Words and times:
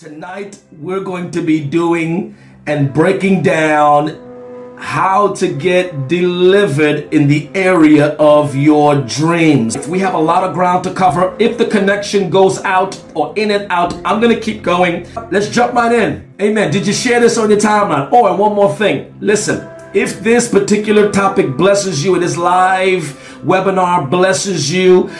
Tonight, 0.00 0.58
we're 0.78 1.04
going 1.04 1.30
to 1.32 1.42
be 1.42 1.62
doing 1.62 2.34
and 2.66 2.90
breaking 2.90 3.42
down 3.42 4.78
how 4.78 5.34
to 5.34 5.54
get 5.54 6.08
delivered 6.08 7.12
in 7.12 7.28
the 7.28 7.50
area 7.54 8.16
of 8.16 8.56
your 8.56 9.02
dreams. 9.02 9.86
We 9.86 9.98
have 9.98 10.14
a 10.14 10.18
lot 10.18 10.42
of 10.42 10.54
ground 10.54 10.84
to 10.84 10.94
cover. 10.94 11.36
If 11.38 11.58
the 11.58 11.66
connection 11.66 12.30
goes 12.30 12.62
out 12.62 12.98
or 13.14 13.34
in 13.36 13.50
and 13.50 13.70
out, 13.70 13.92
I'm 14.06 14.22
going 14.22 14.34
to 14.34 14.40
keep 14.40 14.62
going. 14.62 15.06
Let's 15.30 15.50
jump 15.50 15.74
right 15.74 15.92
in. 15.92 16.32
Amen. 16.40 16.70
Did 16.72 16.86
you 16.86 16.94
share 16.94 17.20
this 17.20 17.36
on 17.36 17.50
your 17.50 17.60
timeline? 17.60 18.08
Oh, 18.10 18.26
and 18.26 18.38
one 18.38 18.54
more 18.54 18.74
thing. 18.74 19.14
Listen, 19.20 19.70
if 19.92 20.20
this 20.20 20.48
particular 20.48 21.12
topic 21.12 21.58
blesses 21.58 22.02
you 22.02 22.14
and 22.14 22.22
this 22.22 22.38
live 22.38 23.02
webinar 23.44 24.08
blesses 24.08 24.72
you, 24.72 25.10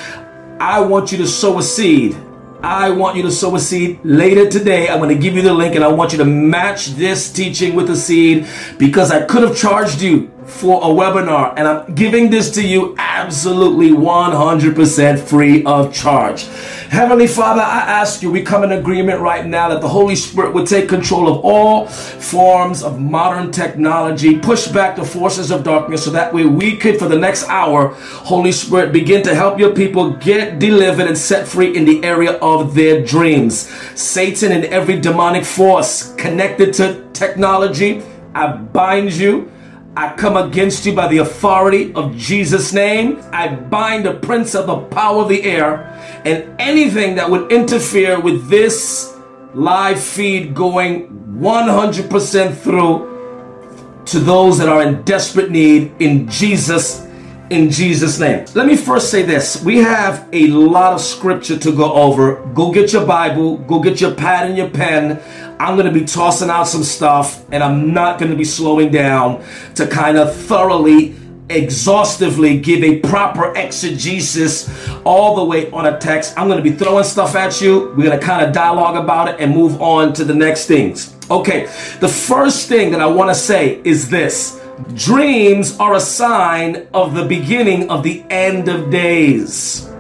I 0.59 0.81
want 0.81 1.13
you 1.13 1.19
to 1.19 1.27
sow 1.27 1.59
a 1.59 1.63
seed 1.63 2.17
I 2.63 2.91
want 2.91 3.17
you 3.17 3.23
to 3.23 3.31
sow 3.31 3.57
a 3.57 3.61
seed 3.61 4.01
later 4.05 4.49
today. 4.49 4.89
I'm 4.89 4.99
going 4.99 5.15
to 5.15 5.21
give 5.21 5.35
you 5.35 5.41
the 5.41 5.55
link 5.55 5.75
and 5.77 5.83
I 5.83 5.89
want 5.89 6.13
you 6.13 6.19
to 6.19 6.27
match 6.27 6.89
this 6.89 7.33
teaching 7.33 7.75
with 7.75 7.89
a 7.89 7.97
seed 7.97 8.47
because 8.77 9.11
I 9.11 9.25
could 9.25 9.43
have 9.43 9.57
charged 9.57 10.03
you 10.03 10.31
for 10.45 10.83
a 10.83 10.87
webinar 10.87 11.55
and 11.57 11.67
I'm 11.67 11.95
giving 11.95 12.29
this 12.29 12.51
to 12.53 12.67
you 12.67 12.95
absolutely 12.99 13.91
100% 13.91 15.21
free 15.21 15.65
of 15.65 15.95
charge. 15.95 16.49
Heavenly 16.91 17.29
Father, 17.29 17.61
I 17.61 17.83
ask 17.83 18.21
you, 18.21 18.33
we 18.33 18.43
come 18.43 18.65
in 18.65 18.73
agreement 18.73 19.21
right 19.21 19.47
now 19.47 19.69
that 19.69 19.81
the 19.81 19.89
Holy 19.89 20.17
Spirit 20.17 20.53
would 20.55 20.67
take 20.67 20.89
control 20.89 21.29
of 21.29 21.45
all 21.45 21.87
forms 21.87 22.83
of 22.83 22.99
modern 22.99 23.53
technology, 23.53 24.41
push 24.41 24.67
back 24.67 24.97
the 24.97 25.05
forces 25.05 25.53
of 25.53 25.63
darkness 25.63 26.05
so 26.05 26.11
that 26.11 26.35
way 26.35 26.47
we 26.47 26.77
could, 26.77 26.99
for 26.99 27.07
the 27.07 27.17
next 27.17 27.49
hour, 27.49 27.95
Holy 27.95 28.51
Spirit, 28.51 28.93
begin 28.93 29.23
to 29.23 29.37
help 29.37 29.57
your 29.57 29.73
people 29.73 30.15
get 30.15 30.59
delivered 30.59 31.07
and 31.07 31.17
set 31.17 31.47
free 31.47 31.77
in 31.77 31.85
the 31.85 32.03
area 32.03 32.33
of 32.43 32.75
their 32.75 33.05
dreams. 33.05 33.71
Satan 33.95 34.51
and 34.51 34.65
every 34.65 35.01
demonic 35.01 35.45
force 35.45 36.13
connected 36.15 36.75
to 36.75 37.09
technology, 37.13 38.03
I 38.35 38.51
bind 38.57 39.13
you 39.13 39.49
I 39.97 40.15
come 40.15 40.37
against 40.37 40.87
you 40.87 40.95
by 40.95 41.09
the 41.09 41.19
authority 41.19 41.93
of 41.95 42.17
Jesus' 42.17 42.73
name. 42.73 43.21
I 43.33 43.49
bind 43.49 44.05
the 44.05 44.15
prince 44.15 44.55
of 44.55 44.69
the 44.69 44.79
power 44.79 45.23
of 45.23 45.29
the 45.29 45.43
air 45.43 46.00
and 46.25 46.61
anything 46.61 47.17
that 47.17 47.31
would 47.31 47.51
interfere 47.53 48.21
with 48.21 48.49
this 48.49 49.17
live 49.55 50.01
feed 50.01 50.55
going 50.55 51.09
100% 51.39 52.57
through 52.57 54.03
to 54.07 54.19
those 54.19 54.59
that 54.59 54.69
are 54.69 54.83
in 54.83 55.03
desperate 55.03 55.51
need 55.51 55.93
in 55.99 56.29
Jesus 56.29 57.07
in 57.51 57.69
Jesus 57.69 58.21
name. 58.21 58.47
Let 58.55 58.67
me 58.67 58.77
first 58.77 59.11
say 59.11 59.23
this. 59.23 59.63
We 59.63 59.79
have 59.79 60.29
a 60.33 60.47
lot 60.47 60.93
of 60.93 61.01
scripture 61.01 61.59
to 61.59 61.73
go 61.73 61.93
over. 61.93 62.47
Go 62.55 62.73
get 62.73 62.93
your 62.93 63.05
Bible, 63.05 63.59
go 63.59 63.81
get 63.81 64.01
your 64.01 64.15
pad 64.15 64.47
and 64.47 64.57
your 64.57 64.71
pen. 64.71 65.21
I'm 65.59 65.77
going 65.77 65.93
to 65.93 65.99
be 65.99 66.07
tossing 66.07 66.49
out 66.49 66.65
some 66.65 66.85
stuff 66.85 67.45
and 67.53 67.63
I'm 67.63 67.93
not 67.93 68.19
going 68.19 68.31
to 68.31 68.37
be 68.37 68.45
slowing 68.45 68.91
down 68.91 69.45
to 69.75 69.87
kind 69.87 70.17
of 70.17 70.35
thoroughly, 70.35 71.17
exhaustively 71.51 72.59
give 72.59 72.83
a 72.83 73.01
proper 73.01 73.55
exegesis 73.57 74.69
all 75.05 75.37
the 75.37 75.45
way 75.45 75.71
on 75.71 75.87
a 75.87 75.99
text. 75.99 76.39
I'm 76.39 76.49
going 76.49 76.63
to 76.63 76.71
be 76.71 76.77
throwing 76.77 77.05
stuff 77.05 77.35
at 77.35 77.61
you. 77.61 77.89
We're 77.97 78.07
going 78.07 78.19
to 78.19 78.25
kind 78.25 78.47
of 78.47 78.53
dialogue 78.53 78.97
about 78.97 79.29
it 79.29 79.41
and 79.41 79.55
move 79.55 79.81
on 79.83 80.13
to 80.15 80.25
the 80.25 80.35
next 80.35 80.67
things. 80.67 81.17
Okay, 81.31 81.67
the 82.01 82.09
first 82.09 82.69
thing 82.69 82.91
that 82.93 83.01
I 83.01 83.07
want 83.07 83.31
to 83.31 83.35
say 83.35 83.81
is 83.85 84.09
this. 84.09 84.61
Dreams 84.95 85.77
are 85.79 85.95
a 85.95 86.01
sign 86.01 86.89
of 86.95 87.15
the 87.15 87.25
beginning 87.25 87.91
of 87.91 88.03
the 88.03 88.25
end 88.31 88.69
of 88.69 88.91
days 88.91 89.91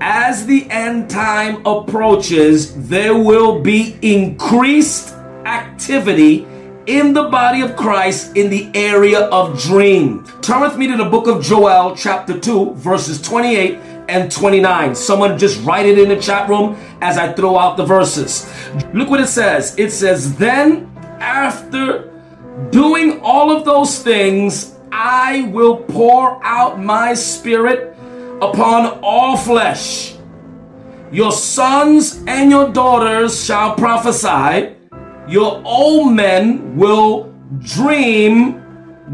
as 0.00 0.46
the 0.46 0.68
end 0.70 1.10
time 1.10 1.64
approaches, 1.66 2.88
there 2.88 3.16
will 3.16 3.60
be 3.60 3.96
increased 4.02 5.14
activity 5.44 6.46
in 6.88 7.12
the 7.12 7.24
body 7.24 7.60
of 7.60 7.76
Christ 7.76 8.34
in 8.34 8.48
the 8.48 8.70
area 8.74 9.20
of 9.26 9.60
dreams. 9.60 10.32
Turn 10.40 10.62
with 10.62 10.78
me 10.78 10.88
to 10.88 10.96
the 10.96 11.04
book 11.04 11.26
of 11.26 11.44
Joel, 11.44 11.94
chapter 11.94 12.40
2, 12.40 12.72
verses 12.76 13.20
28 13.20 13.74
and 14.08 14.32
29. 14.32 14.94
Someone 14.94 15.36
just 15.36 15.62
write 15.66 15.84
it 15.84 15.98
in 15.98 16.08
the 16.08 16.16
chat 16.16 16.48
room 16.48 16.78
as 17.02 17.18
I 17.18 17.34
throw 17.34 17.58
out 17.58 17.76
the 17.76 17.84
verses. 17.84 18.50
Look 18.94 19.10
what 19.10 19.20
it 19.20 19.26
says. 19.26 19.78
It 19.78 19.90
says, 19.90 20.34
Then 20.38 20.90
after 21.20 22.10
doing 22.70 23.20
all 23.20 23.54
of 23.54 23.66
those 23.66 24.02
things, 24.02 24.74
I 24.90 25.42
will 25.52 25.76
pour 25.76 26.42
out 26.42 26.80
my 26.80 27.12
spirit 27.12 27.94
upon 28.40 28.98
all 29.02 29.36
flesh. 29.36 30.16
Your 31.12 31.32
sons 31.32 32.24
and 32.26 32.50
your 32.50 32.72
daughters 32.72 33.44
shall 33.44 33.74
prophesy. 33.74 34.77
Your 35.28 35.62
old 35.64 36.12
men 36.14 36.76
will 36.76 37.32
dream 37.60 38.62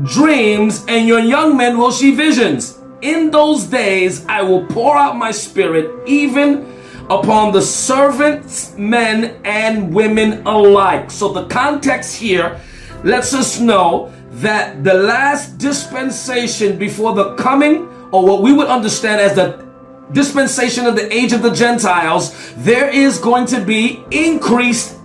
dreams, 0.02 0.84
and 0.88 1.06
your 1.06 1.20
young 1.20 1.56
men 1.56 1.78
will 1.78 1.92
see 1.92 2.14
visions. 2.14 2.78
In 3.00 3.30
those 3.30 3.64
days, 3.64 4.24
I 4.26 4.42
will 4.42 4.66
pour 4.66 4.96
out 4.96 5.16
my 5.16 5.30
spirit 5.30 5.90
even 6.06 6.66
upon 7.10 7.52
the 7.52 7.62
servants, 7.62 8.74
men, 8.76 9.40
and 9.44 9.94
women 9.94 10.46
alike. 10.46 11.10
So, 11.10 11.32
the 11.32 11.46
context 11.46 12.16
here 12.16 12.60
lets 13.04 13.34
us 13.34 13.60
know 13.60 14.12
that 14.42 14.82
the 14.82 14.94
last 14.94 15.58
dispensation 15.58 16.78
before 16.78 17.14
the 17.14 17.34
coming 17.36 17.88
or 18.10 18.24
what 18.24 18.42
we 18.42 18.52
would 18.52 18.68
understand 18.68 19.20
as 19.20 19.36
the 19.36 19.64
dispensation 20.12 20.86
of 20.86 20.96
the 20.96 21.12
age 21.12 21.32
of 21.32 21.42
the 21.42 21.50
Gentiles, 21.50 22.34
there 22.56 22.88
is 22.88 23.18
going 23.18 23.46
to 23.46 23.60
be 23.60 24.02
increased, 24.10 24.96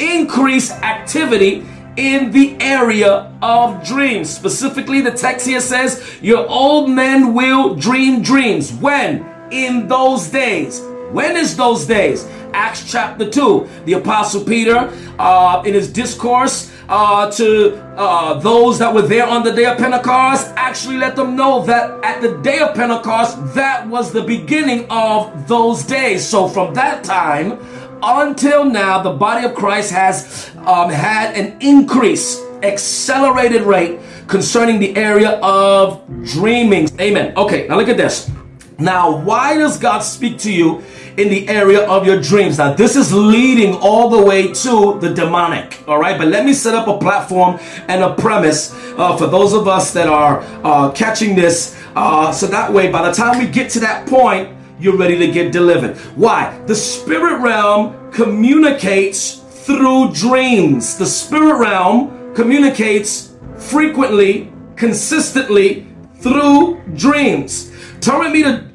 increased 0.00 0.72
activity 0.72 1.66
in 1.96 2.32
the 2.32 2.56
area 2.60 3.30
of 3.42 3.84
dreams. 3.84 4.30
Specifically, 4.30 5.00
the 5.00 5.10
text 5.10 5.46
here 5.46 5.60
says, 5.60 6.18
Your 6.22 6.48
old 6.48 6.90
men 6.90 7.34
will 7.34 7.74
dream 7.74 8.22
dreams. 8.22 8.72
When? 8.72 9.26
In 9.50 9.88
those 9.88 10.28
days. 10.28 10.80
When 11.10 11.36
is 11.36 11.56
those 11.56 11.86
days? 11.86 12.26
Acts 12.52 12.90
chapter 12.90 13.28
2. 13.28 13.68
The 13.84 13.94
Apostle 13.94 14.44
Peter, 14.44 14.92
uh, 15.18 15.62
in 15.66 15.74
his 15.74 15.92
discourse, 15.92 16.72
uh, 16.88 17.30
to 17.30 17.76
uh, 17.96 18.34
those 18.40 18.78
that 18.78 18.92
were 18.92 19.02
there 19.02 19.26
on 19.26 19.44
the 19.44 19.52
day 19.52 19.64
of 19.64 19.78
Pentecost 19.78 20.52
actually 20.56 20.96
let 20.96 21.14
them 21.14 21.36
know 21.36 21.64
that 21.64 22.04
at 22.04 22.20
the 22.20 22.36
day 22.38 22.58
of 22.58 22.74
Pentecost, 22.74 23.54
that 23.54 23.86
was 23.88 24.12
the 24.12 24.22
beginning 24.22 24.86
of 24.90 25.46
those 25.46 25.84
days. 25.84 26.26
So 26.26 26.48
from 26.48 26.74
that 26.74 27.04
time 27.04 27.58
until 28.02 28.64
now, 28.64 29.02
the 29.02 29.12
body 29.12 29.46
of 29.46 29.54
Christ 29.54 29.92
has 29.92 30.50
um, 30.58 30.90
had 30.90 31.34
an 31.36 31.56
increase, 31.60 32.40
accelerated 32.62 33.62
rate 33.62 34.00
concerning 34.26 34.78
the 34.78 34.96
area 34.96 35.38
of 35.42 36.06
dreaming. 36.24 36.88
Amen. 37.00 37.36
Okay, 37.36 37.66
now 37.68 37.76
look 37.76 37.88
at 37.88 37.96
this. 37.96 38.30
Now, 38.78 39.16
why 39.16 39.58
does 39.58 39.78
God 39.78 40.00
speak 40.00 40.38
to 40.38 40.52
you 40.52 40.82
in 41.20 41.28
the 41.28 41.48
area 41.48 41.86
of 41.86 42.06
your 42.06 42.20
dreams. 42.20 42.58
Now, 42.58 42.72
this 42.72 42.96
is 42.96 43.12
leading 43.12 43.74
all 43.74 44.08
the 44.08 44.22
way 44.22 44.52
to 44.52 44.98
the 45.00 45.12
demonic, 45.12 45.82
all 45.86 45.98
right? 45.98 46.16
But 46.16 46.28
let 46.28 46.44
me 46.44 46.52
set 46.52 46.74
up 46.74 46.88
a 46.88 46.98
platform 46.98 47.58
and 47.88 48.02
a 48.02 48.14
premise 48.14 48.72
uh, 48.96 49.16
for 49.16 49.26
those 49.26 49.52
of 49.52 49.68
us 49.68 49.92
that 49.92 50.08
are 50.08 50.40
uh, 50.64 50.90
catching 50.92 51.34
this. 51.34 51.76
Uh, 51.94 52.32
so 52.32 52.46
that 52.46 52.72
way, 52.72 52.90
by 52.90 53.06
the 53.08 53.12
time 53.12 53.38
we 53.38 53.46
get 53.46 53.70
to 53.72 53.80
that 53.80 54.06
point, 54.08 54.56
you're 54.80 54.96
ready 54.96 55.18
to 55.18 55.30
get 55.30 55.52
delivered. 55.52 55.96
Why? 56.16 56.58
The 56.66 56.74
spirit 56.74 57.40
realm 57.40 58.10
communicates 58.10 59.36
through 59.66 60.12
dreams. 60.12 60.96
The 60.96 61.06
spirit 61.06 61.58
realm 61.58 62.34
communicates 62.34 63.34
frequently, 63.56 64.50
consistently 64.76 65.86
through 66.16 66.80
dreams. 66.94 67.70
Turn 68.00 68.20
with 68.20 68.32
me 68.32 68.42
to 68.42 68.66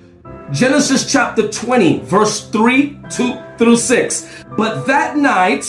Genesis 0.52 1.12
chapter 1.12 1.50
20, 1.50 2.02
verse 2.02 2.50
3 2.50 3.00
2 3.10 3.42
through 3.58 3.78
6. 3.78 4.44
But 4.56 4.86
that 4.86 5.18
night, 5.18 5.66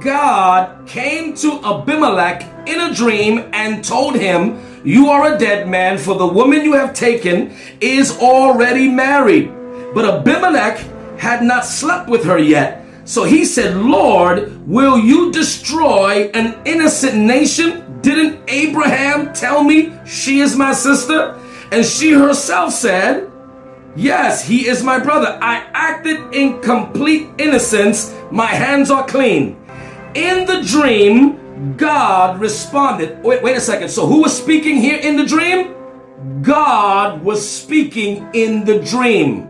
God 0.00 0.86
came 0.86 1.34
to 1.34 1.60
Abimelech 1.64 2.68
in 2.68 2.80
a 2.80 2.94
dream 2.94 3.50
and 3.52 3.84
told 3.84 4.14
him, 4.14 4.60
You 4.84 5.08
are 5.08 5.34
a 5.34 5.38
dead 5.38 5.68
man, 5.68 5.98
for 5.98 6.14
the 6.14 6.26
woman 6.26 6.62
you 6.62 6.74
have 6.74 6.94
taken 6.94 7.56
is 7.80 8.16
already 8.18 8.88
married. 8.88 9.52
But 9.94 10.04
Abimelech 10.04 10.78
had 11.18 11.42
not 11.42 11.64
slept 11.64 12.08
with 12.08 12.24
her 12.24 12.38
yet. 12.38 12.84
So 13.04 13.24
he 13.24 13.44
said, 13.44 13.76
Lord, 13.76 14.66
will 14.68 14.98
you 14.98 15.32
destroy 15.32 16.30
an 16.32 16.56
innocent 16.64 17.16
nation? 17.16 18.00
Didn't 18.02 18.48
Abraham 18.48 19.32
tell 19.32 19.64
me 19.64 19.92
she 20.06 20.40
is 20.40 20.56
my 20.56 20.72
sister? 20.72 21.38
And 21.72 21.84
she 21.84 22.12
herself 22.12 22.72
said, 22.72 23.30
Yes, 23.96 24.46
he 24.46 24.68
is 24.68 24.84
my 24.84 25.00
brother. 25.00 25.38
I 25.42 25.66
acted 25.74 26.32
in 26.32 26.60
complete 26.62 27.28
innocence. 27.38 28.14
My 28.30 28.46
hands 28.46 28.90
are 28.90 29.04
clean. 29.04 29.60
In 30.14 30.46
the 30.46 30.62
dream, 30.62 31.76
God 31.76 32.40
responded. 32.40 33.22
Wait, 33.22 33.42
wait 33.42 33.56
a 33.56 33.60
second. 33.60 33.88
So 33.88 34.06
who 34.06 34.22
was 34.22 34.36
speaking 34.36 34.76
here 34.76 34.98
in 34.98 35.16
the 35.16 35.26
dream? 35.26 35.74
God 36.42 37.22
was 37.22 37.48
speaking 37.48 38.28
in 38.32 38.64
the 38.64 38.78
dream. 38.78 39.49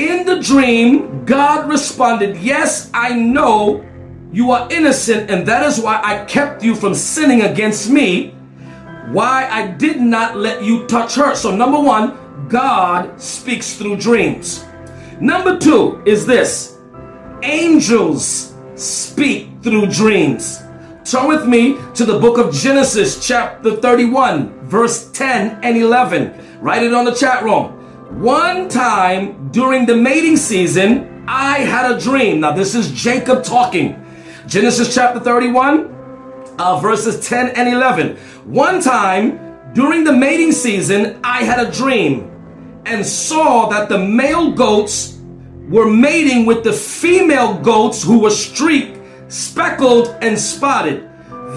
In 0.00 0.24
the 0.24 0.40
dream, 0.40 1.26
God 1.26 1.68
responded, 1.68 2.38
Yes, 2.38 2.90
I 2.94 3.14
know 3.14 3.84
you 4.32 4.50
are 4.50 4.66
innocent, 4.72 5.30
and 5.30 5.46
that 5.46 5.62
is 5.66 5.78
why 5.78 6.00
I 6.02 6.24
kept 6.24 6.64
you 6.64 6.74
from 6.74 6.94
sinning 6.94 7.42
against 7.42 7.90
me. 7.90 8.30
Why 9.12 9.46
I 9.50 9.66
did 9.66 10.00
not 10.00 10.38
let 10.38 10.64
you 10.64 10.86
touch 10.86 11.16
her. 11.16 11.34
So, 11.34 11.54
number 11.54 11.78
one, 11.78 12.16
God 12.48 13.20
speaks 13.20 13.74
through 13.74 13.98
dreams. 13.98 14.64
Number 15.20 15.58
two 15.58 16.02
is 16.06 16.24
this 16.24 16.78
angels 17.42 18.54
speak 18.76 19.50
through 19.62 19.88
dreams. 19.88 20.62
Turn 21.04 21.28
with 21.28 21.46
me 21.46 21.76
to 21.92 22.06
the 22.06 22.18
book 22.18 22.38
of 22.38 22.54
Genesis, 22.54 23.26
chapter 23.26 23.76
31, 23.76 24.66
verse 24.66 25.10
10 25.10 25.62
and 25.62 25.76
11. 25.76 26.58
Write 26.62 26.84
it 26.84 26.94
on 26.94 27.04
the 27.04 27.12
chat 27.12 27.44
room. 27.44 27.79
One 28.10 28.68
time 28.68 29.50
during 29.52 29.86
the 29.86 29.96
mating 29.96 30.36
season, 30.36 31.24
I 31.28 31.60
had 31.60 31.92
a 31.92 31.98
dream. 31.98 32.40
Now, 32.40 32.50
this 32.52 32.74
is 32.74 32.90
Jacob 32.90 33.44
talking. 33.44 34.04
Genesis 34.48 34.92
chapter 34.92 35.20
31, 35.20 35.86
uh, 36.58 36.80
verses 36.80 37.26
10 37.26 37.50
and 37.50 37.68
11. 37.68 38.16
One 38.44 38.82
time 38.82 39.72
during 39.74 40.02
the 40.02 40.12
mating 40.12 40.50
season, 40.50 41.20
I 41.22 41.44
had 41.44 41.64
a 41.64 41.70
dream 41.70 42.82
and 42.84 43.06
saw 43.06 43.68
that 43.68 43.88
the 43.88 43.98
male 43.98 44.50
goats 44.50 45.20
were 45.68 45.88
mating 45.88 46.46
with 46.46 46.64
the 46.64 46.72
female 46.72 47.58
goats 47.58 48.02
who 48.02 48.18
were 48.18 48.30
streaked, 48.30 48.98
speckled, 49.32 50.08
and 50.20 50.36
spotted. 50.36 51.08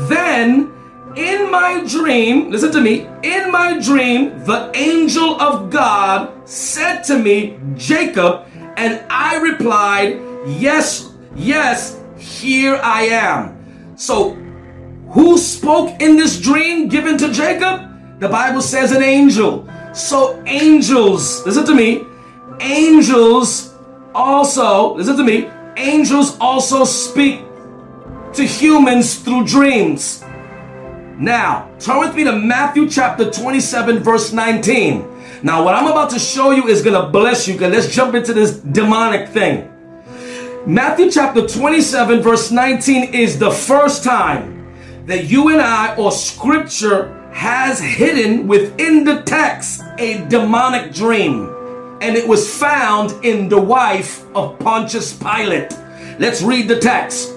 Then 0.07 0.71
in 1.15 1.51
my 1.51 1.83
dream, 1.87 2.49
listen 2.49 2.71
to 2.71 2.81
me, 2.81 3.07
in 3.23 3.51
my 3.51 3.79
dream, 3.79 4.43
the 4.45 4.71
angel 4.73 5.39
of 5.39 5.69
God 5.69 6.47
said 6.47 7.03
to 7.03 7.19
me, 7.19 7.59
Jacob, 7.75 8.47
and 8.77 9.05
I 9.09 9.37
replied, 9.37 10.19
Yes, 10.45 11.13
yes, 11.35 12.01
here 12.17 12.79
I 12.83 13.03
am. 13.03 13.95
So, 13.95 14.33
who 15.09 15.37
spoke 15.37 16.01
in 16.01 16.17
this 16.17 16.39
dream 16.39 16.87
given 16.87 17.17
to 17.19 17.31
Jacob? 17.31 18.19
The 18.19 18.29
Bible 18.29 18.61
says 18.61 18.91
an 18.91 19.03
angel. 19.03 19.69
So, 19.93 20.41
angels, 20.47 21.45
listen 21.45 21.65
to 21.65 21.75
me, 21.75 22.03
angels 22.59 23.75
also, 24.15 24.95
listen 24.95 25.15
to 25.17 25.23
me, 25.23 25.49
angels 25.77 26.37
also 26.39 26.83
speak 26.83 27.41
to 28.33 28.43
humans 28.43 29.15
through 29.19 29.45
dreams. 29.45 30.23
Now, 31.17 31.69
turn 31.79 31.99
with 31.99 32.15
me 32.15 32.23
to 32.23 32.31
Matthew 32.31 32.89
chapter 32.89 33.29
27, 33.29 33.99
verse 33.99 34.33
19. 34.33 35.43
Now, 35.43 35.63
what 35.63 35.75
I'm 35.75 35.85
about 35.85 36.09
to 36.11 36.19
show 36.19 36.51
you 36.51 36.67
is 36.67 36.81
going 36.81 36.99
to 36.99 37.07
bless 37.09 37.47
you. 37.47 37.57
Let's 37.57 37.93
jump 37.93 38.15
into 38.15 38.33
this 38.33 38.57
demonic 38.57 39.29
thing. 39.29 39.69
Matthew 40.65 41.11
chapter 41.11 41.45
27, 41.45 42.21
verse 42.21 42.49
19 42.49 43.13
is 43.13 43.37
the 43.37 43.51
first 43.51 44.03
time 44.03 44.73
that 45.05 45.25
you 45.25 45.49
and 45.49 45.61
I, 45.61 45.95
or 45.97 46.11
scripture, 46.11 47.29
has 47.31 47.79
hidden 47.79 48.47
within 48.47 49.03
the 49.03 49.21
text 49.21 49.83
a 49.99 50.25
demonic 50.29 50.93
dream. 50.93 51.49
And 52.01 52.15
it 52.15 52.27
was 52.27 52.57
found 52.57 53.23
in 53.23 53.49
the 53.49 53.61
wife 53.61 54.25
of 54.35 54.57
Pontius 54.59 55.13
Pilate. 55.13 55.71
Let's 56.17 56.41
read 56.41 56.67
the 56.67 56.79
text. 56.79 57.33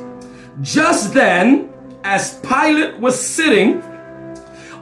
Just 0.63 1.13
then, 1.13 1.73
as 2.07 2.39
Pilate 2.39 3.01
was 3.01 3.19
sitting 3.19 3.83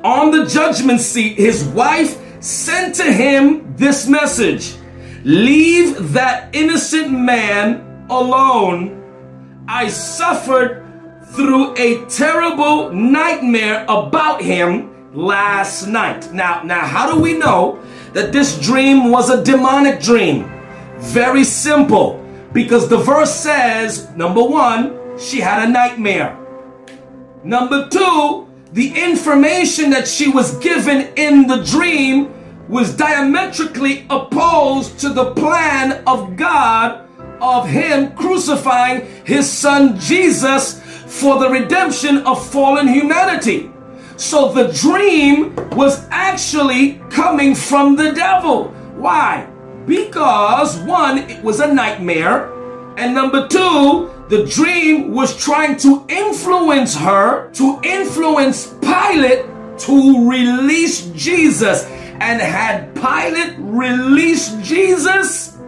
on 0.05 0.31
the 0.31 0.44
judgment 0.44 1.00
seat, 1.00 1.38
his 1.38 1.65
wife 1.65 2.21
sent 2.43 2.94
to 2.97 3.11
him 3.11 3.75
this 3.76 4.06
message 4.06 4.76
Leave 5.25 6.12
that 6.12 6.55
innocent 6.55 7.11
man 7.11 8.06
alone. 8.11 9.00
I 9.67 9.88
suffered 9.88 10.85
through 11.29 11.75
a 11.79 12.05
terrible 12.11 12.93
nightmare 12.93 13.87
about 13.88 14.43
him 14.43 15.15
last 15.15 15.87
night. 15.87 16.31
Now, 16.31 16.62
now, 16.62 16.81
how 16.81 17.11
do 17.11 17.19
we 17.19 17.38
know 17.38 17.82
that 18.12 18.32
this 18.32 18.61
dream 18.61 19.11
was 19.11 19.31
a 19.31 19.43
demonic 19.43 19.99
dream? 20.03 20.44
Very 20.99 21.44
simple. 21.44 22.23
Because 22.53 22.87
the 22.91 22.99
verse 22.99 23.35
says, 23.35 24.11
number 24.15 24.44
one, 24.44 25.19
she 25.19 25.41
had 25.41 25.67
a 25.67 25.73
nightmare. 25.73 26.44
Number 27.44 27.87
two, 27.91 28.49
the 28.73 28.88
information 28.96 29.91
that 29.91 30.08
she 30.08 30.31
was 30.31 30.56
given 30.58 31.12
in 31.17 31.46
the 31.46 31.62
dream 31.62 32.32
was 32.70 32.96
diametrically 32.96 34.06
opposed 34.08 34.99
to 35.00 35.11
the 35.11 35.32
plan 35.32 36.02
of 36.06 36.37
God 36.37 37.06
of 37.43 37.69
Him 37.69 38.14
crucifying 38.14 39.06
His 39.26 39.50
Son 39.50 40.00
Jesus 40.00 40.81
for 41.06 41.38
the 41.38 41.50
redemption 41.50 42.19
of 42.26 42.50
fallen 42.50 42.88
humanity. 42.88 43.70
So 44.17 44.50
the 44.50 44.73
dream 44.73 45.55
was 45.73 46.06
actually 46.11 47.02
coming 47.11 47.55
from 47.55 47.94
the 47.94 48.12
devil. 48.12 48.69
Why? 48.97 49.47
Because 49.85 50.79
one, 50.79 51.19
it 51.19 51.44
was 51.44 51.61
a 51.61 51.73
nightmare, 51.73 52.50
and 52.97 53.14
number 53.14 53.47
two, 53.49 54.11
the 54.29 54.44
dream 54.47 55.12
was 55.12 55.37
trying 55.37 55.76
to 55.79 56.05
influence 56.09 56.97
her, 56.97 57.50
to 57.53 57.81
influence 57.82 58.75
Pilate 58.81 59.44
to 59.79 60.29
release 60.29 61.06
Jesus. 61.11 61.85
And 61.85 62.41
had 62.41 62.94
Pilate 62.94 63.56
released 63.59 64.62
Jesus, 64.62 65.59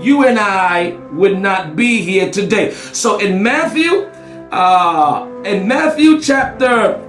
you 0.00 0.26
and 0.26 0.38
I 0.38 0.90
would 1.12 1.38
not 1.38 1.74
be 1.74 2.02
here 2.02 2.30
today. 2.30 2.72
So 2.72 3.18
in 3.18 3.42
Matthew, 3.42 4.10
uh, 4.52 5.42
in 5.44 5.66
Matthew 5.66 6.20
chapter, 6.20 7.00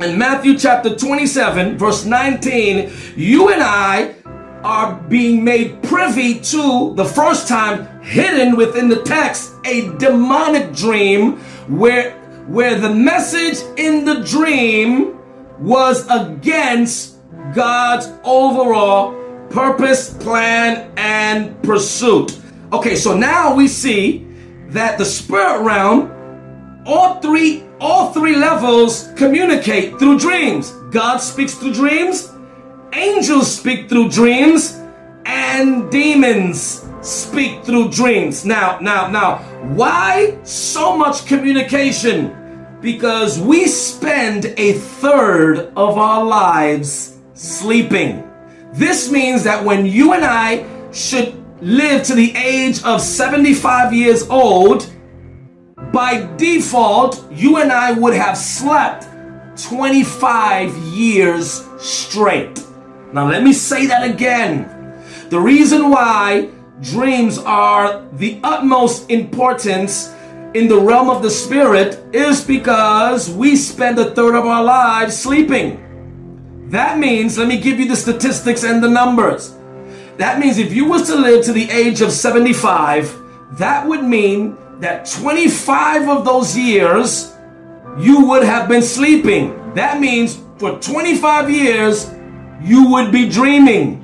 in 0.00 0.18
Matthew 0.18 0.58
chapter 0.58 0.96
27, 0.96 1.78
verse 1.78 2.04
19, 2.04 2.90
you 3.16 3.50
and 3.50 3.62
I 3.62 4.14
are 4.64 4.94
being 5.08 5.44
made 5.44 5.82
privy 5.82 6.40
to 6.40 6.94
the 6.94 7.04
first 7.04 7.46
time 7.46 7.91
hidden 8.02 8.56
within 8.56 8.88
the 8.88 9.02
text 9.02 9.54
a 9.64 9.96
demonic 9.96 10.74
dream 10.74 11.38
where 11.68 12.18
where 12.48 12.78
the 12.78 12.92
message 12.92 13.58
in 13.78 14.04
the 14.04 14.20
dream 14.24 15.18
was 15.60 16.06
against 16.10 17.16
God's 17.54 18.10
overall 18.24 19.14
purpose, 19.48 20.12
plan, 20.14 20.90
and 20.96 21.62
pursuit. 21.62 22.38
Okay, 22.72 22.96
so 22.96 23.16
now 23.16 23.54
we 23.54 23.68
see 23.68 24.26
that 24.68 24.98
the 24.98 25.04
spirit 25.04 25.62
realm, 25.62 26.10
all 26.86 27.20
three, 27.20 27.62
all 27.78 28.12
three 28.12 28.34
levels 28.34 29.12
communicate 29.16 29.98
through 29.98 30.18
dreams. 30.18 30.70
God 30.90 31.18
speaks 31.18 31.54
through 31.54 31.74
dreams, 31.74 32.32
angels 32.92 33.54
speak 33.54 33.88
through 33.88 34.08
dreams 34.08 34.80
and 35.24 35.90
demons 35.90 36.84
speak 37.02 37.64
through 37.64 37.90
dreams. 37.90 38.44
Now, 38.44 38.78
now, 38.80 39.08
now, 39.08 39.38
why 39.74 40.38
so 40.44 40.96
much 40.96 41.26
communication? 41.26 42.38
Because 42.80 43.38
we 43.38 43.66
spend 43.66 44.46
a 44.56 44.72
third 44.74 45.72
of 45.76 45.98
our 45.98 46.24
lives 46.24 47.18
sleeping. 47.34 48.28
This 48.72 49.10
means 49.10 49.44
that 49.44 49.62
when 49.64 49.84
you 49.84 50.14
and 50.14 50.24
I 50.24 50.66
should 50.92 51.34
live 51.62 52.02
to 52.04 52.14
the 52.14 52.34
age 52.34 52.82
of 52.84 53.00
75 53.00 53.92
years 53.92 54.28
old, 54.28 54.90
by 55.92 56.26
default, 56.36 57.30
you 57.30 57.58
and 57.58 57.70
I 57.70 57.92
would 57.92 58.14
have 58.14 58.36
slept 58.36 59.06
25 59.60 60.74
years 60.78 61.68
straight. 61.78 62.64
Now, 63.12 63.28
let 63.28 63.42
me 63.42 63.52
say 63.52 63.86
that 63.86 64.08
again. 64.08 64.68
The 65.28 65.38
reason 65.38 65.90
why 65.90 66.50
dreams 66.82 67.38
are 67.38 68.06
the 68.12 68.40
utmost 68.42 69.10
importance 69.10 70.12
in 70.54 70.68
the 70.68 70.78
realm 70.78 71.08
of 71.08 71.22
the 71.22 71.30
spirit 71.30 71.98
is 72.14 72.44
because 72.44 73.30
we 73.30 73.56
spend 73.56 73.98
a 73.98 74.10
third 74.14 74.34
of 74.34 74.44
our 74.44 74.62
lives 74.62 75.16
sleeping. 75.16 75.78
That 76.68 76.98
means, 76.98 77.38
let 77.38 77.48
me 77.48 77.58
give 77.58 77.78
you 77.78 77.88
the 77.88 77.96
statistics 77.96 78.64
and 78.64 78.82
the 78.82 78.88
numbers. 78.88 79.54
That 80.18 80.40
means 80.40 80.58
if 80.58 80.72
you 80.72 80.86
was 80.86 81.06
to 81.06 81.14
live 81.14 81.44
to 81.46 81.52
the 81.52 81.70
age 81.70 82.00
of 82.00 82.12
75, 82.12 83.18
that 83.52 83.86
would 83.86 84.04
mean 84.04 84.56
that 84.80 85.06
25 85.06 86.08
of 86.08 86.24
those 86.24 86.56
years 86.56 87.32
you 87.98 88.26
would 88.26 88.42
have 88.42 88.68
been 88.68 88.82
sleeping. 88.82 89.72
That 89.74 90.00
means 90.00 90.40
for 90.58 90.78
25 90.78 91.50
years 91.50 92.10
you 92.62 92.90
would 92.90 93.12
be 93.12 93.28
dreaming, 93.28 94.01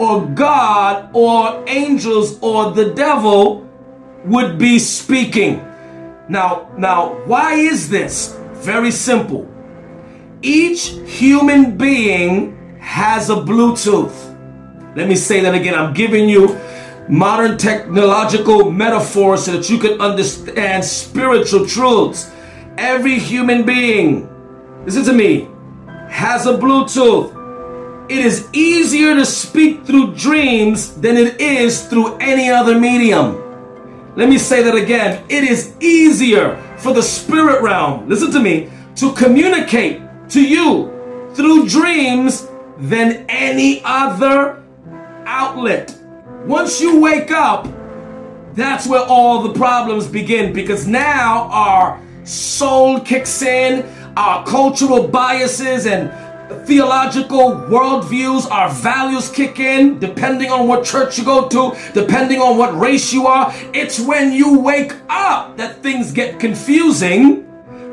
or 0.00 0.26
God, 0.26 1.10
or 1.12 1.62
angels, 1.68 2.38
or 2.40 2.70
the 2.70 2.94
devil 2.94 3.68
would 4.24 4.58
be 4.58 4.78
speaking. 4.78 5.62
Now, 6.28 6.70
now, 6.78 7.20
why 7.26 7.54
is 7.54 7.90
this? 7.90 8.34
Very 8.54 8.90
simple. 8.90 9.46
Each 10.42 10.88
human 11.04 11.76
being 11.76 12.78
has 12.80 13.28
a 13.28 13.36
Bluetooth. 13.36 14.14
Let 14.96 15.06
me 15.06 15.16
say 15.16 15.40
that 15.40 15.54
again. 15.54 15.74
I'm 15.74 15.92
giving 15.92 16.30
you 16.30 16.58
modern 17.08 17.58
technological 17.58 18.70
metaphors 18.70 19.44
so 19.44 19.52
that 19.52 19.68
you 19.68 19.78
can 19.78 20.00
understand 20.00 20.82
spiritual 20.82 21.66
truths. 21.66 22.30
Every 22.78 23.18
human 23.18 23.66
being, 23.66 24.28
listen 24.86 25.04
to 25.04 25.12
me, 25.12 25.48
has 26.08 26.46
a 26.46 26.54
Bluetooth. 26.54 27.39
It 28.10 28.26
is 28.26 28.48
easier 28.52 29.14
to 29.14 29.24
speak 29.24 29.86
through 29.86 30.16
dreams 30.16 30.96
than 30.96 31.16
it 31.16 31.40
is 31.40 31.86
through 31.86 32.16
any 32.16 32.50
other 32.50 32.76
medium. 32.76 33.36
Let 34.16 34.28
me 34.28 34.36
say 34.36 34.64
that 34.64 34.74
again. 34.74 35.24
It 35.28 35.44
is 35.44 35.76
easier 35.78 36.56
for 36.76 36.92
the 36.92 37.04
spirit 37.04 37.62
realm, 37.62 38.08
listen 38.08 38.32
to 38.32 38.40
me, 38.40 38.68
to 38.96 39.12
communicate 39.12 40.02
to 40.30 40.42
you 40.42 40.90
through 41.34 41.68
dreams 41.68 42.48
than 42.78 43.26
any 43.28 43.80
other 43.84 44.60
outlet. 45.24 45.96
Once 46.46 46.80
you 46.80 47.00
wake 47.00 47.30
up, 47.30 47.68
that's 48.54 48.88
where 48.88 49.04
all 49.04 49.44
the 49.44 49.54
problems 49.56 50.08
begin 50.08 50.52
because 50.52 50.84
now 50.84 51.48
our 51.52 52.02
soul 52.24 52.98
kicks 52.98 53.40
in, 53.42 53.88
our 54.16 54.44
cultural 54.44 55.06
biases 55.06 55.86
and 55.86 56.10
theological 56.66 57.52
worldviews, 57.52 58.50
our 58.50 58.70
values 58.70 59.30
kick 59.30 59.60
in, 59.60 59.98
depending 59.98 60.50
on 60.50 60.68
what 60.68 60.84
church 60.84 61.18
you 61.18 61.24
go 61.24 61.48
to, 61.48 61.76
depending 61.94 62.40
on 62.40 62.56
what 62.58 62.78
race 62.78 63.12
you 63.12 63.26
are. 63.26 63.52
It's 63.74 63.98
when 64.00 64.32
you 64.32 64.58
wake 64.60 64.94
up 65.08 65.56
that 65.56 65.82
things 65.82 66.12
get 66.12 66.40
confusing. 66.40 67.46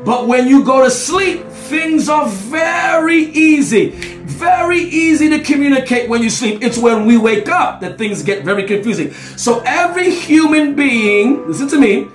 But 0.04 0.26
when 0.26 0.46
you 0.46 0.64
go 0.64 0.84
to 0.84 0.90
sleep, 0.90 1.44
things 1.68 2.08
are 2.08 2.28
very 2.28 3.24
easy. 3.24 3.90
Very 3.90 4.80
easy 4.80 5.28
to 5.30 5.42
communicate 5.42 6.08
when 6.08 6.22
you 6.22 6.30
sleep. 6.30 6.62
It's 6.62 6.78
when 6.78 7.06
we 7.06 7.16
wake 7.18 7.48
up 7.48 7.80
that 7.80 7.98
things 7.98 8.22
get 8.22 8.44
very 8.44 8.64
confusing. 8.64 9.12
So 9.36 9.60
every 9.66 10.10
human 10.10 10.74
being, 10.74 11.46
listen 11.48 11.68
to 11.68 11.80
me, 11.80 12.08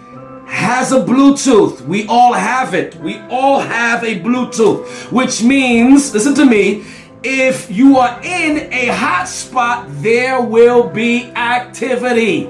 has 0.53 0.91
a 0.91 1.00
Bluetooth. 1.00 1.81
We 1.81 2.07
all 2.07 2.33
have 2.33 2.75
it. 2.75 2.95
We 2.98 3.17
all 3.29 3.60
have 3.60 4.03
a 4.03 4.19
Bluetooth, 4.19 5.12
which 5.12 5.43
means, 5.43 6.13
listen 6.13 6.36
to 6.36 6.45
me, 6.45 6.86
if 7.24 7.72
you 7.72 7.98
are 7.98 8.19
in 8.24 8.72
a 8.72 8.88
hotspot, 8.89 9.88
there 10.01 10.41
will 10.41 10.88
be 10.88 11.25
activity. 11.31 12.50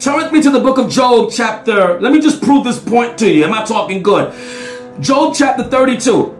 Turn 0.00 0.16
with 0.16 0.32
me 0.32 0.42
to 0.42 0.50
the 0.50 0.60
book 0.60 0.78
of 0.78 0.90
Job, 0.90 1.30
chapter. 1.32 1.98
Let 2.00 2.12
me 2.12 2.20
just 2.20 2.42
prove 2.42 2.64
this 2.64 2.78
point 2.78 3.16
to 3.18 3.30
you. 3.30 3.44
Am 3.44 3.52
I 3.52 3.64
talking 3.64 4.02
good? 4.02 4.34
Job, 5.00 5.34
chapter 5.34 5.62
32. 5.62 6.36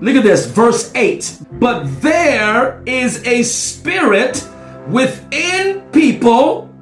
Look 0.00 0.16
at 0.16 0.24
this, 0.24 0.46
verse 0.46 0.92
8. 0.94 1.38
But 1.52 1.84
there 2.00 2.82
is 2.86 3.24
a 3.26 3.42
spirit 3.44 4.46
within 4.88 5.82
people, 5.92 6.74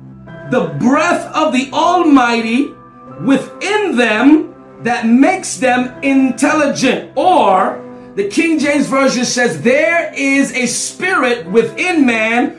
the 0.50 0.74
breath 0.78 1.26
of 1.34 1.52
the 1.52 1.70
Almighty 1.72 2.75
within 3.24 3.96
them 3.96 4.54
that 4.82 5.06
makes 5.06 5.56
them 5.56 6.02
intelligent. 6.02 7.12
Or 7.16 7.82
the 8.14 8.28
King 8.28 8.58
James 8.58 8.86
Version 8.86 9.24
says, 9.24 9.62
There 9.62 10.12
is 10.14 10.52
a 10.52 10.66
spirit 10.66 11.46
within 11.50 12.04
man 12.06 12.56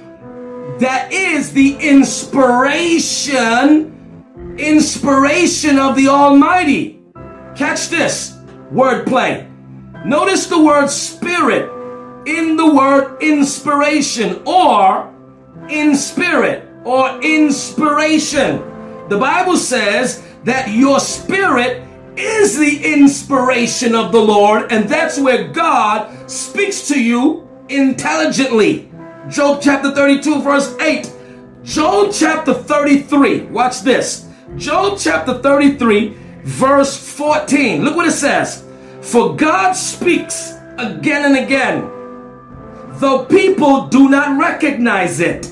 that 0.79 1.11
is 1.11 1.51
the 1.53 1.75
inspiration, 1.77 3.23
inspiration 4.57 5.79
of 5.79 5.95
the 5.95 6.07
Almighty. 6.07 7.01
Catch 7.55 7.89
this 7.89 8.37
wordplay. 8.71 9.45
Notice 10.05 10.45
the 10.45 10.63
word 10.63 10.89
spirit 10.89 11.71
in 12.27 12.55
the 12.55 12.75
word 12.75 13.21
inspiration 13.21 14.41
or 14.45 15.13
in 15.69 15.95
spirit 15.95 16.67
or 16.83 17.19
inspiration. 17.21 18.61
The 19.09 19.17
Bible 19.17 19.57
says 19.57 20.23
that 20.47 20.69
your 20.69 20.97
spirit 20.97 21.83
is 22.15 22.57
the 22.57 22.93
inspiration 22.93 23.93
of 23.93 24.13
the 24.13 24.21
Lord, 24.21 24.71
and 24.71 24.87
that's 24.87 25.19
where 25.19 25.49
God 25.49 26.31
speaks 26.31 26.87
to 26.87 26.97
you 26.97 27.45
intelligently. 27.67 28.89
Job 29.27 29.59
chapter 29.61 29.91
32, 29.93 30.41
verse 30.41 30.73
8. 30.79 31.11
Job 31.63 32.13
chapter 32.13 32.53
33, 32.53 33.41
watch 33.47 33.81
this. 33.81 34.29
Job 34.55 34.97
chapter 34.97 35.37
33, 35.39 36.15
verse 36.43 36.95
14. 36.97 37.83
Look 37.83 37.97
what 37.97 38.07
it 38.07 38.13
says. 38.13 38.63
For 39.01 39.35
God 39.35 39.73
speaks 39.73 40.53
again 40.77 41.25
and 41.25 41.43
again, 41.43 41.81
though 42.99 43.25
people 43.25 43.87
do 43.87 44.07
not 44.07 44.39
recognize 44.39 45.19
it. 45.19 45.51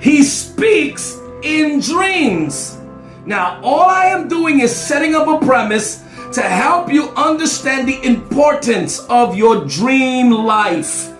He 0.00 0.22
speaks 0.22 1.18
in 1.42 1.80
dreams 1.80 2.79
now, 3.26 3.60
all 3.62 3.88
I 3.88 4.06
am 4.06 4.28
doing 4.28 4.60
is 4.60 4.74
setting 4.74 5.14
up 5.14 5.28
a 5.28 5.44
premise 5.44 6.02
to 6.32 6.42
help 6.42 6.92
you 6.92 7.10
understand 7.10 7.88
the 7.88 8.02
importance 8.04 9.00
of 9.08 9.36
your 9.36 9.64
dream 9.66 10.30
life. 10.30 11.12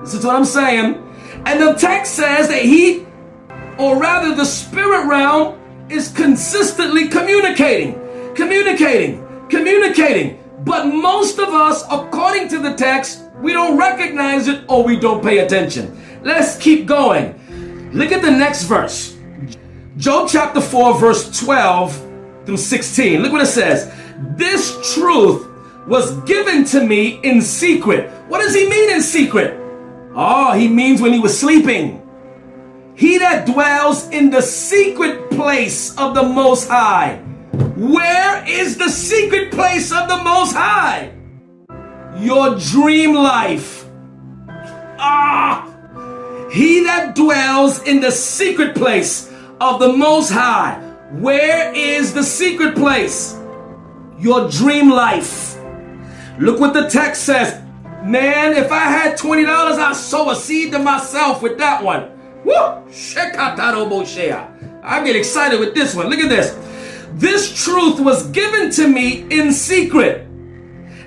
This 0.00 0.14
is 0.14 0.24
what 0.24 0.34
I'm 0.34 0.44
saying. 0.44 1.02
And 1.44 1.60
the 1.60 1.74
text 1.74 2.14
says 2.14 2.48
that 2.48 2.62
he, 2.62 3.06
or 3.78 4.00
rather 4.00 4.34
the 4.34 4.44
spirit 4.44 5.06
realm, 5.06 5.60
is 5.88 6.08
consistently 6.08 7.08
communicating, 7.08 7.94
communicating, 8.34 9.24
communicating. 9.48 10.42
But 10.64 10.86
most 10.86 11.38
of 11.38 11.50
us, 11.50 11.84
according 11.84 12.48
to 12.48 12.58
the 12.58 12.74
text, 12.74 13.22
we 13.40 13.52
don't 13.52 13.78
recognize 13.78 14.48
it 14.48 14.64
or 14.68 14.82
we 14.82 14.98
don't 14.98 15.22
pay 15.22 15.38
attention. 15.38 15.96
Let's 16.22 16.58
keep 16.58 16.86
going. 16.86 17.90
Look 17.92 18.10
at 18.10 18.22
the 18.22 18.30
next 18.30 18.64
verse. 18.64 19.15
Job 19.96 20.28
chapter 20.28 20.60
4, 20.60 20.98
verse 20.98 21.40
12 21.40 22.44
through 22.44 22.56
16. 22.58 23.22
Look 23.22 23.32
what 23.32 23.40
it 23.40 23.46
says. 23.46 23.90
This 24.36 24.94
truth 24.94 25.48
was 25.86 26.14
given 26.24 26.66
to 26.66 26.84
me 26.84 27.18
in 27.22 27.40
secret. 27.40 28.10
What 28.28 28.40
does 28.40 28.54
he 28.54 28.68
mean 28.68 28.90
in 28.90 29.00
secret? 29.00 29.58
Oh, 30.14 30.52
he 30.52 30.68
means 30.68 31.00
when 31.00 31.14
he 31.14 31.18
was 31.18 31.38
sleeping. 31.38 32.02
He 32.94 33.16
that 33.18 33.46
dwells 33.46 34.08
in 34.10 34.28
the 34.28 34.42
secret 34.42 35.30
place 35.30 35.96
of 35.96 36.14
the 36.14 36.22
Most 36.22 36.68
High. 36.68 37.16
Where 37.76 38.44
is 38.46 38.76
the 38.76 38.90
secret 38.90 39.50
place 39.50 39.92
of 39.92 40.08
the 40.08 40.16
Most 40.18 40.54
High? 40.54 41.12
Your 42.18 42.58
dream 42.58 43.14
life. 43.14 43.86
Ah! 44.98 45.72
He 46.52 46.84
that 46.84 47.14
dwells 47.14 47.82
in 47.82 48.00
the 48.00 48.10
secret 48.10 48.74
place 48.74 49.32
of 49.60 49.80
the 49.80 49.92
Most 49.92 50.30
High. 50.30 50.78
Where 51.12 51.72
is 51.74 52.12
the 52.12 52.22
secret 52.22 52.74
place? 52.74 53.38
Your 54.18 54.50
dream 54.50 54.90
life. 54.90 55.58
Look 56.38 56.60
what 56.60 56.74
the 56.74 56.88
text 56.88 57.22
says. 57.22 57.62
Man, 58.04 58.52
if 58.52 58.70
I 58.70 58.84
had 58.84 59.18
$20, 59.18 59.46
I'd 59.46 59.96
sow 59.96 60.30
a 60.30 60.36
seed 60.36 60.72
to 60.72 60.78
myself 60.78 61.42
with 61.42 61.58
that 61.58 61.82
one. 61.82 62.10
Woo! 62.44 62.54
I 64.82 65.04
get 65.04 65.16
excited 65.16 65.58
with 65.58 65.74
this 65.74 65.94
one. 65.94 66.08
Look 66.08 66.20
at 66.20 66.28
this. 66.28 66.54
This 67.14 67.64
truth 67.64 67.98
was 67.98 68.28
given 68.28 68.70
to 68.72 68.86
me 68.86 69.26
in 69.30 69.52
secret, 69.52 70.28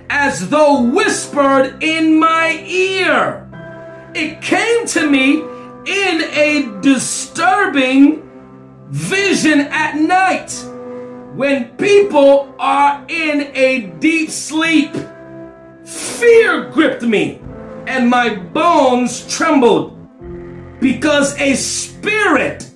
as 0.09 0.49
though 0.49 0.81
whispered 0.81 1.83
in 1.83 2.19
my 2.19 2.63
ear. 2.65 3.47
It 4.15 4.41
came 4.41 4.87
to 4.87 5.09
me 5.09 5.41
in 5.85 6.23
a 6.23 6.79
disturbing 6.81 8.28
vision 8.89 9.61
at 9.61 9.95
night 9.95 10.51
when 11.35 11.69
people 11.77 12.53
are 12.57 13.05
in 13.07 13.51
a 13.55 13.93
deep 13.99 14.29
sleep. 14.29 14.91
Fear 15.85 16.69
gripped 16.71 17.03
me 17.03 17.41
and 17.87 18.09
my 18.09 18.35
bones 18.35 19.25
trembled 19.33 19.95
because 20.79 21.39
a 21.39 21.55
spirit, 21.55 22.69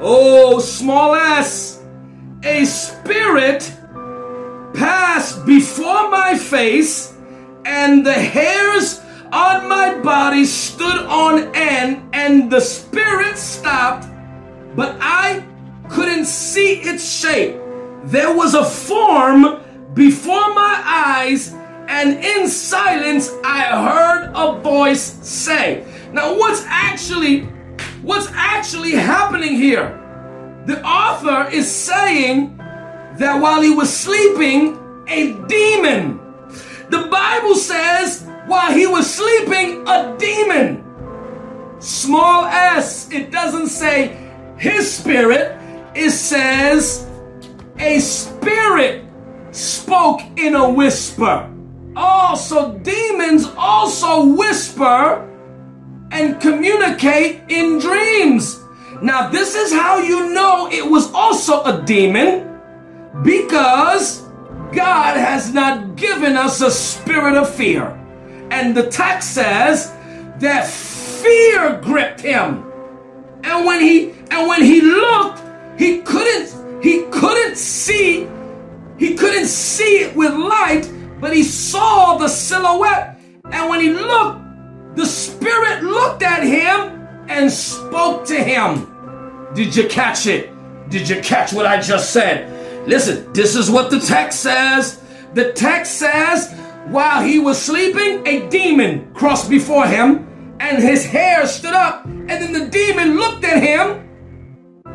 oh, 0.00 0.58
small 0.58 1.14
s, 1.14 1.84
a 2.44 2.64
spirit 2.64 3.72
passed 4.74 5.44
before 5.44 6.10
my 6.10 6.36
face 6.38 7.14
and 7.64 8.06
the 8.06 8.12
hairs 8.12 9.00
on 9.32 9.68
my 9.68 9.98
body 9.98 10.44
stood 10.44 11.04
on 11.06 11.54
end 11.54 12.08
and 12.12 12.50
the 12.50 12.60
spirit 12.60 13.36
stopped 13.36 14.06
but 14.76 14.96
I 15.00 15.44
couldn't 15.90 16.26
see 16.26 16.80
its 16.80 17.04
shape. 17.20 17.56
there 18.04 18.34
was 18.34 18.54
a 18.54 18.64
form 18.64 19.60
before 19.92 20.54
my 20.54 20.82
eyes, 20.84 21.52
and 21.88 22.24
in 22.24 22.48
silence 22.48 23.30
I 23.44 23.60
heard 23.62 24.32
a 24.34 24.60
voice 24.60 25.02
say. 25.26 25.84
Now, 26.12 26.36
what's 26.38 26.62
actually 26.66 27.40
what's 28.02 28.28
actually 28.32 28.92
happening 28.92 29.56
here? 29.56 29.94
The 30.66 30.82
author 30.84 31.50
is 31.50 31.70
saying 31.70 32.56
that 33.18 33.40
while 33.40 33.60
he 33.60 33.70
was 33.70 33.94
sleeping, 33.94 34.78
a 35.08 35.32
demon. 35.48 36.20
The 36.90 37.08
Bible 37.10 37.54
says 37.54 38.26
while 38.46 38.72
he 38.72 38.86
was 38.86 39.12
sleeping, 39.12 39.86
a 39.86 40.16
demon. 40.18 40.84
Small 41.80 42.46
s, 42.46 43.10
it 43.12 43.30
doesn't 43.30 43.68
say 43.68 44.16
his 44.56 44.92
spirit, 44.92 45.58
it 45.98 46.12
says 46.12 47.08
a 47.78 47.98
spirit 47.98 49.04
spoke 49.50 50.20
in 50.36 50.54
a 50.54 50.70
whisper. 50.70 51.52
Also, 51.96 52.78
demons 52.78 53.46
also 53.56 54.26
whisper 54.26 55.24
and 56.12 56.40
communicate 56.40 57.42
in 57.48 57.80
dreams. 57.80 58.60
Now, 59.02 59.28
this 59.28 59.56
is 59.56 59.72
how 59.72 59.98
you 59.98 60.32
know 60.32 60.68
it 60.70 60.88
was 60.88 61.12
also 61.12 61.64
a 61.64 61.82
demon 61.82 62.60
because 63.24 64.22
God 64.72 65.16
has 65.16 65.52
not 65.52 65.96
given 65.96 66.36
us 66.36 66.60
a 66.60 66.70
spirit 66.70 67.36
of 67.36 67.52
fear. 67.52 67.86
And 68.52 68.76
the 68.76 68.86
text 68.86 69.34
says 69.34 69.92
that 70.38 70.64
fear 70.68 71.80
gripped 71.82 72.20
him. 72.20 72.64
And 73.42 73.66
when 73.66 73.80
he 73.80 74.10
and 74.30 74.46
when 74.46 74.62
he 74.62 74.80
looked, 74.80 75.47
he 75.78 76.02
couldn't 76.02 76.82
he 76.82 77.04
couldn't 77.10 77.56
see 77.56 78.28
he 78.98 79.14
couldn't 79.14 79.46
see 79.46 80.00
it 80.00 80.16
with 80.16 80.34
light, 80.34 80.90
but 81.20 81.34
he 81.34 81.44
saw 81.44 82.18
the 82.18 82.28
silhouette. 82.28 83.20
And 83.44 83.70
when 83.70 83.80
he 83.80 83.90
looked, 83.90 84.96
the 84.96 85.06
spirit 85.06 85.84
looked 85.84 86.24
at 86.24 86.42
him 86.42 87.06
and 87.28 87.50
spoke 87.50 88.26
to 88.26 88.34
him. 88.34 89.48
Did 89.54 89.74
you 89.76 89.88
catch 89.88 90.26
it? 90.26 90.50
Did 90.90 91.08
you 91.08 91.20
catch 91.20 91.52
what 91.52 91.64
I 91.64 91.80
just 91.80 92.12
said? 92.12 92.88
Listen, 92.88 93.32
this 93.32 93.54
is 93.54 93.70
what 93.70 93.90
the 93.90 94.00
text 94.00 94.40
says. 94.40 95.00
The 95.34 95.52
text 95.52 95.94
says, 95.98 96.52
while 96.86 97.22
he 97.22 97.38
was 97.38 97.60
sleeping, 97.60 98.26
a 98.26 98.48
demon 98.48 99.12
crossed 99.14 99.48
before 99.48 99.86
him, 99.86 100.56
and 100.58 100.82
his 100.82 101.04
hair 101.04 101.46
stood 101.46 101.74
up. 101.74 102.04
And 102.06 102.30
then 102.30 102.52
the 102.52 102.66
demon 102.66 103.16
looked 103.16 103.44
at 103.44 103.62
him, 103.62 104.07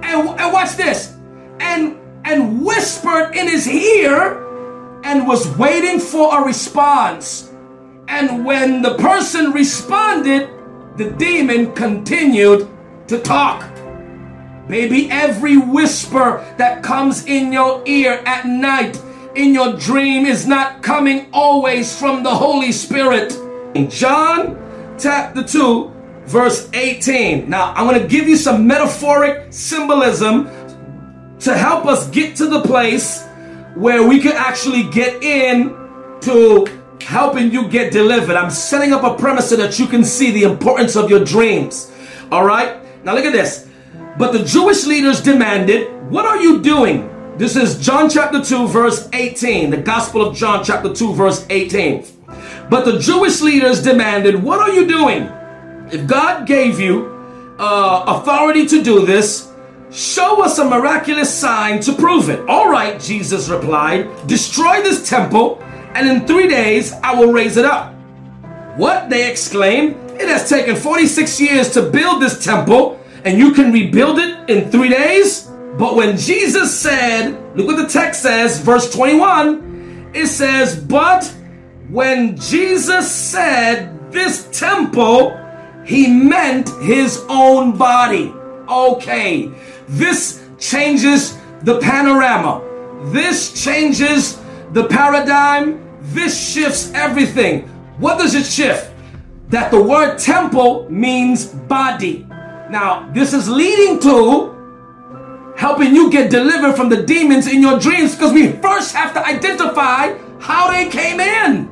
and, 0.03 0.29
and 0.39 0.53
watch 0.53 0.75
this, 0.75 1.15
and 1.59 1.97
and 2.25 2.63
whispered 2.63 3.35
in 3.35 3.47
his 3.47 3.67
ear, 3.67 4.39
and 5.03 5.27
was 5.27 5.57
waiting 5.57 5.99
for 5.99 6.41
a 6.41 6.45
response. 6.45 7.51
And 8.07 8.45
when 8.45 8.81
the 8.81 8.95
person 8.95 9.51
responded, 9.51 10.49
the 10.97 11.11
demon 11.11 11.73
continued 11.73 12.67
to 13.07 13.19
talk. 13.19 13.69
Baby, 14.67 15.09
every 15.11 15.57
whisper 15.57 16.45
that 16.57 16.83
comes 16.83 17.25
in 17.25 17.51
your 17.51 17.83
ear 17.85 18.23
at 18.25 18.45
night, 18.45 19.01
in 19.35 19.53
your 19.53 19.73
dream, 19.73 20.25
is 20.25 20.47
not 20.47 20.81
coming 20.81 21.27
always 21.33 21.97
from 21.97 22.23
the 22.23 22.33
Holy 22.33 22.71
Spirit. 22.71 23.33
In 23.75 23.89
John 23.89 24.57
chapter 24.97 25.43
2, 25.43 25.92
verse 26.25 26.69
18. 26.73 27.49
Now, 27.49 27.73
I'm 27.73 27.87
going 27.87 28.01
to 28.01 28.07
give 28.07 28.27
you 28.27 28.37
some 28.37 28.65
metaphoric 28.67 29.51
symbolism 29.53 30.45
to 31.39 31.57
help 31.57 31.85
us 31.85 32.09
get 32.09 32.35
to 32.37 32.47
the 32.47 32.61
place 32.61 33.23
where 33.75 34.07
we 34.07 34.19
can 34.19 34.33
actually 34.33 34.83
get 34.89 35.23
in 35.23 35.69
to 36.21 36.65
helping 37.01 37.51
you 37.51 37.67
get 37.67 37.91
delivered. 37.91 38.35
I'm 38.35 38.51
setting 38.51 38.93
up 38.93 39.03
a 39.03 39.15
premise 39.19 39.49
so 39.49 39.55
that 39.57 39.77
you 39.77 39.87
can 39.87 40.03
see 40.03 40.31
the 40.31 40.43
importance 40.43 40.95
of 40.95 41.09
your 41.09 41.23
dreams. 41.23 41.91
All 42.31 42.45
right? 42.45 42.77
Now, 43.03 43.13
look 43.13 43.25
at 43.25 43.33
this. 43.33 43.67
But 44.17 44.31
the 44.31 44.43
Jewish 44.43 44.85
leaders 44.85 45.21
demanded, 45.21 45.91
What 46.09 46.25
are 46.25 46.37
you 46.37 46.61
doing? 46.61 47.09
This 47.37 47.55
is 47.55 47.83
John 47.83 48.09
chapter 48.09 48.43
2, 48.43 48.67
verse 48.67 49.09
18, 49.11 49.71
the 49.71 49.77
Gospel 49.77 50.21
of 50.21 50.35
John 50.35 50.63
chapter 50.63 50.93
2, 50.93 51.13
verse 51.13 51.45
18. 51.49 52.05
But 52.69 52.85
the 52.85 52.99
Jewish 52.99 53.41
leaders 53.41 53.81
demanded, 53.81 54.41
What 54.41 54.59
are 54.59 54.71
you 54.71 54.87
doing? 54.87 55.29
If 55.93 56.07
God 56.07 56.47
gave 56.47 56.79
you 56.79 57.05
uh, 57.59 58.03
authority 58.07 58.65
to 58.65 58.81
do 58.81 59.05
this, 59.05 59.53
show 59.91 60.43
us 60.43 60.57
a 60.57 60.65
miraculous 60.65 61.31
sign 61.31 61.81
to 61.81 61.93
prove 61.93 62.29
it. 62.29 62.39
All 62.49 62.67
right, 62.67 62.99
Jesus 62.99 63.47
replied, 63.47 64.09
Destroy 64.25 64.81
this 64.81 65.07
temple, 65.07 65.61
and 65.93 66.09
in 66.09 66.25
three 66.25 66.47
days 66.47 66.93
I 67.03 67.13
will 67.13 67.31
raise 67.31 67.57
it 67.57 67.65
up. 67.65 67.93
What? 68.75 69.11
They 69.11 69.29
exclaimed. 69.29 69.95
It 70.19 70.27
has 70.29 70.49
taken 70.49 70.75
46 70.75 71.39
years 71.39 71.69
to 71.73 71.83
build 71.83 72.23
this 72.23 72.43
temple 72.43 72.99
and 73.23 73.37
you 73.37 73.51
can 73.51 73.71
rebuild 73.71 74.17
it 74.17 74.49
in 74.49 74.71
three 74.71 74.89
days. 74.89 75.43
But 75.77 75.95
when 75.95 76.17
Jesus 76.17 76.75
said, 76.75 77.55
look 77.55 77.67
what 77.67 77.77
the 77.77 77.87
text 77.87 78.23
says, 78.23 78.59
verse 78.59 78.91
21, 78.91 80.11
it 80.15 80.25
says, 80.25 80.75
But 80.75 81.25
when 81.89 82.35
Jesus 82.37 83.11
said 83.11 84.11
this 84.11 84.49
temple, 84.57 85.39
he 85.85 86.07
meant 86.07 86.69
his 86.81 87.23
own 87.29 87.77
body. 87.77 88.33
Okay, 88.69 89.51
this 89.87 90.41
changes 90.57 91.37
the 91.63 91.79
panorama. 91.79 92.61
This 93.11 93.61
changes 93.61 94.39
the 94.71 94.87
paradigm. 94.87 95.81
This 96.01 96.53
shifts 96.53 96.91
everything. 96.93 97.67
What 97.97 98.19
does 98.19 98.35
it 98.35 98.45
shift? 98.45 98.91
That 99.49 99.71
the 99.71 99.81
word 99.81 100.17
temple 100.17 100.89
means 100.89 101.45
body. 101.45 102.25
Now, 102.69 103.09
this 103.13 103.33
is 103.33 103.49
leading 103.49 103.99
to 104.01 104.53
helping 105.55 105.95
you 105.95 106.09
get 106.09 106.31
delivered 106.31 106.73
from 106.73 106.89
the 106.89 107.03
demons 107.03 107.47
in 107.47 107.61
your 107.61 107.79
dreams 107.79 108.15
because 108.15 108.33
we 108.33 108.53
first 108.53 108.95
have 108.95 109.13
to 109.13 109.25
identify 109.25 110.17
how 110.39 110.71
they 110.71 110.89
came 110.89 111.19
in. 111.19 111.69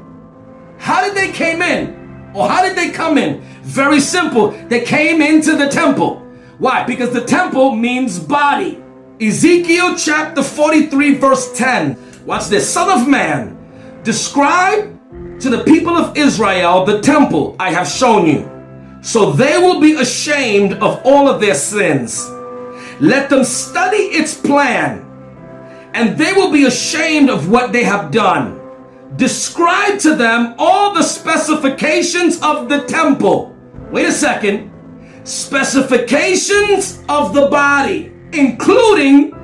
How 0.78 1.04
did 1.04 1.16
they 1.16 1.32
came 1.32 1.62
in? 1.62 2.32
Or 2.34 2.48
how 2.48 2.62
did 2.62 2.78
they 2.78 2.92
come 2.92 3.18
in? 3.18 3.42
Very 3.62 4.00
simple. 4.00 4.52
They 4.68 4.84
came 4.84 5.22
into 5.22 5.56
the 5.56 5.70
temple. 5.70 6.20
Why? 6.58 6.84
Because 6.84 7.12
the 7.12 7.26
temple 7.26 7.76
means 7.76 8.20
body. 8.20 8.82
Ezekiel 9.20 9.96
chapter 9.96 10.44
43 10.44 11.16
verse 11.16 11.52
10. 11.58 12.26
Watch 12.26 12.48
this. 12.48 12.72
Son 12.72 12.90
of 12.90 13.08
man, 13.08 13.58
describe 14.04 15.00
to 15.40 15.50
the 15.50 15.64
people 15.64 15.96
of 15.98 16.16
Israel 16.18 16.86
the 16.86 17.02
temple 17.02 17.56
I 17.60 17.72
have 17.72 17.88
shown 17.88 18.28
you. 18.28 18.50
So 19.02 19.32
they 19.32 19.58
will 19.58 19.80
be 19.80 19.94
ashamed 19.94 20.74
of 20.74 21.02
all 21.04 21.28
of 21.28 21.42
their 21.42 21.56
sins. 21.56 22.30
Let 23.00 23.32
them 23.32 23.44
study 23.44 23.98
its 23.98 24.40
plan, 24.40 25.04
and 25.96 26.16
they 26.16 26.34
will 26.34 26.52
be 26.52 26.66
ashamed 26.66 27.32
of 27.32 27.50
what 27.50 27.72
they 27.74 27.84
have 27.84 28.12
done. 28.12 28.61
Describe 29.16 30.00
to 30.00 30.16
them 30.16 30.56
all 30.58 30.94
the 30.94 31.04
specifications 31.04 32.42
of 32.42 32.70
the 32.70 32.84
temple. 32.84 33.56
Wait 33.92 34.08
a 34.08 34.12
second. 34.12 34.72
Specifications 35.24 37.04
of 37.10 37.34
the 37.34 37.48
body, 37.48 38.12
including 38.32 39.36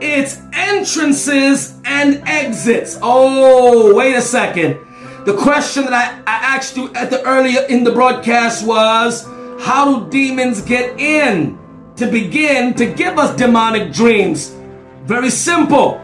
its 0.00 0.40
entrances 0.52 1.78
and 1.84 2.22
exits. 2.26 2.98
Oh, 3.00 3.94
wait 3.94 4.14
a 4.14 4.20
second. 4.20 4.78
The 5.24 5.36
question 5.36 5.84
that 5.84 6.24
I, 6.26 6.32
I 6.32 6.56
asked 6.56 6.76
you 6.76 6.92
at 6.94 7.10
the 7.10 7.22
earlier 7.24 7.62
in 7.68 7.84
the 7.84 7.92
broadcast 7.92 8.66
was 8.66 9.24
how 9.60 10.00
do 10.00 10.10
demons 10.10 10.60
get 10.60 10.98
in 10.98 11.58
to 11.94 12.10
begin 12.10 12.74
to 12.74 12.86
give 12.86 13.18
us 13.18 13.36
demonic 13.36 13.92
dreams? 13.92 14.52
Very 15.04 15.30
simple. 15.30 16.00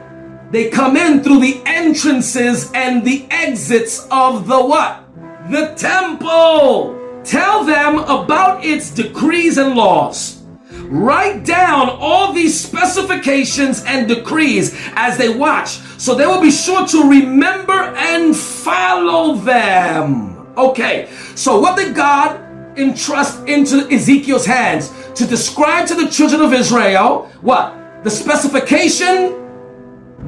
They 0.51 0.71
come 0.71 0.97
in 0.97 1.23
through 1.23 1.41
the 1.41 1.61
entrances 1.67 2.71
and 2.75 3.05
the 3.05 3.27
exits 3.31 4.07
of 4.11 4.47
the 4.47 4.59
what? 4.59 5.05
The 5.51 5.75
temple. 5.77 6.99
Tell 7.23 7.65
them 7.65 7.99
about 7.99 8.65
its 8.65 8.91
decrees 8.91 9.59
and 9.59 9.75
laws. 9.75 10.43
Write 10.91 11.45
down 11.45 11.91
all 11.91 12.33
these 12.33 12.59
specifications 12.59 13.85
and 13.85 14.09
decrees 14.09 14.75
as 14.95 15.19
they 15.19 15.29
watch, 15.29 15.81
so 15.99 16.15
they 16.15 16.25
will 16.25 16.41
be 16.41 16.51
sure 16.51 16.87
to 16.87 17.11
remember 17.11 17.73
and 17.73 18.35
follow 18.35 19.35
them. 19.35 20.47
Okay, 20.57 21.11
so 21.35 21.61
what 21.61 21.77
did 21.77 21.95
God 21.95 22.41
entrust 22.79 23.47
into 23.47 23.87
Ezekiel's 23.93 24.47
hands 24.47 24.91
to 25.15 25.27
describe 25.27 25.87
to 25.89 25.95
the 25.95 26.09
children 26.09 26.41
of 26.41 26.55
Israel 26.55 27.31
what? 27.43 27.75
The 28.03 28.11
specification, 28.11 29.48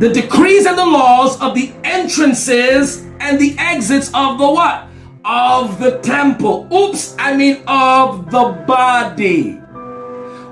the 0.00 0.08
decrees 0.08 0.64
and 0.64 0.78
the 0.78 0.86
laws 0.86 1.38
of 1.42 1.54
the 1.54 1.70
entrances 1.84 3.04
and 3.20 3.38
the 3.38 3.54
exits 3.58 4.08
of 4.14 4.38
the 4.38 4.50
what? 4.50 4.86
Of 5.26 5.78
the 5.78 5.98
temple. 5.98 6.66
Oops, 6.72 7.14
I 7.18 7.36
mean 7.36 7.62
of 7.66 8.30
the 8.30 8.64
body. 8.66 9.60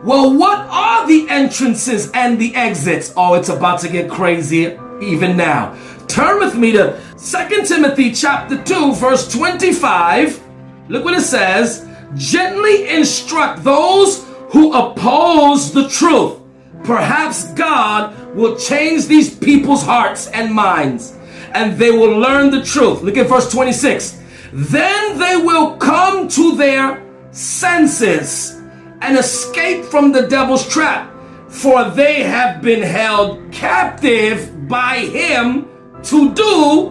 Well, 0.05 0.37
what 0.37 0.59
are 0.69 1.07
the 1.07 1.27
entrances 1.31 2.11
and 2.13 2.39
the 2.39 2.55
exits? 2.55 3.15
Oh, 3.17 3.35
it's 3.35 3.49
about 3.49 3.81
to 3.81 3.89
get 3.89 4.11
crazy 4.11 4.79
even 5.01 5.39
now. 5.39 5.75
Turn 6.09 6.41
with 6.41 6.55
me 6.55 6.73
to 6.73 7.01
2 7.17 7.65
Timothy 7.65 8.13
chapter 8.13 8.63
2 8.63 8.95
verse 8.97 9.33
25. 9.33 10.43
Look 10.89 11.05
what 11.07 11.15
it 11.15 11.23
says. 11.23 11.89
Gently 12.17 12.87
instruct 12.91 13.65
those 13.65 14.27
who 14.51 14.75
oppose 14.75 15.73
the 15.73 15.89
truth. 15.89 16.38
Perhaps 16.85 17.53
God 17.53 18.35
will 18.35 18.57
change 18.57 19.07
these 19.07 19.35
people's 19.35 19.83
hearts 19.83 20.29
and 20.29 20.53
minds 20.53 21.19
and 21.53 21.79
they 21.79 21.91
will 21.91 22.19
learn 22.19 22.51
the 22.51 22.63
truth. 22.63 23.03
Look 23.03 23.17
at 23.17 23.29
verse 23.29 23.51
26. 23.51 24.21
Then 24.53 25.19
they 25.19 25.37
will 25.37 25.77
come 25.77 26.29
to 26.29 26.57
their 26.57 27.05
senses 27.31 28.61
and 29.01 29.17
escape 29.17 29.85
from 29.85 30.13
the 30.13 30.27
devil's 30.27 30.69
trap, 30.69 31.13
for 31.49 31.91
they 31.91 32.23
have 32.23 32.63
been 32.63 32.83
held 32.83 33.53
captive 33.53 34.69
by 34.69 34.99
him 34.99 35.69
to 36.05 36.35
do 36.35 36.91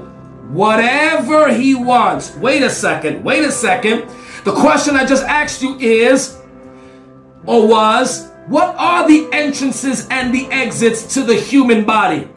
whatever 0.49 1.51
he 1.53 1.75
wants. 1.75 2.35
Wait 2.37 2.63
a 2.63 2.69
second, 2.69 3.23
wait 3.23 3.43
a 3.43 3.51
second. 3.51 4.07
The 4.43 4.53
question 4.53 4.95
I 4.95 5.05
just 5.05 5.23
asked 5.23 5.61
you 5.61 5.77
is, 5.79 6.37
or 7.45 7.67
was, 7.67 8.31
what 8.47 8.75
are 8.77 9.05
the 9.07 9.27
entrances 9.33 10.07
and 10.09 10.33
the 10.33 10.45
exits 10.51 11.13
to 11.15 11.23
the 11.23 11.35
human 11.35 11.83
body? 11.83 12.29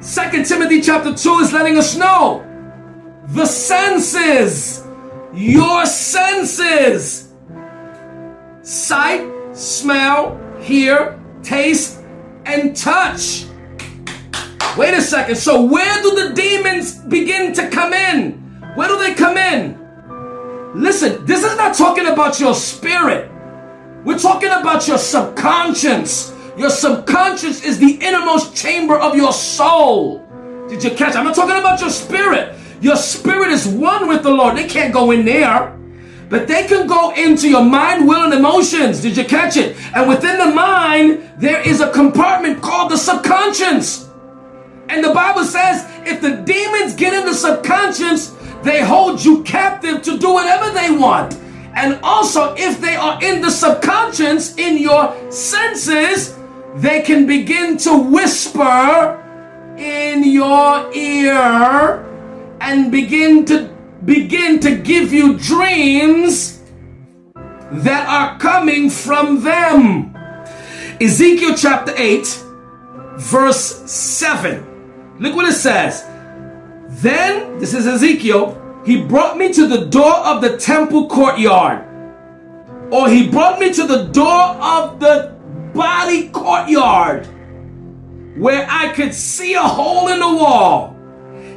Second 0.00 0.44
Timothy 0.44 0.82
chapter 0.82 1.14
2 1.14 1.38
is 1.38 1.52
letting 1.54 1.78
us 1.78 1.96
know 1.96 2.42
the 3.28 3.46
senses, 3.46 4.86
your 5.32 5.86
senses, 5.86 7.32
sight, 8.60 9.26
smell, 9.54 10.38
hear, 10.60 11.18
taste, 11.42 12.02
and 12.44 12.76
touch. 12.76 13.46
Wait 14.76 14.92
a 14.92 15.00
second. 15.00 15.36
So, 15.36 15.64
where 15.64 16.02
do 16.02 16.28
the 16.28 16.34
demons 16.34 16.96
begin 16.96 17.54
to 17.54 17.70
come 17.70 17.94
in? 17.94 18.32
Where 18.74 18.88
do 18.88 18.98
they 18.98 19.14
come 19.14 19.38
in? 19.38 19.80
Listen, 20.74 21.24
this 21.24 21.42
is 21.42 21.56
not 21.56 21.74
talking 21.74 22.06
about 22.06 22.38
your 22.38 22.54
spirit. 22.54 23.32
We're 24.06 24.20
talking 24.20 24.50
about 24.50 24.86
your 24.86 24.98
subconscious. 24.98 26.32
Your 26.56 26.70
subconscious 26.70 27.64
is 27.64 27.80
the 27.80 27.98
innermost 28.00 28.54
chamber 28.54 28.96
of 28.96 29.16
your 29.16 29.32
soul. 29.32 30.24
Did 30.68 30.84
you 30.84 30.90
catch? 30.90 31.16
I'm 31.16 31.24
not 31.24 31.34
talking 31.34 31.56
about 31.56 31.80
your 31.80 31.90
spirit. 31.90 32.56
Your 32.80 32.94
spirit 32.94 33.50
is 33.50 33.66
one 33.66 34.06
with 34.06 34.22
the 34.22 34.30
Lord. 34.30 34.56
They 34.56 34.68
can't 34.68 34.94
go 34.94 35.10
in 35.10 35.24
there. 35.24 35.76
But 36.28 36.46
they 36.46 36.68
can 36.68 36.86
go 36.86 37.14
into 37.14 37.48
your 37.48 37.64
mind, 37.64 38.06
will, 38.06 38.22
and 38.22 38.32
emotions. 38.32 39.02
Did 39.02 39.16
you 39.16 39.24
catch 39.24 39.56
it? 39.56 39.76
And 39.92 40.08
within 40.08 40.38
the 40.38 40.54
mind, 40.54 41.28
there 41.38 41.60
is 41.68 41.80
a 41.80 41.90
compartment 41.90 42.62
called 42.62 42.92
the 42.92 42.96
subconscious. 42.96 44.08
And 44.88 45.02
the 45.02 45.12
Bible 45.12 45.42
says 45.42 45.84
if 46.06 46.20
the 46.20 46.36
demons 46.46 46.94
get 46.94 47.12
in 47.12 47.26
the 47.26 47.34
subconscious, 47.34 48.36
they 48.62 48.84
hold 48.84 49.24
you 49.24 49.42
captive 49.42 50.00
to 50.02 50.16
do 50.16 50.32
whatever 50.32 50.70
they 50.72 50.92
want. 50.92 51.36
And 51.76 52.00
also, 52.02 52.54
if 52.56 52.80
they 52.80 52.96
are 52.96 53.22
in 53.22 53.42
the 53.42 53.50
subconscious, 53.50 54.56
in 54.56 54.78
your 54.78 55.14
senses, 55.30 56.34
they 56.74 57.02
can 57.02 57.26
begin 57.26 57.76
to 57.78 57.96
whisper 57.98 59.22
in 59.76 60.24
your 60.24 60.90
ear 60.94 62.02
and 62.62 62.90
begin 62.90 63.44
to 63.44 63.68
begin 64.06 64.58
to 64.60 64.76
give 64.76 65.12
you 65.12 65.36
dreams 65.38 66.62
that 67.34 68.08
are 68.08 68.38
coming 68.38 68.88
from 68.88 69.42
them. 69.42 70.16
Ezekiel 71.00 71.54
chapter 71.56 71.92
8, 71.94 72.44
verse 73.16 73.90
7. 73.90 75.16
Look 75.18 75.36
what 75.36 75.46
it 75.46 75.54
says. 75.54 76.04
Then, 77.02 77.58
this 77.58 77.74
is 77.74 77.86
Ezekiel, 77.86 78.62
he 78.86 79.02
brought 79.02 79.36
me 79.36 79.52
to 79.52 79.66
the 79.66 79.86
door 79.86 80.14
of 80.14 80.40
the 80.40 80.56
temple 80.56 81.08
courtyard. 81.08 81.84
Or 82.92 83.08
he 83.08 83.28
brought 83.28 83.58
me 83.58 83.72
to 83.72 83.84
the 83.84 84.04
door 84.04 84.44
of 84.62 85.00
the 85.00 85.34
body 85.74 86.28
courtyard 86.28 87.26
where 88.38 88.64
I 88.70 88.92
could 88.92 89.12
see 89.12 89.54
a 89.54 89.62
hole 89.62 90.06
in 90.06 90.20
the 90.20 90.28
wall. 90.28 90.96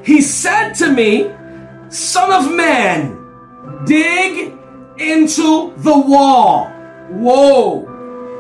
He 0.04 0.22
said 0.22 0.74
to 0.76 0.92
me, 0.92 1.30
Son 1.90 2.32
of 2.32 2.52
man, 2.52 3.16
dig 3.86 4.52
into 4.98 5.74
the 5.78 5.98
wall. 6.00 6.66
Whoa, 7.10 7.82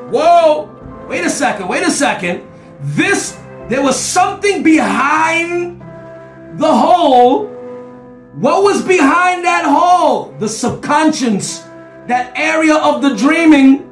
whoa, 0.09 1.05
wait 1.07 1.25
a 1.25 1.29
second, 1.29 1.67
wait 1.67 1.83
a 1.83 1.91
second. 1.91 2.41
This, 2.81 3.37
there 3.67 3.83
was 3.83 3.99
something 3.99 4.63
behind 4.63 5.79
the 6.59 6.73
hole. 6.73 7.58
What 8.39 8.63
was 8.63 8.81
behind 8.81 9.43
that 9.43 9.65
hole? 9.65 10.33
The 10.39 10.47
subconscious, 10.47 11.59
that 12.07 12.31
area 12.37 12.73
of 12.73 13.01
the 13.01 13.13
dreaming. 13.13 13.85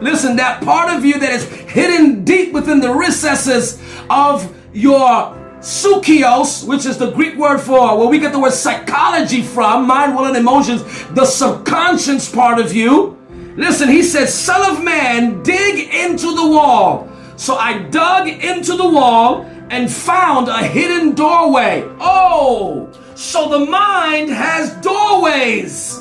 Listen, 0.00 0.34
that 0.34 0.64
part 0.64 0.92
of 0.92 1.04
you 1.04 1.16
that 1.20 1.30
is 1.30 1.44
hidden 1.48 2.24
deep 2.24 2.52
within 2.52 2.80
the 2.80 2.92
recesses 2.92 3.80
of 4.10 4.52
your 4.72 5.32
Sukios, 5.60 6.66
which 6.66 6.86
is 6.86 6.98
the 6.98 7.12
Greek 7.12 7.36
word 7.36 7.58
for 7.58 7.96
where 7.96 8.08
we 8.08 8.18
get 8.18 8.32
the 8.32 8.40
word 8.40 8.52
psychology 8.52 9.42
from, 9.42 9.86
mind, 9.86 10.16
will, 10.16 10.24
and 10.24 10.36
emotions, 10.36 10.82
the 11.10 11.24
subconscious 11.24 12.28
part 12.28 12.58
of 12.58 12.74
you. 12.74 13.16
Listen, 13.56 13.88
he 13.88 14.02
said, 14.02 14.26
Son 14.26 14.76
of 14.76 14.82
man, 14.82 15.40
dig 15.44 15.94
into 15.94 16.34
the 16.34 16.48
wall. 16.48 17.08
So 17.36 17.54
I 17.54 17.78
dug 17.90 18.26
into 18.26 18.76
the 18.76 18.88
wall 18.88 19.42
and 19.70 19.88
found 19.88 20.48
a 20.48 20.66
hidden 20.66 21.14
doorway. 21.14 21.84
Oh, 22.00 22.90
so 23.14 23.48
the 23.48 23.66
mind 23.66 24.30
has 24.30 24.74
doorways. 24.76 26.00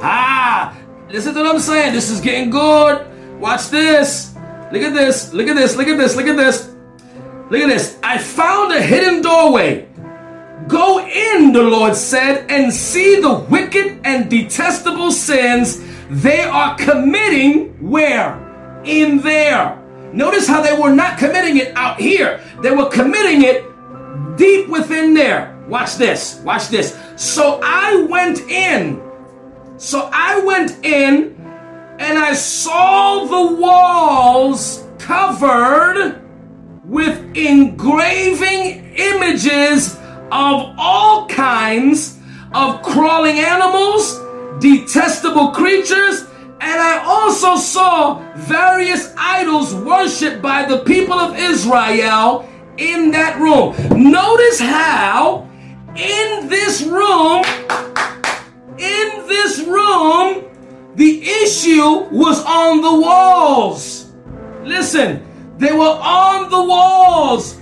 Ah, 0.00 0.76
this 1.10 1.26
is 1.26 1.34
what 1.34 1.46
I'm 1.46 1.58
saying. 1.58 1.92
This 1.92 2.10
is 2.10 2.20
getting 2.20 2.50
good. 2.50 3.06
Watch 3.40 3.68
this. 3.68 4.34
Look 4.72 4.82
at 4.82 4.94
this. 4.94 5.32
Look 5.32 5.48
at 5.48 5.56
this. 5.56 5.76
Look 5.76 5.88
at 5.88 5.96
this. 5.96 6.16
Look 6.16 6.26
at 6.26 6.36
this. 6.36 6.72
Look 7.50 7.60
at 7.60 7.68
this. 7.68 7.98
I 8.02 8.18
found 8.18 8.72
a 8.72 8.82
hidden 8.82 9.22
doorway. 9.22 9.88
Go 10.66 10.98
in, 11.06 11.52
the 11.52 11.62
Lord 11.62 11.94
said, 11.94 12.50
and 12.50 12.72
see 12.72 13.20
the 13.20 13.34
wicked 13.34 14.00
and 14.04 14.28
detestable 14.28 15.12
sins 15.12 15.80
they 16.10 16.40
are 16.40 16.76
committing 16.76 17.90
where? 17.90 18.42
In 18.84 19.18
there. 19.18 19.82
Notice 20.12 20.46
how 20.46 20.62
they 20.62 20.76
were 20.78 20.94
not 20.94 21.18
committing 21.18 21.56
it 21.56 21.76
out 21.76 22.00
here. 22.00 22.40
They 22.62 22.70
were 22.70 22.88
committing 22.88 23.42
it 23.42 23.64
deep 24.36 24.68
within 24.68 25.14
there. 25.14 25.56
Watch 25.68 25.96
this. 25.96 26.40
Watch 26.44 26.68
this. 26.68 26.98
So 27.16 27.60
I 27.62 28.06
went 28.08 28.40
in. 28.40 29.02
So 29.78 30.08
I 30.12 30.40
went 30.40 30.84
in 30.84 31.34
and 31.98 32.18
I 32.18 32.34
saw 32.34 33.24
the 33.24 33.56
walls 33.56 34.86
covered 34.98 36.22
with 36.84 37.36
engraving 37.36 38.94
images 38.96 39.96
of 40.30 40.74
all 40.78 41.26
kinds 41.26 42.18
of 42.54 42.82
crawling 42.82 43.38
animals, 43.38 44.20
detestable 44.60 45.50
creatures, 45.50 46.22
and 46.60 46.80
I 46.80 47.04
also 47.04 47.56
saw 47.56 48.22
various 48.34 49.12
idols 49.16 49.74
worshipped 49.74 50.40
by 50.40 50.64
the 50.64 50.78
people 50.78 51.14
of 51.14 51.36
Israel 51.36 52.48
in 52.78 53.10
that 53.12 53.38
room. 53.38 53.74
Notice 54.10 54.60
how 54.60 55.48
in 55.96 56.48
this 56.48 56.82
room, 56.82 57.44
in 58.78 59.26
this 59.26 59.60
room, 59.60 60.44
the 60.94 61.22
issue 61.22 62.08
was 62.10 62.44
on 62.44 62.80
the 62.80 63.00
walls. 63.00 64.12
Listen, 64.62 65.22
they 65.58 65.72
were 65.72 65.98
on 66.02 66.50
the 66.50 66.62
walls. 66.64 67.60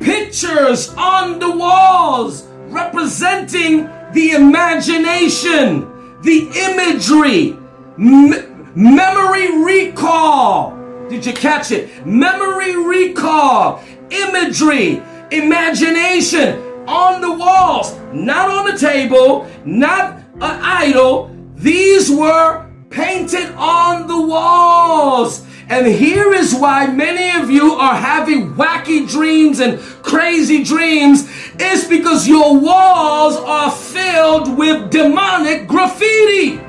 Pictures 0.00 0.94
on 0.96 1.38
the 1.38 1.50
walls 1.50 2.44
representing 2.68 3.88
the 4.12 4.30
imagination, 4.32 5.80
the 6.22 6.48
imagery, 6.54 7.56
me- 7.98 8.42
memory 8.74 9.62
recall. 9.62 10.79
Did 11.10 11.26
you 11.26 11.32
catch 11.32 11.72
it? 11.72 12.06
Memory 12.06 12.76
recall, 12.76 13.82
imagery, 14.10 15.02
imagination 15.32 16.56
on 16.86 17.20
the 17.20 17.32
walls, 17.32 17.98
not 18.12 18.48
on 18.48 18.70
the 18.70 18.78
table, 18.78 19.50
not 19.64 20.18
an 20.34 20.60
idol. 20.62 21.36
These 21.56 22.12
were 22.12 22.64
painted 22.90 23.50
on 23.56 24.06
the 24.06 24.20
walls. 24.20 25.44
And 25.68 25.84
here 25.84 26.32
is 26.32 26.54
why 26.54 26.86
many 26.86 27.42
of 27.42 27.50
you 27.50 27.72
are 27.72 27.96
having 27.96 28.54
wacky 28.54 29.08
dreams 29.08 29.58
and 29.58 29.80
crazy 29.80 30.62
dreams. 30.62 31.28
It's 31.58 31.88
because 31.88 32.28
your 32.28 32.56
walls 32.56 33.34
are 33.36 33.72
filled 33.72 34.56
with 34.56 34.92
demonic 34.92 35.66
graffiti. 35.66 36.60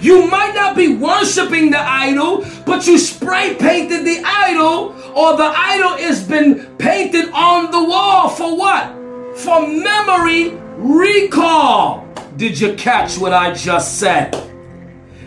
You 0.00 0.26
might 0.26 0.54
not 0.54 0.76
be 0.76 0.94
worshiping 0.94 1.70
the 1.70 1.80
idol, 1.80 2.44
but 2.64 2.86
you 2.86 2.98
spray 2.98 3.54
painted 3.54 4.04
the 4.04 4.22
idol, 4.24 4.94
or 5.14 5.36
the 5.36 5.52
idol 5.54 5.96
has 5.98 6.26
been 6.26 6.76
painted 6.76 7.30
on 7.32 7.70
the 7.70 7.84
wall 7.84 8.28
for 8.28 8.56
what? 8.56 8.96
For 9.38 9.66
memory 9.66 10.50
recall. 10.76 12.06
Did 12.36 12.58
you 12.58 12.74
catch 12.74 13.18
what 13.18 13.34
I 13.34 13.52
just 13.52 13.98
said? 13.98 14.34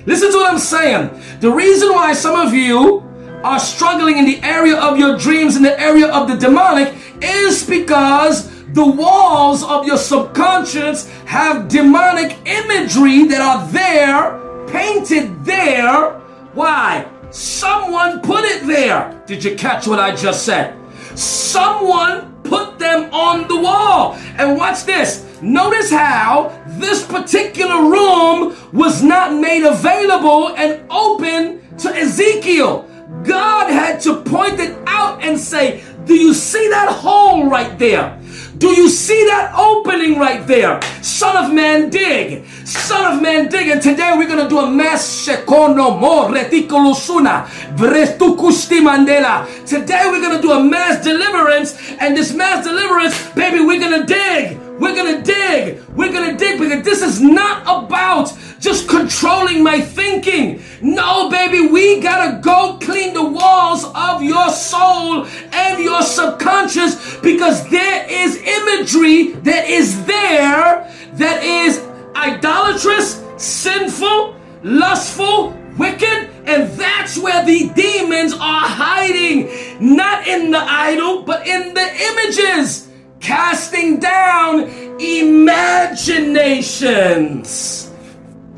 Listen 0.05 0.31
to 0.31 0.37
what 0.37 0.51
I'm 0.51 0.59
saying. 0.59 1.11
The 1.39 1.51
reason 1.51 1.93
why 1.93 2.13
some 2.13 2.35
of 2.35 2.53
you 2.53 3.01
are 3.43 3.59
struggling 3.59 4.17
in 4.17 4.25
the 4.25 4.41
area 4.41 4.75
of 4.77 4.97
your 4.97 5.17
dreams, 5.17 5.55
in 5.55 5.63
the 5.63 5.79
area 5.79 6.07
of 6.07 6.27
the 6.27 6.35
demonic, 6.35 6.93
is 7.21 7.63
because 7.65 8.49
the 8.73 8.85
walls 8.85 9.63
of 9.63 9.85
your 9.85 9.97
subconscious 9.97 11.07
have 11.25 11.67
demonic 11.67 12.37
imagery 12.45 13.25
that 13.25 13.41
are 13.41 13.67
there, 13.67 14.42
painted 14.73 15.45
there. 15.45 16.19
Why? 16.53 17.07
Someone 17.29 18.21
put 18.21 18.43
it 18.43 18.65
there. 18.65 19.21
Did 19.27 19.43
you 19.43 19.55
catch 19.55 19.87
what 19.87 19.99
I 19.99 20.15
just 20.15 20.45
said? 20.45 20.75
Someone 21.15 22.41
put 22.43 22.79
them 22.79 23.13
on 23.13 23.47
the 23.47 23.59
wall. 23.59 24.15
And 24.37 24.57
watch 24.57 24.83
this. 24.83 25.25
Notice 25.41 25.91
how 25.91 26.51
this 26.79 27.05
particular 27.05 27.83
room 27.83 28.55
was 28.73 29.03
not 29.03 29.33
made 29.33 29.63
available 29.63 30.55
and 30.55 30.83
open 30.89 31.61
to 31.77 31.89
Ezekiel. 31.89 32.89
God 33.23 33.69
had 33.69 34.01
to 34.01 34.21
point 34.21 34.59
it 34.59 34.75
out 34.87 35.23
and 35.23 35.39
say, 35.39 35.83
Do 36.05 36.15
you 36.15 36.33
see 36.33 36.67
that 36.69 36.89
hole 36.89 37.49
right 37.49 37.77
there? 37.77 38.19
Do 38.63 38.69
you 38.69 38.87
see 38.87 39.25
that 39.25 39.51
opening 39.59 40.17
right 40.17 40.47
there? 40.47 40.81
Son 41.01 41.35
of 41.35 41.53
man, 41.53 41.89
dig. 41.89 42.45
Son 42.65 43.13
of 43.13 43.21
man, 43.21 43.49
dig. 43.49 43.67
And 43.67 43.81
today 43.81 44.13
we're 44.15 44.25
going 44.25 44.41
to 44.41 44.47
do 44.47 44.57
a 44.57 44.71
mass 44.71 45.03
shekono 45.27 45.99
mo 45.99 46.29
reticulusuna 46.29 47.45
vrestukusti 47.75 48.79
mandela. 48.79 49.45
Today 49.67 50.03
we're 50.05 50.21
going 50.21 50.37
to 50.37 50.41
do 50.41 50.53
a 50.53 50.63
mass 50.63 51.03
deliverance. 51.03 51.75
And 51.99 52.15
this 52.15 52.33
mass 52.33 52.63
deliverance, 52.63 53.31
baby, 53.33 53.59
we're 53.59 53.81
going 53.81 53.99
to 53.99 54.07
dig. 54.07 54.62
We're 54.83 54.95
going 54.95 55.15
to 55.15 55.23
dig. 55.23 55.81
We're 55.95 56.11
going 56.11 56.31
to 56.31 56.37
dig 56.37 56.59
because 56.59 56.83
this 56.83 57.01
is 57.01 57.21
not 57.21 57.61
about 57.61 58.37
just 58.59 58.89
controlling 58.89 59.63
my 59.63 59.79
thinking. 59.79 60.61
No, 60.81 61.29
baby, 61.29 61.69
we 61.69 62.01
got 62.01 62.29
to 62.29 62.41
go 62.41 62.77
clean 62.81 63.13
the 63.13 63.23
walls 63.23 63.85
of 63.95 64.21
your 64.21 64.49
soul 64.49 65.25
and 65.53 65.81
your 65.81 66.01
subconscious 66.01 67.15
because 67.21 67.65
there 67.69 68.05
is 68.09 68.35
imagery 68.35 69.31
that 69.43 69.69
is 69.69 70.05
there 70.05 70.91
that 71.13 71.41
is 71.41 71.79
idolatrous, 72.17 73.23
sinful, 73.37 74.35
lustful, 74.63 75.51
wicked, 75.77 76.29
and 76.45 76.69
that's 76.77 77.17
where 77.17 77.45
the 77.45 77.69
demons 77.69 78.33
are 78.33 78.67
hiding. 78.67 79.49
Not 79.79 80.27
in 80.27 80.51
the 80.51 80.59
idol, 80.61 81.21
but 81.21 81.47
in 81.47 81.73
the 81.73 81.87
images 82.11 82.89
casting 83.23 83.99
down 83.99 84.69
imaginations. 84.99 87.91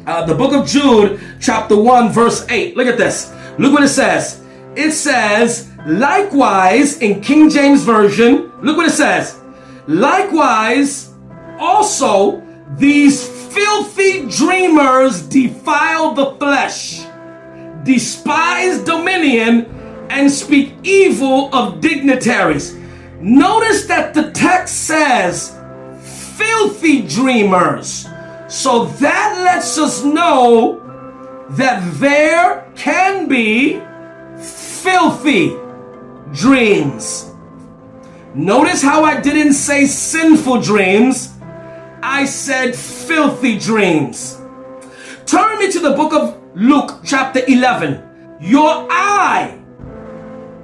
Uh, 0.08 0.26
the 0.26 0.36
book 0.36 0.54
of 0.54 0.68
Jude, 0.68 1.22
chapter 1.40 1.78
1, 1.78 2.12
verse 2.12 2.46
8. 2.50 2.76
Look 2.76 2.88
at 2.88 2.98
this. 2.98 3.32
Look 3.58 3.72
what 3.74 3.84
it 3.84 3.90
says. 3.90 4.44
It 4.76 4.92
says, 4.92 5.72
likewise, 5.86 7.00
in 7.00 7.22
King 7.22 7.50
James 7.50 7.84
Version, 7.84 8.52
look 8.62 8.76
what 8.78 8.88
it 8.88 8.94
says. 8.94 9.40
Likewise, 9.88 11.14
also, 11.60 12.42
these 12.78 13.28
filthy 13.54 14.28
dreamers 14.28 15.22
defile 15.22 16.14
the 16.14 16.32
flesh, 16.36 17.06
despise 17.84 18.80
dominion, 18.80 19.66
and 20.10 20.30
speak 20.30 20.74
evil 20.84 21.56
of 21.56 21.80
dignitaries. 21.82 22.76
Notice 23.22 23.86
that 23.86 24.14
the 24.14 24.32
text 24.32 24.88
says 24.88 25.58
filthy 26.38 27.02
dreamers. 27.02 28.08
So 28.48 28.86
that 28.86 29.42
lets 29.44 29.78
us 29.78 30.04
know 30.04 30.82
that 31.52 31.82
there 32.00 32.72
can 32.76 33.28
be 33.28 33.82
filthy 34.38 35.56
dreams. 36.34 37.32
Notice 38.34 38.82
how 38.82 39.04
I 39.04 39.22
didn't 39.22 39.54
say 39.54 39.86
sinful 39.86 40.62
dreams, 40.62 41.32
I 42.04 42.26
said 42.26 42.76
filthy 42.76 43.58
dreams. 43.58 44.42
Turn 45.26 45.58
me 45.58 45.72
to 45.72 45.80
the 45.80 45.92
book 45.92 46.14
of 46.14 46.38
Luke, 46.54 47.00
chapter 47.06 47.42
11. 47.48 48.38
Your 48.42 48.88
eye, 48.92 49.58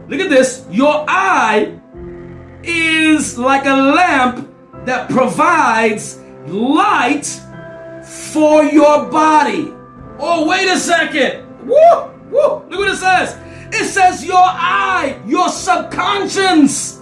look 0.08 0.20
at 0.20 0.30
this, 0.30 0.66
your 0.70 1.06
eye 1.08 1.81
is 2.64 3.38
like 3.38 3.66
a 3.66 3.76
lamp 3.76 4.50
that 4.86 5.10
provides 5.10 6.20
light 6.48 7.26
for 8.04 8.64
your 8.64 9.10
body. 9.10 9.74
Oh, 10.20 10.48
wait 10.48 10.68
a 10.70 10.78
second. 10.78 11.48
Woo! 11.68 12.12
Woo! 12.30 12.64
Look 12.70 12.72
what 12.72 12.92
it 12.92 12.98
says. 12.98 13.38
It 13.74 13.86
says 13.86 14.26
your 14.26 14.36
eye, 14.38 15.20
your 15.26 15.50
subconscious. 15.50 17.02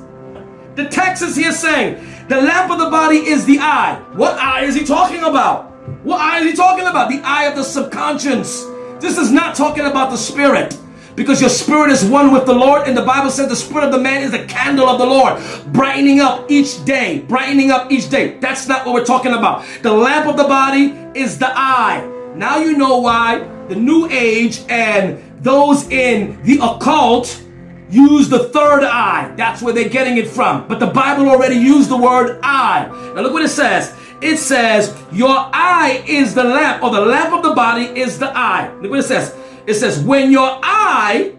The 0.76 0.88
text 0.90 1.24
is 1.24 1.36
here 1.36 1.52
saying 1.52 2.06
the 2.30 2.42
lamp 2.42 2.72
of 2.72 2.80
the 2.80 2.90
body 2.90 3.18
is 3.18 3.46
the 3.46 3.60
eye. 3.60 4.02
What 4.14 4.38
eye 4.38 4.64
is 4.66 4.76
he 4.76 4.86
talking 4.86 5.24
about? 5.24 5.72
What 6.04 6.22
eye 6.22 6.40
is 6.40 6.52
he 6.52 6.54
talking 6.56 6.86
about? 6.86 7.10
The 7.10 7.22
eye 7.24 7.46
of 7.46 7.56
the 7.56 7.64
subconscious. 7.64 8.66
This 9.00 9.18
is 9.18 9.32
not 9.32 9.56
talking 9.56 9.86
about 9.86 10.12
the 10.12 10.18
spirit 10.18 10.78
because 11.20 11.42
your 11.42 11.50
spirit 11.50 11.92
is 11.92 12.06
one 12.06 12.32
with 12.32 12.46
the 12.46 12.54
Lord. 12.54 12.88
And 12.88 12.96
the 12.96 13.02
Bible 13.02 13.30
says 13.30 13.50
the 13.50 13.56
spirit 13.56 13.84
of 13.84 13.92
the 13.92 14.00
man 14.00 14.24
is 14.24 14.32
the 14.32 14.46
candle 14.46 14.88
of 14.88 14.98
the 15.00 15.06
Lord, 15.06 15.38
brightening 15.74 16.22
up 16.22 16.50
each 16.50 16.86
day, 16.86 17.20
brightening 17.28 17.72
up 17.72 17.92
each 17.92 18.10
day. 18.10 18.38
That's 18.40 18.70
not 18.70 18.86
what 18.86 18.94
we're 18.94 19.04
talking 19.04 19.34
about. 19.34 19.66
The 19.82 19.92
lamp 19.92 20.28
of 20.28 20.38
the 20.38 20.46
body 20.46 20.98
is 21.20 21.38
the 21.38 21.52
eye. 21.54 22.10
Now 22.36 22.60
you 22.60 22.78
know 22.78 23.00
why 23.00 23.40
the 23.68 23.76
new 23.76 24.08
age 24.10 24.62
and 24.70 25.22
those 25.44 25.90
in 25.90 26.42
the 26.44 26.58
occult 26.64 27.44
use 27.90 28.30
the 28.30 28.48
third 28.48 28.86
eye. 28.86 29.34
That's 29.36 29.62
where 29.62 29.74
they're 29.74 29.90
getting 29.90 30.16
it 30.16 30.28
from. 30.30 30.70
But 30.70 30.80
the 30.80 30.88
Bible 30.88 31.28
already 31.28 31.56
used 31.56 31.90
the 31.90 31.98
word 31.98 32.40
eye. 32.44 32.88
Now 33.14 33.24
look 33.24 33.34
what 33.34 33.44
it 33.44 33.50
says. 33.50 33.94
It 34.22 34.38
says, 34.38 34.98
Your 35.12 35.36
eye 35.36 36.02
is 36.08 36.34
the 36.34 36.46
lamp, 36.46 36.82
or 36.82 36.92
the 36.92 37.02
lamp 37.02 37.34
of 37.34 37.44
the 37.44 37.54
body 37.54 37.86
is 38.00 38.20
the 38.20 38.32
eye. 38.34 38.74
Look 38.82 38.92
what 38.92 39.00
it 39.00 39.04
says. 39.04 39.36
It 39.70 39.76
says, 39.76 40.00
when 40.00 40.32
your 40.32 40.60
eye, 40.64 41.36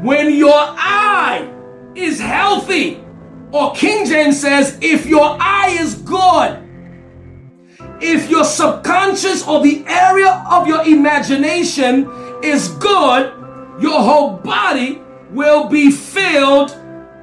when 0.00 0.32
your 0.32 0.54
eye 0.54 1.46
is 1.94 2.18
healthy, 2.18 3.04
or 3.52 3.74
King 3.74 4.06
James 4.06 4.40
says, 4.40 4.78
if 4.80 5.04
your 5.04 5.36
eye 5.38 5.76
is 5.78 5.94
good, 5.94 6.58
if 8.00 8.30
your 8.30 8.44
subconscious 8.44 9.46
or 9.46 9.62
the 9.62 9.84
area 9.86 10.42
of 10.50 10.66
your 10.66 10.86
imagination 10.86 12.10
is 12.42 12.68
good, 12.68 13.26
your 13.78 14.00
whole 14.00 14.38
body 14.38 15.02
will 15.30 15.68
be 15.68 15.90
filled. 15.90 16.70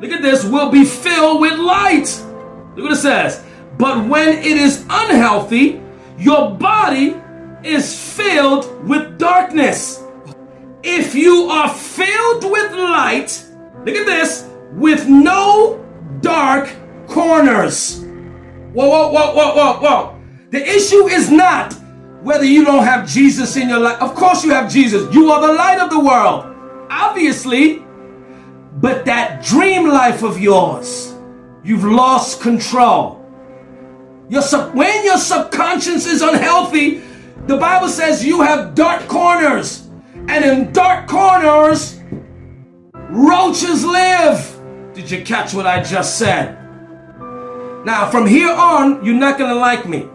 Look 0.01 0.11
at 0.11 0.21
this, 0.21 0.45
will 0.45 0.69
be 0.69 0.85
filled 0.85 1.41
with 1.41 1.57
light. 1.57 2.23
Look 2.75 2.83
what 2.83 2.91
it 2.91 2.97
says. 2.97 3.43
But 3.79 4.07
when 4.07 4.29
it 4.29 4.45
is 4.45 4.85
unhealthy, 4.87 5.81
your 6.19 6.51
body 6.51 7.15
is 7.63 7.99
filled 8.15 8.87
with 8.87 9.17
darkness. 9.17 10.00
If 10.83 11.15
you 11.15 11.49
are 11.49 11.69
filled 11.69 12.43
with 12.43 12.71
light, 12.71 13.45
look 13.85 13.95
at 13.95 14.05
this, 14.05 14.47
with 14.73 15.07
no 15.07 15.85
dark 16.21 16.69
corners. 17.07 17.99
Whoa, 18.73 18.89
whoa, 18.89 19.11
whoa, 19.11 19.33
whoa, 19.35 19.55
whoa, 19.55 19.79
whoa. 19.79 20.21
The 20.49 20.65
issue 20.67 21.07
is 21.07 21.29
not 21.29 21.73
whether 22.23 22.45
you 22.45 22.63
don't 22.63 22.83
have 22.83 23.07
Jesus 23.07 23.55
in 23.57 23.69
your 23.69 23.79
life. 23.79 24.01
Of 24.01 24.15
course, 24.15 24.43
you 24.43 24.51
have 24.51 24.71
Jesus. 24.71 25.13
You 25.13 25.31
are 25.31 25.45
the 25.45 25.53
light 25.53 25.79
of 25.79 25.89
the 25.89 25.99
world, 25.99 26.55
obviously. 26.89 27.83
But 28.73 29.05
that 29.05 29.43
dream 29.43 29.87
life 29.87 30.23
of 30.23 30.39
yours, 30.39 31.13
you've 31.63 31.83
lost 31.83 32.41
control. 32.41 33.17
Your 34.29 34.41
sub- 34.41 34.73
when 34.73 35.03
your 35.03 35.17
subconscious 35.17 36.05
is 36.05 36.21
unhealthy, 36.21 37.01
the 37.47 37.57
Bible 37.57 37.89
says 37.89 38.25
you 38.25 38.41
have 38.41 38.73
dark 38.73 39.07
corners. 39.07 39.80
And 40.27 40.45
in 40.45 40.71
dark 40.71 41.07
corners, 41.07 41.99
roaches 42.93 43.85
live. 43.85 44.59
Did 44.93 45.09
you 45.09 45.23
catch 45.23 45.53
what 45.53 45.67
I 45.67 45.81
just 45.83 46.17
said? 46.17 46.57
Now, 47.85 48.09
from 48.09 48.27
here 48.27 48.51
on, 48.51 49.03
you're 49.03 49.15
not 49.15 49.37
going 49.37 49.49
to 49.49 49.59
like 49.59 49.87
me. 49.87 50.07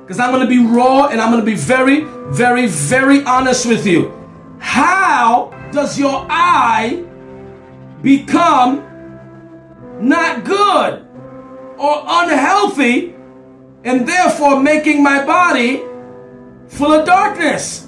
Because 0.00 0.18
I'm 0.18 0.30
going 0.30 0.42
to 0.42 0.48
be 0.48 0.64
raw 0.64 1.06
and 1.06 1.20
I'm 1.20 1.30
going 1.32 1.44
to 1.44 1.50
be 1.50 1.56
very, 1.56 2.04
very, 2.30 2.66
very 2.66 3.24
honest 3.24 3.66
with 3.66 3.86
you. 3.86 4.12
How 4.58 5.50
does 5.72 5.98
your 5.98 6.26
eye 6.30 7.04
become 8.02 8.84
not 10.00 10.44
good 10.44 11.06
or 11.78 12.02
unhealthy 12.06 13.14
and 13.84 14.06
therefore 14.06 14.60
making 14.60 15.02
my 15.02 15.24
body 15.24 15.82
full 16.68 16.92
of 16.92 17.06
darkness? 17.06 17.85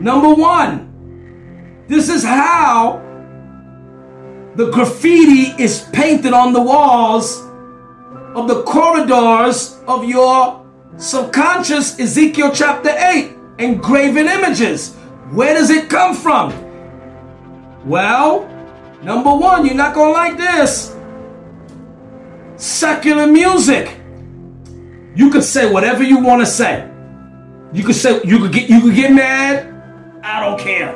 Number 0.00 0.32
one, 0.32 1.84
this 1.88 2.08
is 2.08 2.22
how 2.22 3.02
the 4.54 4.70
graffiti 4.70 5.60
is 5.62 5.88
painted 5.92 6.32
on 6.32 6.52
the 6.52 6.62
walls 6.62 7.42
of 8.34 8.46
the 8.46 8.62
corridors 8.62 9.78
of 9.86 10.04
your 10.04 10.64
subconscious, 10.96 11.98
Ezekiel 11.98 12.52
chapter 12.54 12.90
8, 12.90 13.34
engraven 13.58 14.26
images. 14.28 14.94
Where 15.32 15.54
does 15.54 15.70
it 15.70 15.88
come 15.88 16.14
from? 16.14 16.52
Well, 17.88 18.46
number 19.02 19.34
one, 19.34 19.66
you're 19.66 19.74
not 19.74 19.94
going 19.94 20.08
to 20.08 20.12
like 20.12 20.36
this. 20.36 20.94
Secular 22.56 23.26
music. 23.26 23.96
You 25.14 25.30
could 25.30 25.44
say 25.44 25.70
whatever 25.70 26.02
you 26.02 26.18
want 26.18 26.42
to 26.42 26.46
say. 26.46 26.88
You 27.72 27.84
could 27.84 27.94
say 27.94 28.20
you 28.24 28.38
could 28.38 28.52
get 28.52 28.70
you 28.70 28.80
could 28.80 28.94
get 28.94 29.12
mad. 29.12 29.67
I 30.28 30.40
don't 30.40 30.60
care. 30.60 30.94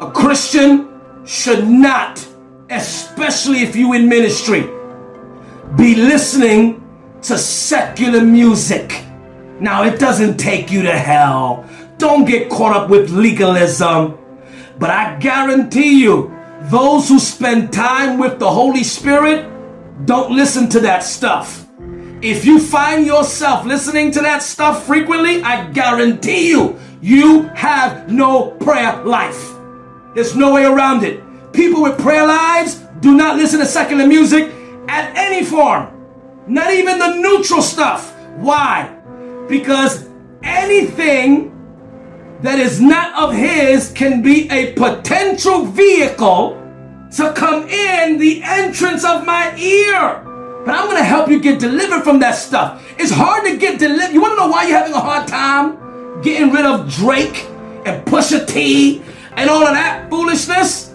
A 0.00 0.10
Christian 0.10 0.88
should 1.26 1.68
not, 1.68 2.26
especially 2.70 3.58
if 3.58 3.76
you 3.76 3.92
in 3.92 4.08
ministry, 4.08 4.62
be 5.76 5.94
listening 5.94 6.82
to 7.20 7.36
secular 7.36 8.22
music. 8.22 9.04
Now 9.60 9.84
it 9.84 10.00
doesn't 10.00 10.38
take 10.38 10.70
you 10.70 10.80
to 10.82 10.96
hell. 10.96 11.68
Don't 11.98 12.24
get 12.24 12.48
caught 12.48 12.74
up 12.74 12.88
with 12.88 13.10
legalism. 13.10 14.16
But 14.78 14.88
I 14.88 15.18
guarantee 15.18 16.02
you, 16.02 16.34
those 16.62 17.10
who 17.10 17.18
spend 17.18 17.74
time 17.74 18.18
with 18.18 18.38
the 18.38 18.50
Holy 18.50 18.84
Spirit 18.84 19.50
don't 20.06 20.32
listen 20.32 20.70
to 20.70 20.80
that 20.80 21.00
stuff. 21.04 21.66
If 22.22 22.46
you 22.46 22.58
find 22.58 23.04
yourself 23.04 23.66
listening 23.66 24.12
to 24.12 24.20
that 24.22 24.42
stuff 24.42 24.86
frequently, 24.86 25.42
I 25.42 25.70
guarantee 25.72 26.48
you, 26.48 26.78
you 27.06 27.42
have 27.54 28.10
no 28.10 28.50
prayer 28.50 29.00
life. 29.04 29.54
There's 30.16 30.34
no 30.34 30.52
way 30.52 30.64
around 30.64 31.04
it. 31.04 31.22
People 31.52 31.80
with 31.80 32.00
prayer 32.00 32.26
lives 32.26 32.82
do 32.98 33.14
not 33.14 33.36
listen 33.36 33.60
to 33.60 33.64
secular 33.64 34.04
music 34.08 34.52
at 34.88 35.16
any 35.16 35.46
form, 35.46 35.86
not 36.48 36.72
even 36.72 36.98
the 36.98 37.14
neutral 37.14 37.62
stuff. 37.62 38.12
Why? 38.38 38.92
Because 39.48 40.08
anything 40.42 41.52
that 42.42 42.58
is 42.58 42.80
not 42.80 43.14
of 43.22 43.32
His 43.32 43.92
can 43.92 44.20
be 44.20 44.50
a 44.50 44.72
potential 44.72 45.64
vehicle 45.64 46.60
to 47.12 47.32
come 47.34 47.68
in 47.68 48.18
the 48.18 48.42
entrance 48.42 49.04
of 49.04 49.24
my 49.24 49.56
ear. 49.56 50.24
But 50.66 50.74
I'm 50.74 50.86
going 50.86 50.96
to 50.96 51.04
help 51.04 51.28
you 51.28 51.38
get 51.38 51.60
delivered 51.60 52.02
from 52.02 52.18
that 52.18 52.34
stuff. 52.34 52.84
It's 52.98 53.12
hard 53.12 53.44
to 53.44 53.56
get 53.56 53.78
delivered. 53.78 54.12
You 54.12 54.20
want 54.20 54.32
to 54.32 54.40
know 54.40 54.48
why 54.48 54.66
you're 54.66 54.76
having 54.76 54.92
a 54.92 54.98
hard 54.98 55.28
time 55.28 55.85
getting 56.22 56.52
rid 56.52 56.64
of 56.64 56.90
Drake 56.92 57.46
and 57.84 58.04
Pusha 58.06 58.46
T 58.46 59.02
and 59.36 59.48
all 59.50 59.66
of 59.66 59.74
that 59.74 60.08
foolishness? 60.10 60.94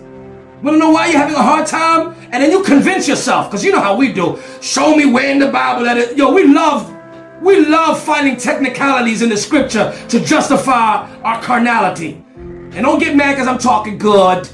To 0.64 0.78
know 0.78 0.92
why 0.92 1.08
you're 1.08 1.18
having 1.18 1.36
a 1.36 1.42
hard 1.42 1.66
time? 1.66 2.16
And 2.32 2.44
then 2.44 2.52
you 2.52 2.64
convince 2.64 3.08
yourself, 3.08 3.50
because 3.50 3.66
you 3.66 3.72
know 3.72 3.82
how 3.82 3.96
we 3.96 4.14
do. 4.14 4.40
Show 4.62 4.96
me 4.96 5.06
where 5.06 5.32
in 5.32 5.40
the 5.40 5.50
Bible 5.50 5.84
that 5.86 5.98
it. 5.98 6.16
Yo, 6.16 6.32
we 6.32 6.46
love, 6.46 6.96
we 7.42 7.66
love 7.66 8.00
finding 8.00 8.38
technicalities 8.38 9.24
in 9.24 9.30
the 9.30 9.38
scripture 9.38 9.92
to 10.10 10.24
justify 10.24 11.10
our 11.24 11.42
carnality. 11.42 12.24
And 12.36 12.84
don't 12.84 13.00
get 13.00 13.16
mad 13.16 13.34
because 13.34 13.48
I'm 13.48 13.58
talking 13.58 13.98
good. 13.98 14.48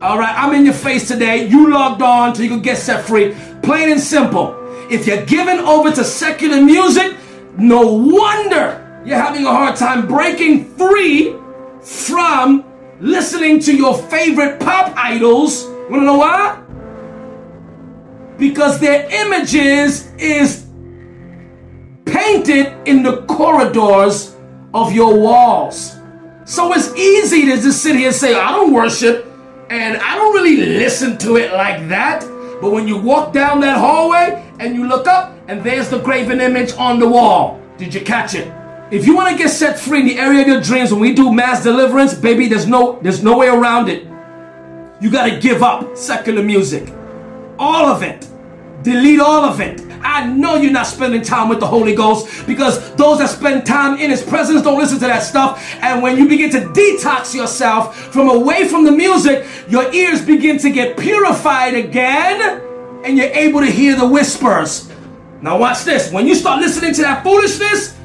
All 0.00 0.18
right, 0.18 0.34
I'm 0.36 0.52
in 0.54 0.64
your 0.64 0.74
face 0.74 1.08
today. 1.08 1.46
You 1.46 1.70
logged 1.70 2.02
on 2.02 2.34
so 2.34 2.42
you 2.42 2.50
can 2.50 2.60
get 2.60 2.76
set 2.76 3.06
free. 3.06 3.34
Plain 3.62 3.92
and 3.92 4.00
simple. 4.00 4.54
If 4.90 5.06
you're 5.06 5.24
given 5.24 5.60
over 5.60 5.90
to 5.90 6.04
secular 6.04 6.60
music, 6.60 7.16
no 7.56 7.80
wonder 7.80 8.82
you're 9.06 9.16
having 9.16 9.46
a 9.46 9.50
hard 9.50 9.76
time 9.76 10.08
breaking 10.08 10.64
free 10.74 11.36
from 11.80 12.64
listening 13.00 13.60
to 13.60 13.74
your 13.74 13.96
favorite 13.96 14.58
pop 14.58 14.92
idols. 14.96 15.66
Wanna 15.88 16.04
know 16.04 16.18
why? 16.18 16.60
Because 18.36 18.80
their 18.80 19.08
images 19.08 20.12
is 20.18 20.66
painted 22.04 22.74
in 22.88 23.04
the 23.04 23.22
corridors 23.26 24.34
of 24.74 24.92
your 24.92 25.16
walls. 25.18 25.96
So 26.44 26.72
it's 26.72 26.92
easy 26.96 27.46
to 27.46 27.56
just 27.60 27.82
sit 27.82 27.94
here 27.94 28.08
and 28.08 28.16
say, 28.16 28.34
I 28.34 28.50
don't 28.50 28.72
worship 28.72 29.32
and 29.70 29.96
I 29.98 30.16
don't 30.16 30.34
really 30.34 30.56
listen 30.56 31.16
to 31.18 31.36
it 31.36 31.52
like 31.52 31.88
that. 31.88 32.22
But 32.60 32.72
when 32.72 32.88
you 32.88 32.96
walk 32.98 33.32
down 33.32 33.60
that 33.60 33.78
hallway 33.78 34.42
and 34.58 34.74
you 34.74 34.88
look 34.88 35.06
up, 35.06 35.32
and 35.48 35.62
there's 35.62 35.90
the 35.90 36.00
graven 36.00 36.40
image 36.40 36.72
on 36.72 36.98
the 36.98 37.08
wall. 37.08 37.60
Did 37.78 37.94
you 37.94 38.00
catch 38.00 38.34
it? 38.34 38.52
If 38.88 39.04
you 39.04 39.16
want 39.16 39.30
to 39.30 39.36
get 39.36 39.50
set 39.50 39.80
free 39.80 40.00
in 40.00 40.06
the 40.06 40.16
area 40.16 40.42
of 40.42 40.46
your 40.46 40.60
dreams 40.60 40.92
when 40.92 41.00
we 41.00 41.12
do 41.12 41.32
mass 41.32 41.64
deliverance, 41.64 42.14
baby, 42.14 42.46
there's 42.46 42.68
no 42.68 43.00
there's 43.02 43.20
no 43.20 43.36
way 43.36 43.48
around 43.48 43.88
it. 43.88 44.06
You 45.00 45.10
got 45.10 45.28
to 45.28 45.40
give 45.40 45.60
up 45.60 45.96
secular 45.96 46.40
music. 46.40 46.92
All 47.58 47.86
of 47.86 48.04
it. 48.04 48.28
Delete 48.84 49.18
all 49.18 49.44
of 49.44 49.60
it. 49.60 49.80
I 50.02 50.24
know 50.28 50.54
you're 50.54 50.70
not 50.70 50.86
spending 50.86 51.22
time 51.22 51.48
with 51.48 51.58
the 51.58 51.66
Holy 51.66 51.96
Ghost 51.96 52.46
because 52.46 52.94
those 52.94 53.18
that 53.18 53.28
spend 53.28 53.66
time 53.66 53.98
in 53.98 54.08
His 54.08 54.22
presence 54.22 54.62
don't 54.62 54.78
listen 54.78 55.00
to 55.00 55.06
that 55.06 55.24
stuff. 55.24 55.74
And 55.80 56.00
when 56.00 56.16
you 56.16 56.28
begin 56.28 56.50
to 56.50 56.60
detox 56.60 57.34
yourself 57.34 57.96
from 58.12 58.28
away 58.30 58.68
from 58.68 58.84
the 58.84 58.92
music, 58.92 59.44
your 59.68 59.92
ears 59.92 60.24
begin 60.24 60.58
to 60.58 60.70
get 60.70 60.96
purified 60.96 61.74
again 61.74 62.62
and 63.04 63.18
you're 63.18 63.34
able 63.34 63.60
to 63.60 63.66
hear 63.66 63.96
the 63.96 64.06
whispers. 64.06 64.92
Now, 65.42 65.58
watch 65.58 65.82
this. 65.82 66.12
When 66.12 66.28
you 66.28 66.36
start 66.36 66.60
listening 66.60 66.94
to 66.94 67.02
that 67.02 67.24
foolishness, 67.24 67.95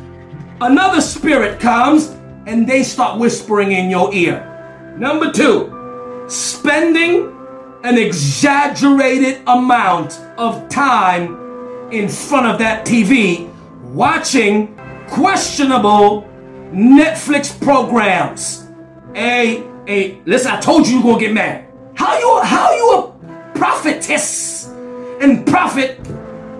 another 0.62 1.02
spirit 1.02 1.60
comes 1.60 2.15
and 2.45 2.67
they 2.67 2.84
start 2.84 3.19
whispering 3.19 3.71
in 3.71 3.89
your 3.89 4.13
ear. 4.13 4.47
Number 4.97 5.32
two, 5.32 6.26
spending 6.28 7.36
an 7.84 7.97
exaggerated 7.97 9.41
amount 9.47 10.19
of 10.38 10.69
time 10.69 11.89
in 11.91 12.08
front 12.08 12.45
of 12.45 12.60
that 12.60 12.86
TV 12.86 13.52
watching 13.91 14.78
questionable 15.10 16.21
Netflix 16.71 17.60
programs. 17.60 18.67
Hey, 19.15 19.67
hey, 19.88 20.21
listen, 20.26 20.52
I 20.52 20.62
told 20.62 20.88
you 20.88 20.95
you're 20.95 21.04
gonna 21.04 21.19
get 21.19 21.34
mad. 21.34 21.67
How 21.95 22.17
you 22.17 22.41
how 22.43 22.71
you 22.76 22.93
a 22.93 23.52
prophetess 23.56 24.67
and 25.19 25.45
prophet 25.45 26.00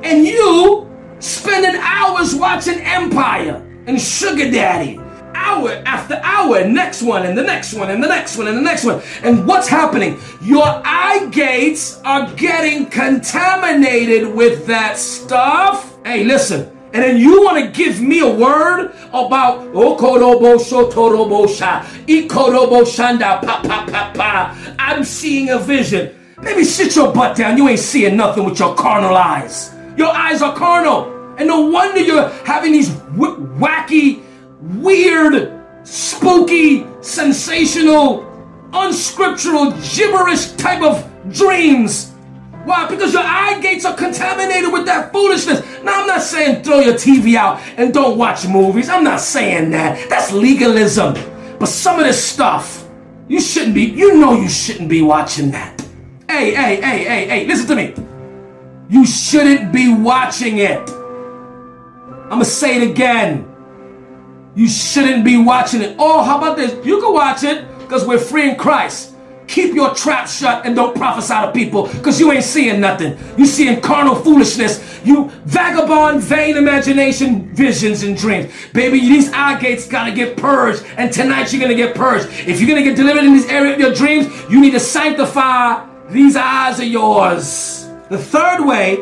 and 0.04 0.26
you 0.26 0.90
spending 1.20 1.80
hours 1.82 2.36
watching 2.36 2.80
Empire 2.80 3.68
and 3.88 4.00
Sugar 4.00 4.50
Daddy 4.52 5.00
hour 5.34 5.82
after 5.86 6.20
hour, 6.24 6.68
next 6.68 7.02
one 7.02 7.26
and 7.26 7.38
the 7.38 7.44
next 7.44 7.74
one 7.74 7.90
and 7.90 8.04
the 8.04 8.08
next 8.08 8.38
one 8.38 8.48
and 8.48 8.58
the 8.58 8.62
next 8.62 8.86
one. 8.86 9.02
And 9.24 9.48
what's 9.48 9.68
happening? 9.68 10.20
Your 10.42 10.66
eye 10.66 11.28
gates 11.32 12.02
are 12.04 12.32
getting 12.36 12.86
contaminated 12.88 14.34
with 14.34 14.66
that 14.68 14.98
stuff. 14.98 15.98
Hey, 16.06 16.24
listen. 16.24 16.78
And 16.94 17.02
then 17.02 17.18
you 17.18 17.42
want 17.42 17.64
to 17.64 17.72
give 17.72 18.02
me 18.02 18.20
a 18.20 18.30
word 18.30 18.94
about 19.10 19.62
Okorobo 19.74 20.58
Shotorobo 20.60 21.48
Sha, 21.48 21.84
Shanda 22.06 23.42
Pa 23.42 23.62
Pa 23.64 23.86
Pa 23.90 24.12
Pa. 24.14 24.76
I'm 24.78 25.06
seeing 25.06 25.50
a 25.50 25.58
vision. 25.58 26.14
Maybe 26.42 26.66
sit 26.66 26.96
your 26.98 27.14
butt 27.14 27.38
down. 27.38 27.56
You 27.56 27.70
ain't 27.70 27.80
seeing 27.80 28.18
nothing 28.18 28.44
with 28.44 28.60
your 28.60 28.76
carnal 28.76 29.16
eyes. 29.16 29.74
Your 29.96 30.10
eyes 30.10 30.42
are 30.42 30.54
carnal. 30.54 31.21
And 31.42 31.48
no 31.48 31.62
wonder 31.62 32.00
you're 32.00 32.30
having 32.46 32.72
these 32.72 32.92
wacky 33.18 34.22
weird, 34.80 35.52
spooky, 35.82 36.86
sensational, 37.02 38.28
unscriptural, 38.72 39.72
gibberish 39.82 40.52
type 40.52 40.84
of 40.84 41.04
dreams. 41.34 42.12
Why? 42.66 42.88
Because 42.88 43.14
your 43.14 43.24
eye 43.24 43.60
gates 43.60 43.86
are 43.86 43.96
contaminated 43.96 44.72
with 44.72 44.86
that 44.86 45.12
foolishness. 45.12 45.62
Now, 45.82 46.02
I'm 46.02 46.08
not 46.08 46.22
saying 46.22 46.64
throw 46.64 46.82
your 46.82 46.94
TV 46.94 47.34
out 47.34 47.60
and 47.76 47.92
don't 47.92 48.20
watch 48.20 48.48
movies. 48.48 48.88
I'm 48.88 49.04
not 49.04 49.20
saying 49.20 49.72
that. 49.72 50.12
That's 50.12 50.32
legalism. 50.32 51.16
But 51.58 51.70
some 51.70 51.98
of 51.98 52.06
this 52.06 52.24
stuff, 52.24 52.88
you 53.28 53.42
shouldn't 53.42 53.74
be, 53.74 53.86
you 53.86 54.20
know, 54.20 54.40
you 54.40 54.48
shouldn't 54.48 54.90
be 54.90 55.02
watching 55.02 55.50
that. 55.50 55.82
Hey, 56.30 56.54
hey, 56.54 56.76
hey, 56.76 57.04
hey, 57.04 57.28
hey, 57.28 57.48
listen 57.48 57.66
to 57.70 57.76
me. 57.76 57.96
You 58.92 59.08
shouldn't 59.08 59.74
be 59.74 59.92
watching 59.92 60.60
it. 60.60 61.01
I'm 62.32 62.38
going 62.38 62.46
to 62.46 62.50
say 62.50 62.82
it 62.82 62.90
again. 62.90 63.46
You 64.56 64.70
shouldn't 64.70 65.26
be 65.26 65.36
watching 65.36 65.82
it. 65.82 65.98
Oh, 66.00 66.24
how 66.24 66.38
about 66.38 66.56
this? 66.56 66.74
You 66.86 67.02
can 67.02 67.14
watch 67.14 67.44
it 67.44 67.68
because 67.80 68.08
we're 68.08 68.20
free 68.20 68.50
in 68.50 68.56
Christ. 68.56 69.16
Keep 69.48 69.76
your 69.76 69.94
trap 69.94 70.30
shut 70.30 70.66
and 70.66 70.74
don't 70.74 70.96
prophesy 70.96 71.34
to 71.34 71.52
people 71.52 71.90
because 71.90 72.22
you 72.22 72.32
ain't 72.32 72.46
seeing 72.46 72.80
nothing. 72.80 73.18
You 73.38 73.46
seeing 73.46 73.82
carnal 73.82 74.16
foolishness. 74.16 75.02
You 75.04 75.28
vagabond, 75.44 76.22
vain 76.22 76.56
imagination, 76.56 77.54
visions, 77.54 78.04
and 78.04 78.16
dreams. 78.16 78.50
Baby, 78.72 79.02
these 79.02 79.30
eye 79.34 79.60
gates 79.60 79.86
gotta 79.86 80.14
get 80.14 80.38
purged, 80.38 80.86
and 80.96 81.12
tonight 81.12 81.52
you're 81.52 81.62
gonna 81.62 81.76
get 81.76 81.96
purged. 81.96 82.30
If 82.48 82.62
you're 82.62 82.70
gonna 82.70 82.84
get 82.84 82.96
delivered 82.96 83.26
in 83.26 83.34
this 83.34 83.50
area 83.50 83.74
of 83.74 83.80
your 83.80 83.94
dreams, 83.94 84.28
you 84.50 84.62
need 84.62 84.72
to 84.72 84.80
sanctify 84.80 85.86
these 86.10 86.38
eyes 86.38 86.80
of 86.80 86.86
yours. 86.86 87.90
The 88.10 88.18
third 88.18 88.66
way 88.66 89.00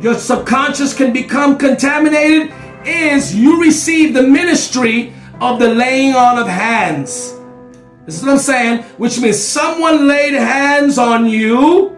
your 0.00 0.14
subconscious 0.14 0.92
can 0.92 1.12
become 1.12 1.56
contaminated 1.56 2.52
is 2.86 3.34
you 3.34 3.60
receive 3.60 4.14
the 4.14 4.22
ministry 4.22 5.12
of 5.40 5.58
the 5.58 5.74
laying 5.74 6.14
on 6.14 6.38
of 6.38 6.46
hands. 6.46 7.34
This 8.06 8.18
is 8.18 8.22
what 8.22 8.32
I'm 8.32 8.38
saying, 8.38 8.82
which 8.98 9.18
means 9.20 9.42
someone 9.42 10.06
laid 10.06 10.34
hands 10.34 10.98
on 10.98 11.26
you 11.26 11.90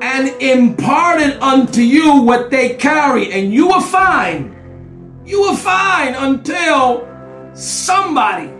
and 0.00 0.28
imparted 0.42 1.38
unto 1.40 1.80
you 1.80 2.22
what 2.22 2.50
they 2.50 2.74
carry, 2.74 3.32
and 3.32 3.52
you 3.52 3.68
were 3.68 3.80
fine. 3.80 5.22
You 5.24 5.42
were 5.42 5.56
fine 5.56 6.14
until 6.14 7.08
somebody 7.54 8.50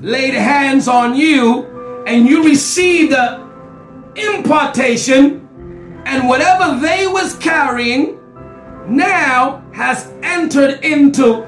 laid 0.00 0.34
hands 0.34 0.88
on 0.88 1.14
you 1.14 1.66
and 2.06 2.28
you 2.28 2.44
received 2.44 3.12
the 3.12 3.44
impartation, 4.16 5.40
and 6.06 6.28
whatever 6.28 6.78
they 6.80 7.06
was 7.06 7.34
carrying 7.38 8.18
now 8.86 9.63
has 9.74 10.10
entered 10.22 10.84
into 10.84 11.46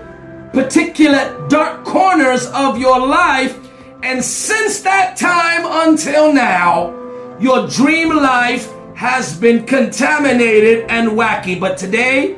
particular 0.52 1.46
dark 1.48 1.84
corners 1.84 2.46
of 2.46 2.78
your 2.78 3.06
life 3.06 3.58
and 4.02 4.22
since 4.24 4.82
that 4.82 5.16
time 5.16 5.62
until 5.88 6.32
now, 6.32 6.94
your 7.40 7.66
dream 7.66 8.14
life 8.14 8.72
has 8.94 9.36
been 9.36 9.66
contaminated 9.66 10.86
and 10.88 11.10
wacky. 11.10 11.58
But 11.58 11.76
today, 11.76 12.36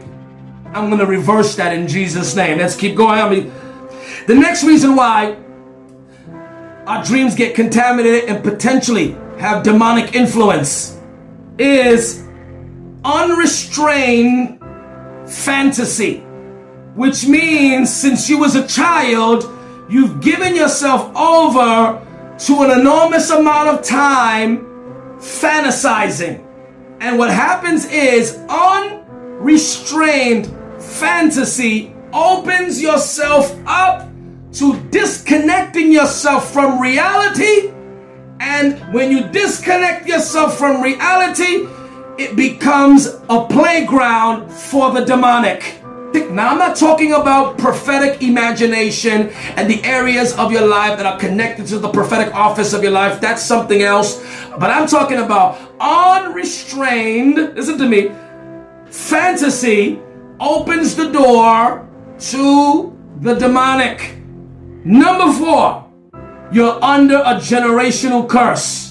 I'm 0.73 0.87
going 0.89 0.99
to 0.99 1.07
reverse 1.07 1.57
that 1.57 1.75
in 1.75 1.87
Jesus' 1.87 2.35
name. 2.35 2.57
Let's 2.57 2.75
keep 2.75 2.97
going. 2.97 3.21
I 3.21 3.29
mean, 3.29 3.53
the 4.27 4.35
next 4.35 4.65
reason 4.65 4.97
why 4.97 5.37
our 6.87 7.05
dreams 7.05 7.35
get 7.35 7.55
contaminated 7.55 8.31
and 8.31 8.43
potentially 8.43 9.13
have 9.39 9.63
demonic 9.63 10.15
influence 10.15 10.99
is 11.59 12.25
unrestrained 13.05 14.58
fantasy, 15.29 16.19
which 16.95 17.27
means 17.27 17.95
since 17.95 18.29
you 18.29 18.39
was 18.39 18.57
a 18.57 18.67
child, 18.67 19.45
You've 19.89 20.21
given 20.21 20.55
yourself 20.55 21.17
over 21.17 22.05
to 22.39 22.63
an 22.63 22.79
enormous 22.79 23.31
amount 23.31 23.71
of 23.71 23.83
time 23.83 24.67
fantasizing. 25.17 26.45
And 27.01 27.19
what 27.19 27.31
happens 27.31 27.87
is 27.87 28.37
unrestrained 28.51 30.55
fantasy 30.79 31.95
opens 32.13 32.83
yourself 32.83 33.59
up 33.67 34.11
to 34.53 34.79
disconnecting 34.91 35.91
yourself 35.91 36.53
from 36.53 36.79
reality. 36.81 37.73
And 38.41 38.79
when 38.93 39.11
you 39.11 39.27
disconnect 39.29 40.07
yourself 40.07 40.59
from 40.59 40.83
reality, 40.83 41.67
it 42.19 42.35
becomes 42.35 43.07
a 43.07 43.47
playground 43.47 44.51
for 44.51 44.91
the 44.91 45.05
demonic. 45.05 45.81
Now, 46.31 46.51
I'm 46.51 46.59
not 46.59 46.75
talking 46.77 47.13
about 47.13 47.59
prophetic 47.59 48.23
imagination 48.23 49.29
and 49.57 49.71
the 49.71 49.83
areas 49.85 50.35
of 50.37 50.51
your 50.51 50.67
life 50.67 50.97
that 50.97 51.07
are 51.07 51.19
connected 51.19 51.67
to 51.69 51.79
the 51.79 51.89
prophetic 51.89 52.35
office 52.35 52.73
of 52.73 52.83
your 52.83 52.93
life. 52.93 53.21
That's 53.21 53.43
something 53.43 53.83
else. 53.83 54.25
But 54.59 54.71
I'm 54.71 54.89
talking 54.89 55.19
about 55.19 55.59
unrestrained, 55.81 57.37
listen 57.55 57.79
to 57.79 57.89
me, 57.89 58.11
fantasy 58.91 60.01
opens 60.41 60.97
the 60.97 61.11
door 61.13 61.89
to 62.19 62.97
the 63.21 63.35
demonic. 63.35 64.17
Number 64.85 65.33
four, 65.33 65.89
you're 66.51 66.83
under 66.83 67.19
a 67.19 67.35
generational 67.37 68.29
curse. 68.29 68.88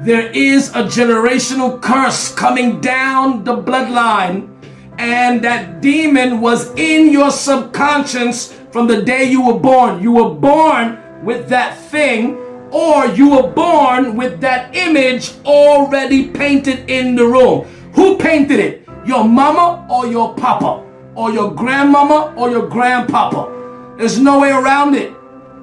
There 0.00 0.30
is 0.30 0.68
a 0.70 0.84
generational 0.84 1.80
curse 1.80 2.34
coming 2.34 2.80
down 2.80 3.44
the 3.44 3.56
bloodline 3.56 4.52
and 4.98 5.42
that 5.42 5.80
demon 5.80 6.40
was 6.40 6.70
in 6.74 7.10
your 7.10 7.30
subconscious 7.30 8.52
from 8.70 8.86
the 8.86 9.02
day 9.02 9.24
you 9.24 9.42
were 9.42 9.58
born. 9.58 10.02
You 10.02 10.12
were 10.12 10.34
born 10.34 10.98
with 11.24 11.48
that 11.48 11.78
thing, 11.78 12.36
or 12.70 13.06
you 13.06 13.30
were 13.30 13.48
born 13.48 14.16
with 14.16 14.40
that 14.40 14.76
image 14.76 15.32
already 15.46 16.28
painted 16.28 16.90
in 16.90 17.16
the 17.16 17.24
room. 17.24 17.64
Who 17.94 18.18
painted 18.18 18.60
it? 18.60 18.88
Your 19.06 19.24
mama 19.24 19.86
or 19.90 20.06
your 20.06 20.34
papa? 20.34 20.84
Or 21.14 21.30
your 21.30 21.54
grandmama 21.54 22.34
or 22.36 22.50
your 22.50 22.68
grandpapa? 22.68 23.96
There's 23.96 24.18
no 24.18 24.40
way 24.40 24.50
around 24.50 24.94
it. 24.94 25.12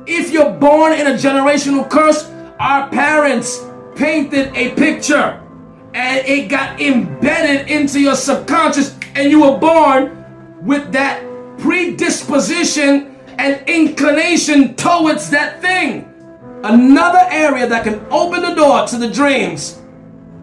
If 0.08 0.32
you're 0.32 0.54
born 0.54 0.94
in 0.94 1.06
a 1.06 1.14
generational 1.14 1.88
curse, 1.88 2.32
our 2.60 2.90
parents 2.90 3.60
painted 3.96 4.56
a 4.56 4.74
picture 4.76 5.40
and 5.94 6.26
it 6.26 6.50
got 6.50 6.82
embedded 6.82 7.70
into 7.70 8.00
your 8.00 8.16
subconscious 8.16 8.98
and 9.16 9.30
you 9.30 9.42
were 9.42 9.58
born 9.58 10.26
with 10.62 10.92
that 10.92 11.24
predisposition 11.60 13.20
and 13.38 13.68
inclination 13.68 14.76
towards 14.76 15.30
that 15.30 15.62
thing. 15.62 16.10
Another 16.64 17.26
area 17.30 17.68
that 17.68 17.84
can 17.84 18.06
open 18.10 18.42
the 18.42 18.56
door 18.56 18.88
to 18.88 18.98
the 18.98 19.10
dreams 19.10 19.82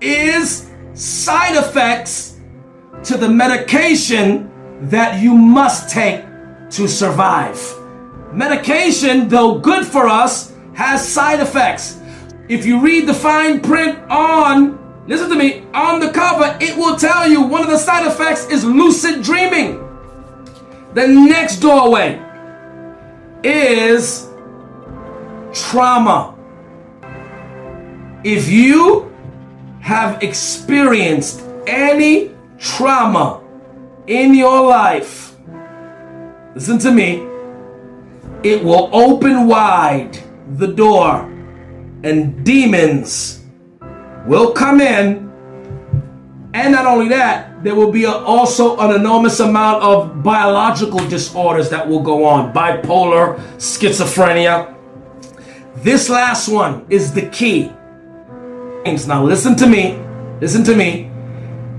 is 0.01 0.71
side 0.95 1.57
effects 1.57 2.39
to 3.05 3.17
the 3.17 3.29
medication 3.29 4.51
that 4.89 5.23
you 5.23 5.35
must 5.35 5.91
take 5.91 6.25
to 6.71 6.87
survive. 6.87 7.59
Medication, 8.33 9.29
though 9.29 9.59
good 9.59 9.87
for 9.87 10.09
us, 10.09 10.55
has 10.75 11.07
side 11.07 11.41
effects. 11.41 12.00
If 12.51 12.67
you 12.67 12.81
read 12.81 13.07
the 13.07 13.15
fine 13.15 13.61
print 13.61 13.99
on 14.11 14.81
Listen 15.11 15.29
to 15.31 15.35
me. 15.35 15.65
On 15.75 15.99
the 15.99 16.13
cover, 16.13 16.57
it 16.61 16.77
will 16.77 16.97
tell 16.97 17.29
you 17.29 17.43
one 17.43 17.63
of 17.63 17.69
the 17.69 17.79
side 17.79 18.07
effects 18.07 18.47
is 18.47 18.65
lucid 18.65 19.25
dreaming. 19.25 19.79
The 20.95 21.09
next 21.09 21.57
doorway 21.57 22.23
is 23.43 24.29
trauma. 25.53 26.37
If 28.23 28.49
you 28.49 29.13
have 29.81 30.23
experienced 30.23 31.43
any 31.67 32.33
trauma 32.59 33.43
in 34.07 34.35
your 34.35 34.69
life, 34.69 35.35
listen 36.55 36.79
to 36.79 36.93
me, 36.93 37.27
it 38.45 38.63
will 38.63 38.91
open 38.93 39.49
wide 39.49 40.19
the 40.57 40.69
door 40.69 41.30
and 42.03 42.45
demons 42.45 43.45
will 44.27 44.53
come 44.53 44.81
in. 44.81 45.29
And 46.53 46.73
not 46.73 46.87
only 46.87 47.09
that, 47.09 47.63
there 47.63 47.75
will 47.75 47.93
be 47.93 48.05
a, 48.05 48.11
also 48.11 48.79
an 48.79 48.95
enormous 48.99 49.39
amount 49.41 49.83
of 49.83 50.23
biological 50.23 50.99
disorders 51.09 51.71
that 51.71 51.87
will 51.89 52.03
go 52.03 52.25
on 52.25 52.53
bipolar, 52.53 53.39
schizophrenia. 53.57 54.75
This 55.77 56.09
last 56.11 56.49
one 56.49 56.87
is 56.91 57.13
the 57.13 57.29
key. 57.31 57.71
Now, 59.07 59.23
listen 59.25 59.57
to 59.57 59.67
me. 59.67 59.99
Listen 60.41 60.65
to 60.65 60.75
me. 60.75 61.11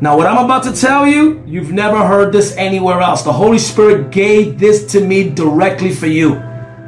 Now, 0.01 0.17
what 0.17 0.25
I'm 0.25 0.43
about 0.43 0.63
to 0.63 0.73
tell 0.73 1.05
you, 1.05 1.43
you've 1.45 1.71
never 1.71 2.05
heard 2.07 2.31
this 2.31 2.55
anywhere 2.57 3.01
else. 3.01 3.23
The 3.23 3.33
Holy 3.33 3.59
Spirit 3.59 4.11
gave 4.11 4.57
this 4.57 4.91
to 4.93 5.01
me 5.05 5.29
directly 5.29 5.91
for 5.93 6.07
you. 6.07 6.41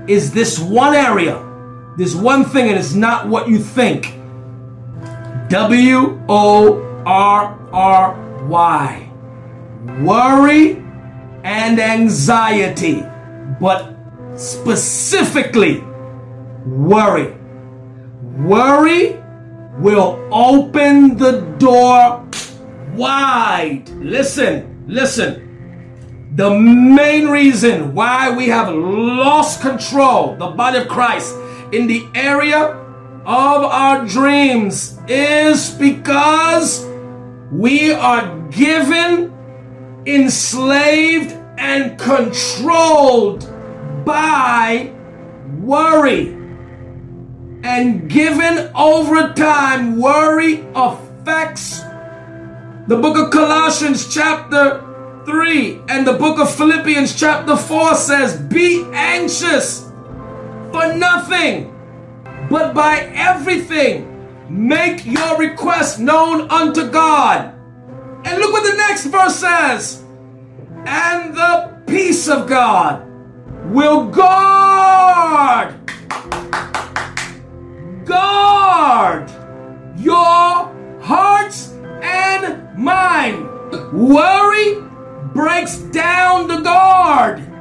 Is 0.07 0.31
this 0.34 0.57
one 0.59 0.95
area, 0.95 1.38
this 1.97 2.15
one 2.15 2.45
thing, 2.45 2.69
and 2.69 2.77
it's 2.77 2.93
not 2.93 3.27
what 3.27 3.47
you 3.47 3.59
think. 3.59 4.13
W 5.49 6.21
O 6.29 6.81
R 7.05 7.59
R 7.71 8.45
Y. 8.47 9.09
Worry 10.01 10.77
and 11.43 11.79
anxiety, 11.79 13.03
but 13.59 13.93
specifically 14.35 15.83
worry. 16.65 17.35
Worry 18.39 19.21
will 19.77 20.19
open 20.31 21.17
the 21.17 21.41
door 21.59 22.25
wide. 22.95 23.89
Listen, 23.89 24.85
listen. 24.87 26.31
The 26.35 26.49
main 26.49 27.27
reason 27.27 27.93
why 27.93 28.35
we 28.35 28.47
have 28.47 28.73
lost 28.73 29.61
control, 29.61 30.35
the 30.35 30.47
body 30.47 30.79
of 30.79 30.87
Christ, 30.87 31.35
in 31.74 31.88
the 31.88 32.07
area 32.13 32.65
of 33.26 33.63
our 33.63 34.05
dreams 34.05 34.99
is 35.07 35.71
because 35.71 36.86
we 37.51 37.91
are 37.91 38.47
given, 38.49 39.34
enslaved, 40.05 41.32
and 41.57 41.97
controlled 41.97 43.49
by 44.05 44.93
worry. 45.61 46.28
And 47.63 48.07
given 48.09 48.71
over 48.76 49.34
time, 49.34 49.99
worry 49.99 50.63
affects 50.76 51.80
the 52.88 52.97
book 52.97 53.17
of 53.17 53.32
Colossians, 53.32 54.13
chapter 54.13 54.84
3, 55.26 55.80
and 55.89 56.05
the 56.05 56.13
book 56.13 56.38
of 56.38 56.53
Philippians, 56.53 57.17
chapter 57.17 57.55
4 57.55 57.95
says, 57.95 58.36
Be 58.36 58.84
anxious 58.91 59.89
for 60.74 60.91
nothing 60.95 61.69
but 62.49 62.74
by 62.74 63.01
everything 63.13 64.09
make 64.49 65.05
your 65.05 65.38
request 65.38 65.99
known 65.99 66.49
unto 66.49 66.89
God. 66.89 67.53
And 68.26 68.39
look 68.39 68.51
what 68.51 68.69
the 68.69 68.78
next 68.78 69.05
verse 69.05 69.36
says. 69.36 70.03
And 70.86 71.36
the 71.36 71.82
peace 71.86 72.28
of 72.28 72.47
God 72.47 73.07
will 73.71 74.07
guard, 74.07 75.76
guard 78.05 79.30
your 79.99 80.74
hearts 81.01 81.71
and 82.01 82.78
mind. 82.78 83.47
Worry 83.93 84.82
breaks 85.34 85.78
down 85.78 86.47
the 86.47 86.61
guard. 86.61 87.52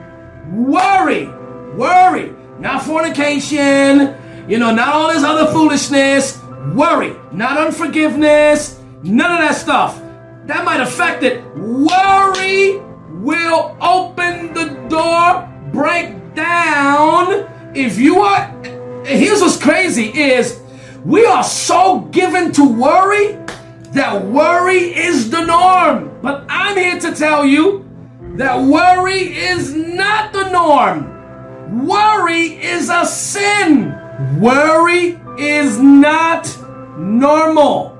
Fornication, 2.92 4.14
you 4.50 4.58
know, 4.58 4.70
not 4.70 4.88
all 4.88 5.08
this 5.08 5.24
other 5.24 5.50
foolishness. 5.50 6.38
Worry, 6.74 7.16
not 7.32 7.56
unforgiveness, 7.56 8.78
none 9.02 9.32
of 9.32 9.38
that 9.38 9.56
stuff. 9.56 9.98
That 10.44 10.66
might 10.66 10.80
affect 10.80 11.22
it. 11.22 11.42
Worry 11.56 12.78
will 13.22 13.74
open 13.80 14.52
the 14.52 14.66
door, 14.90 15.48
break 15.72 16.34
down. 16.34 17.48
If 17.74 17.98
you 17.98 18.20
are, 18.20 18.46
here's 19.06 19.40
what's 19.40 19.56
crazy 19.56 20.08
is 20.08 20.60
we 21.02 21.24
are 21.24 21.42
so 21.42 22.00
given 22.12 22.52
to 22.52 22.68
worry 22.68 23.38
that 23.92 24.22
worry 24.22 24.94
is 24.94 25.30
the 25.30 25.46
norm. 25.46 26.20
But 26.20 26.44
I'm 26.50 26.76
here 26.76 27.00
to 27.00 27.14
tell 27.14 27.46
you 27.46 27.88
that 28.36 28.60
worry 28.62 29.34
is 29.34 29.74
not 29.74 30.34
the 30.34 30.50
norm. 30.50 31.11
Worry 31.72 32.62
is 32.62 32.90
a 32.90 33.06
sin. 33.06 33.98
Worry 34.38 35.18
is 35.38 35.78
not 35.78 36.46
normal. 36.98 37.98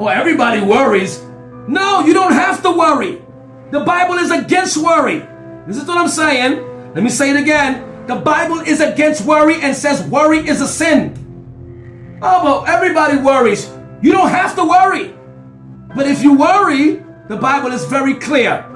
Oh, 0.00 0.08
everybody 0.08 0.60
worries. 0.60 1.22
No, 1.68 2.00
you 2.00 2.12
don't 2.12 2.32
have 2.32 2.60
to 2.62 2.72
worry. 2.72 3.22
The 3.70 3.80
Bible 3.80 4.14
is 4.14 4.32
against 4.32 4.76
worry. 4.76 5.20
This 5.68 5.76
is 5.76 5.86
what 5.86 5.98
I'm 5.98 6.08
saying. 6.08 6.92
Let 6.94 7.04
me 7.04 7.10
say 7.10 7.30
it 7.30 7.36
again. 7.36 8.06
The 8.08 8.16
Bible 8.16 8.58
is 8.58 8.80
against 8.80 9.24
worry 9.24 9.60
and 9.62 9.76
says 9.76 10.02
worry 10.08 10.38
is 10.38 10.60
a 10.60 10.66
sin. 10.66 12.18
Oh, 12.20 12.42
but 12.42 12.68
everybody 12.68 13.18
worries. 13.18 13.70
You 14.02 14.10
don't 14.10 14.30
have 14.30 14.56
to 14.56 14.64
worry. 14.64 15.14
But 15.94 16.08
if 16.08 16.24
you 16.24 16.36
worry, 16.36 17.04
the 17.28 17.36
Bible 17.36 17.70
is 17.70 17.84
very 17.84 18.14
clear. 18.14 18.66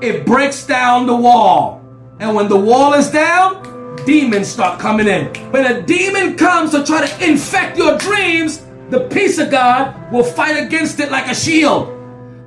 It 0.00 0.24
breaks 0.24 0.64
down 0.64 1.08
the 1.08 1.16
wall. 1.16 1.79
And 2.20 2.34
when 2.34 2.48
the 2.48 2.56
wall 2.56 2.92
is 2.92 3.10
down, 3.10 3.96
demons 4.04 4.46
start 4.46 4.78
coming 4.78 5.08
in. 5.08 5.34
When 5.52 5.64
a 5.64 5.80
demon 5.80 6.36
comes 6.36 6.70
to 6.72 6.84
try 6.84 7.06
to 7.06 7.28
infect 7.28 7.78
your 7.78 7.96
dreams, 7.96 8.66
the 8.90 9.08
peace 9.08 9.38
of 9.38 9.50
God 9.50 10.12
will 10.12 10.22
fight 10.22 10.62
against 10.62 11.00
it 11.00 11.10
like 11.10 11.28
a 11.28 11.34
shield. 11.34 11.88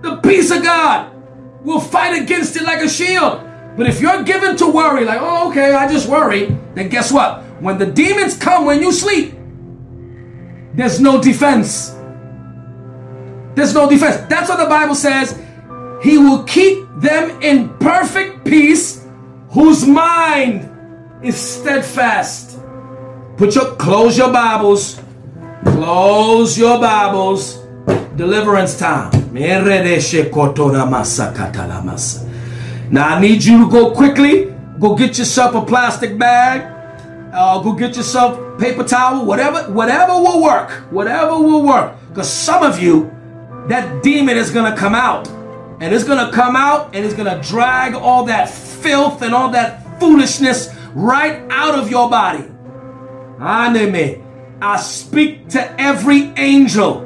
The 0.04 0.18
peace 0.18 0.52
of 0.52 0.62
God 0.62 1.12
will 1.64 1.80
fight 1.80 2.22
against 2.22 2.56
it 2.56 2.64
like 2.64 2.82
a 2.82 2.90
shield. 2.90 3.42
But 3.76 3.88
if 3.88 4.00
you're 4.00 4.22
given 4.22 4.56
to 4.58 4.68
worry, 4.68 5.06
like, 5.06 5.20
oh, 5.20 5.50
okay, 5.50 5.74
I 5.74 5.92
just 5.92 6.08
worry, 6.08 6.56
then 6.76 6.90
guess 6.90 7.12
what? 7.12 7.42
When 7.60 7.80
the 7.80 7.88
demons 7.88 8.38
come 8.38 8.66
when 8.66 8.80
you 8.80 8.92
sleep, 8.92 9.34
there's 10.76 11.00
no 11.00 11.20
defense. 11.20 11.96
There's 13.56 13.74
no 13.74 13.90
defense. 13.90 14.18
That's 14.30 14.50
what 14.50 14.58
the 14.58 14.70
Bible 14.70 14.94
says. 14.94 15.40
He 16.04 16.20
will 16.20 16.44
keep 16.44 16.86
them 16.98 17.42
in 17.42 17.76
perfect 17.80 18.46
peace 18.46 19.03
whose 19.54 19.86
mind 19.86 20.70
is 21.24 21.38
steadfast. 21.38 22.60
Put 23.38 23.54
your 23.56 23.76
close 23.76 24.18
your 24.18 24.34
Bibles. 24.34 25.00
Close 25.64 26.58
your 26.58 26.80
Bibles. 26.80 27.60
Deliverance 28.16 28.78
time. 28.78 29.12
Now 32.92 33.08
I 33.08 33.20
need 33.22 33.44
you 33.44 33.58
to 33.60 33.70
go 33.70 33.92
quickly. 33.92 34.54
Go 34.80 34.96
get 34.96 35.18
yourself 35.20 35.56
a 35.56 35.64
plastic 35.64 36.18
bag. 36.18 36.70
Uh, 37.32 37.60
go 37.62 37.74
get 37.74 37.96
yourself 37.96 38.60
paper 38.60 38.84
towel. 38.84 39.26
Whatever, 39.26 39.72
whatever 39.72 40.14
will 40.14 40.42
work. 40.42 40.72
Whatever 40.92 41.38
will 41.40 41.64
work. 41.64 41.96
Because 42.10 42.32
some 42.32 42.64
of 42.64 42.82
you, 42.82 43.12
that 43.68 44.04
demon 44.04 44.36
is 44.38 44.50
gonna 44.52 44.76
come 44.76 44.94
out, 44.96 45.28
and 45.80 45.94
it's 45.94 46.04
gonna 46.04 46.32
come 46.32 46.56
out, 46.56 46.96
and 46.96 47.06
it's 47.06 47.14
gonna 47.14 47.42
drag 47.42 47.96
all 47.96 48.26
that 48.26 48.50
filth 48.50 49.22
and 49.22 49.34
all 49.34 49.50
that 49.52 50.00
foolishness 50.00 50.70
right 50.94 51.44
out 51.50 51.78
of 51.78 51.90
your 51.90 52.10
body. 52.10 52.46
Anime. 53.40 54.22
I 54.62 54.78
speak 54.78 55.50
to 55.50 55.82
every 55.82 56.32
angel 56.38 57.00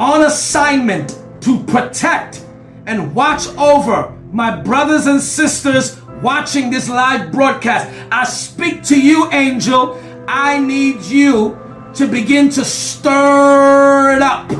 on 0.00 0.22
assignment 0.22 1.16
to 1.42 1.62
protect 1.64 2.44
and 2.86 3.14
watch 3.14 3.46
over 3.56 4.16
my 4.32 4.60
brothers 4.60 5.06
and 5.06 5.20
sisters 5.20 6.00
watching 6.22 6.70
this 6.70 6.88
live 6.88 7.30
broadcast. 7.30 7.88
I 8.10 8.24
speak 8.24 8.82
to 8.84 9.00
you, 9.00 9.30
angel. 9.30 10.00
I 10.26 10.58
need 10.58 11.02
you 11.02 11.58
to 11.94 12.06
begin 12.06 12.50
to 12.50 12.64
stir 12.64 14.16
it 14.16 14.22
up. 14.22 14.50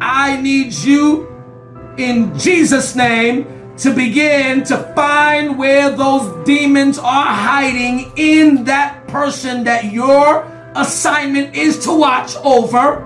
I 0.00 0.40
need 0.40 0.72
you 0.72 1.35
in 1.98 2.38
Jesus' 2.38 2.94
name 2.94 3.74
to 3.78 3.92
begin 3.94 4.64
to 4.64 4.76
find 4.94 5.58
where 5.58 5.90
those 5.90 6.44
demons 6.46 6.98
are 6.98 7.26
hiding 7.26 8.12
in 8.16 8.64
that 8.64 9.06
person 9.08 9.64
that 9.64 9.84
your 9.92 10.50
assignment 10.74 11.54
is 11.54 11.84
to 11.84 11.92
watch 11.92 12.36
over. 12.36 13.04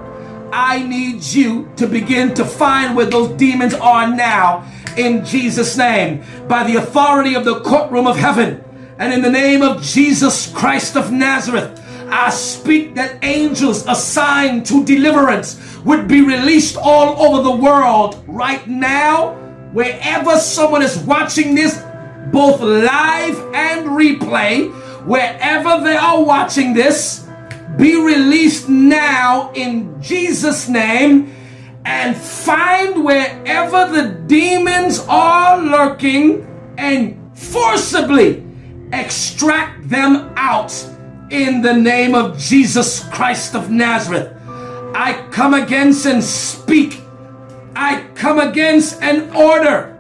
I 0.52 0.82
need 0.82 1.22
you 1.22 1.70
to 1.76 1.86
begin 1.86 2.34
to 2.34 2.44
find 2.44 2.96
where 2.96 3.06
those 3.06 3.36
demons 3.36 3.74
are 3.74 4.08
now 4.14 4.64
in 4.96 5.24
Jesus' 5.24 5.76
name, 5.76 6.22
by 6.48 6.64
the 6.64 6.76
authority 6.76 7.34
of 7.34 7.44
the 7.44 7.60
courtroom 7.60 8.06
of 8.06 8.16
heaven, 8.16 8.64
and 8.98 9.12
in 9.12 9.22
the 9.22 9.30
name 9.30 9.62
of 9.62 9.82
Jesus 9.82 10.52
Christ 10.52 10.96
of 10.96 11.12
Nazareth. 11.12 11.79
I 12.10 12.30
speak 12.30 12.94
that 12.96 13.22
angels 13.22 13.86
assigned 13.86 14.66
to 14.66 14.84
deliverance 14.84 15.78
would 15.84 16.08
be 16.08 16.20
released 16.22 16.76
all 16.76 17.20
over 17.24 17.42
the 17.42 17.54
world 17.54 18.22
right 18.26 18.66
now, 18.66 19.34
wherever 19.72 20.38
someone 20.38 20.82
is 20.82 20.98
watching 20.98 21.54
this, 21.54 21.82
both 22.32 22.60
live 22.60 23.38
and 23.54 23.88
replay, 23.90 24.70
wherever 25.06 25.82
they 25.82 25.96
are 25.96 26.22
watching 26.22 26.74
this, 26.74 27.26
be 27.78 27.96
released 27.96 28.68
now 28.68 29.52
in 29.54 30.00
Jesus' 30.02 30.68
name 30.68 31.32
and 31.84 32.16
find 32.16 33.04
wherever 33.04 33.90
the 33.90 34.20
demons 34.26 35.00
are 35.08 35.62
lurking 35.62 36.46
and 36.76 37.16
forcibly 37.36 38.44
extract 38.92 39.88
them 39.88 40.32
out 40.36 40.72
in 41.30 41.62
the 41.62 41.72
name 41.72 42.14
of 42.14 42.36
Jesus 42.38 43.04
Christ 43.08 43.54
of 43.54 43.70
Nazareth. 43.70 44.36
I 44.94 45.26
come 45.30 45.54
against 45.54 46.04
and 46.06 46.22
speak. 46.22 47.00
I 47.76 48.04
come 48.14 48.40
against 48.40 49.00
and 49.02 49.34
order 49.34 49.96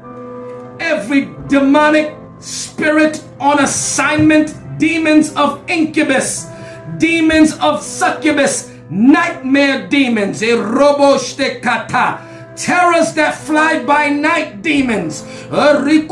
every 0.80 1.32
demonic 1.46 2.16
spirit 2.40 3.22
on 3.38 3.60
assignment, 3.60 4.54
demons 4.78 5.34
of 5.36 5.62
incubus, 5.70 6.46
demons 6.98 7.56
of 7.58 7.82
succubus, 7.82 8.70
nightmare 8.90 9.86
demons, 9.88 10.42
eh, 10.42 11.60
kata, 11.60 12.20
terrors 12.56 13.14
that 13.14 13.34
fly 13.36 13.82
by 13.84 14.08
night 14.08 14.62
demons, 14.62 15.24
eh, 15.52 16.06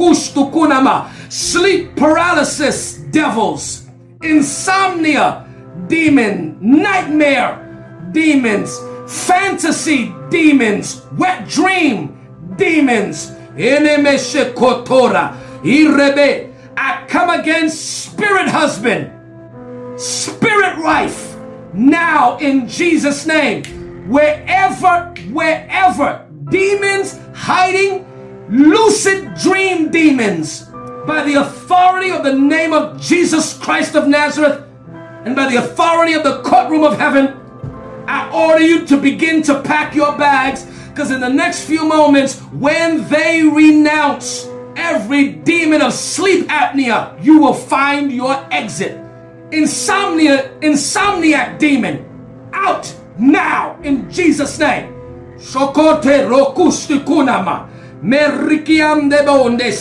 sleep 1.29 1.97
paralysis 1.97 2.95
devils, 3.11 3.88
insomnia 4.23 5.47
demon, 5.87 6.59
nightmare 6.61 7.65
demons, 8.13 8.79
fantasy 9.07 10.15
demons, 10.31 11.07
wet 11.17 11.49
dream 11.49 12.19
demons. 12.57 13.33
I 16.77 17.05
come 17.09 17.31
against 17.31 18.05
spirit 18.05 18.49
husband, 18.49 19.11
spirit 20.01 20.79
wife, 20.83 21.37
now 21.73 22.39
in 22.39 22.69
Jesus' 22.69 23.27
name. 23.27 23.65
Wherever, 24.09 25.13
wherever 25.33 26.27
demons 26.51 27.19
hiding, 27.35 28.07
lucid 28.49 29.35
dream 29.35 29.91
demons, 29.91 30.71
by 31.09 31.25
the 31.25 31.37
authority 31.37 32.11
of 32.11 32.23
the 32.23 32.35
name 32.35 32.75
of 32.75 33.01
Jesus 33.01 33.57
Christ 33.57 33.97
of 33.97 34.07
Nazareth, 34.07 34.63
and 35.25 35.35
by 35.35 35.51
the 35.51 35.57
authority 35.57 36.13
of 36.13 36.23
the 36.23 36.43
courtroom 36.43 36.85
of 36.85 36.99
heaven, 36.99 37.35
I 38.07 38.31
order 38.31 38.63
you 38.63 38.85
to 38.87 38.99
begin 38.99 39.41
to 39.45 39.63
pack 39.63 39.95
your 39.95 40.19
bags 40.19 40.67
because 40.89 41.11
in 41.11 41.21
the 41.21 41.31
next 41.31 41.65
few 41.65 41.87
moments, 41.87 42.39
when 42.53 43.09
they 43.09 43.43
renounce 43.43 44.47
every 44.77 45.31
demon 45.31 45.81
of 45.81 45.95
sleep 45.95 46.47
apnea, 46.49 47.25
you 47.25 47.41
will 47.41 47.55
find 47.55 48.13
your 48.13 48.47
exit. 48.53 49.03
Insomnia, 49.51 50.51
insomniac 50.61 51.59
demon, 51.59 52.05
out 52.53 52.95
now 53.19 53.81
in 53.83 54.11
Jesus' 54.11 54.59
name. 54.59 54.93
Kunama. 55.39 57.67
Merikiam 58.03 59.09
de 59.09 59.23
bonde. 59.25 59.73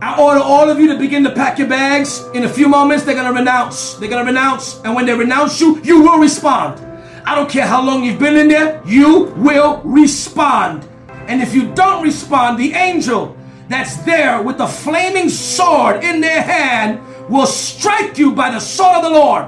I 0.00 0.16
order 0.18 0.40
all 0.40 0.70
of 0.70 0.80
you 0.80 0.88
to 0.88 0.98
begin 0.98 1.22
to 1.24 1.30
pack 1.30 1.58
your 1.58 1.68
bags. 1.68 2.24
In 2.32 2.44
a 2.44 2.48
few 2.48 2.66
moments, 2.66 3.04
they're 3.04 3.14
going 3.14 3.30
to 3.30 3.38
renounce. 3.38 3.94
They're 3.94 4.08
going 4.08 4.24
to 4.24 4.30
renounce. 4.30 4.80
And 4.84 4.94
when 4.94 5.04
they 5.04 5.12
renounce 5.12 5.60
you, 5.60 5.78
you 5.82 6.00
will 6.00 6.18
respond. 6.18 6.80
I 7.26 7.34
don't 7.34 7.50
care 7.50 7.66
how 7.66 7.82
long 7.82 8.04
you've 8.04 8.18
been 8.18 8.36
in 8.36 8.48
there, 8.48 8.80
you 8.86 9.34
will 9.36 9.82
respond. 9.82 10.88
And 11.26 11.42
if 11.42 11.54
you 11.54 11.74
don't 11.74 12.02
respond, 12.02 12.58
the 12.58 12.72
angel 12.72 13.36
that's 13.68 13.96
there 14.04 14.40
with 14.42 14.56
the 14.56 14.66
flaming 14.66 15.28
sword 15.28 16.04
in 16.04 16.22
their 16.22 16.40
hand 16.40 17.00
will 17.28 17.46
strike 17.46 18.16
you 18.16 18.32
by 18.32 18.50
the 18.50 18.60
sword 18.60 18.96
of 18.96 19.02
the 19.02 19.10
Lord. 19.10 19.44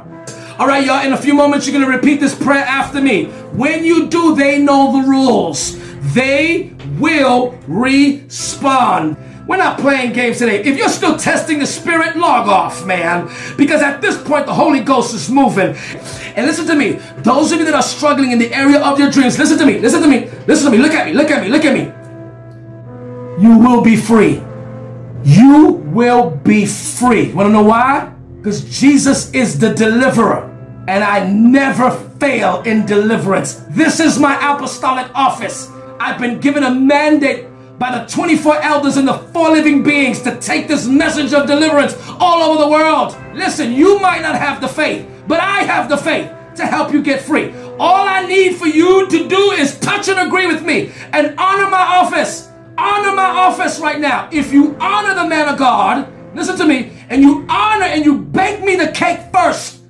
All 0.59 0.67
right, 0.67 0.85
y'all, 0.85 1.07
in 1.07 1.13
a 1.13 1.17
few 1.17 1.35
moments, 1.35 1.67
you're 1.67 1.73
going 1.73 1.89
to 1.89 1.97
repeat 1.97 2.19
this 2.21 2.35
prayer 2.35 2.65
after 2.65 3.01
me. 3.01 3.27
When 3.53 3.85
you 3.85 4.09
do, 4.09 4.35
they 4.35 4.59
know 4.59 5.01
the 5.01 5.09
rules. 5.09 5.79
They 6.01 6.75
will 6.99 7.59
respond. 7.67 9.17
We're 9.49 9.57
not 9.57 9.79
playing 9.79 10.13
games 10.13 10.39
today. 10.39 10.63
If 10.63 10.77
you're 10.77 10.91
still 10.91 11.17
testing 11.17 11.59
the 11.59 11.67
spirit, 11.67 12.17
log 12.17 12.49
off, 12.49 12.85
man. 12.85 13.31
Because 13.57 13.81
at 13.81 14.03
this 14.03 14.21
point, 14.23 14.45
the 14.45 14.53
Holy 14.53 14.81
Ghost 14.81 15.15
is 15.15 15.31
moving. 15.31 15.75
And 16.37 16.47
listen 16.47 16.67
to 16.67 16.75
me. 16.75 16.99
Those 17.19 17.51
of 17.51 17.59
you 17.59 17.65
that 17.65 17.75
are 17.75 17.83
struggling 17.83 18.31
in 18.31 18.39
the 18.39 18.53
area 18.53 18.79
of 18.79 18.99
your 18.99 19.11
dreams, 19.11 19.39
listen 19.39 19.57
to 19.57 19.65
me. 19.65 19.79
Listen 19.79 20.03
to 20.03 20.09
me. 20.09 20.29
Listen 20.47 20.71
to 20.71 20.77
me. 20.77 20.83
Look 20.83 20.93
at 20.93 21.07
me. 21.07 21.15
Look 21.15 21.31
at 21.31 21.43
me. 21.43 21.49
Look 21.49 21.65
at 21.65 21.73
me. 21.73 21.91
You 23.43 23.57
will 23.59 23.81
be 23.81 23.97
free. 23.97 24.43
You 25.25 25.83
will 25.87 26.31
be 26.31 26.67
free. 26.67 27.33
Want 27.33 27.49
to 27.49 27.53
know 27.53 27.63
why? 27.63 28.13
Because 28.37 28.65
Jesus 28.65 29.33
is 29.33 29.59
the 29.59 29.73
deliverer. 29.73 30.45
And 30.89 31.03
I 31.03 31.27
never 31.27 31.91
fail 31.91 32.61
in 32.63 32.85
deliverance. 32.85 33.65
This 33.71 33.99
is 33.99 34.19
my 34.19 34.35
apostolic 34.55 35.11
office. 35.15 35.71
I've 36.01 36.21
been 36.21 36.41
given 36.41 36.63
a 36.63 36.75
mandate 36.75 37.47
by 37.79 37.97
the 37.97 38.07
24 38.07 38.63
elders 38.63 38.97
and 38.97 39.07
the 39.07 39.19
four 39.33 39.51
living 39.51 39.83
beings 39.83 40.23
to 40.23 40.39
take 40.41 40.69
this 40.69 40.87
message 40.87 41.33
of 41.33 41.47
deliverance 41.47 41.97
all 42.21 42.43
over 42.43 42.63
the 42.63 42.69
world. 42.69 43.17
Listen, 43.35 43.73
you 43.73 43.99
might 44.01 44.23
not 44.23 44.37
have 44.37 44.61
the 44.61 44.69
faith, 44.69 45.09
but 45.27 45.41
I 45.41 45.61
have 45.61 45.89
the 45.89 45.97
faith 45.97 46.31
to 46.57 46.67
help 46.67 46.93
you 46.93 47.03
get 47.03 47.23
free. 47.23 47.53
All 47.79 48.09
I 48.09 48.27
need 48.27 48.57
for 48.57 48.67
you 48.67 49.09
to 49.09 49.29
do 49.29 49.53
is 49.53 49.79
touch 49.81 50.09
and 50.09 50.27
agree 50.27 50.47
with 50.47 50.65
me 50.65 50.93
and 51.13 51.39
honor 51.39 51.71
my 51.71 51.83
office. 51.83 52.49
Honor 52.77 53.15
my 53.15 53.27
office 53.27 53.81
right 53.81 54.01
now. 54.01 54.29
If 54.33 54.53
you 54.53 54.77
honor 54.81 55.15
the 55.15 55.27
man 55.27 55.49
of 55.49 55.59
God, 55.59 56.13
listen 56.35 56.57
to 56.59 56.65
me, 56.65 56.93
and 57.09 57.23
you 57.23 57.45
honor 57.49 57.87
and 57.87 58.05
you 58.05 58.19
bake 58.19 58.63
me 58.63 58.77
the 58.77 58.93
cake 58.93 59.21
first, 59.33 59.83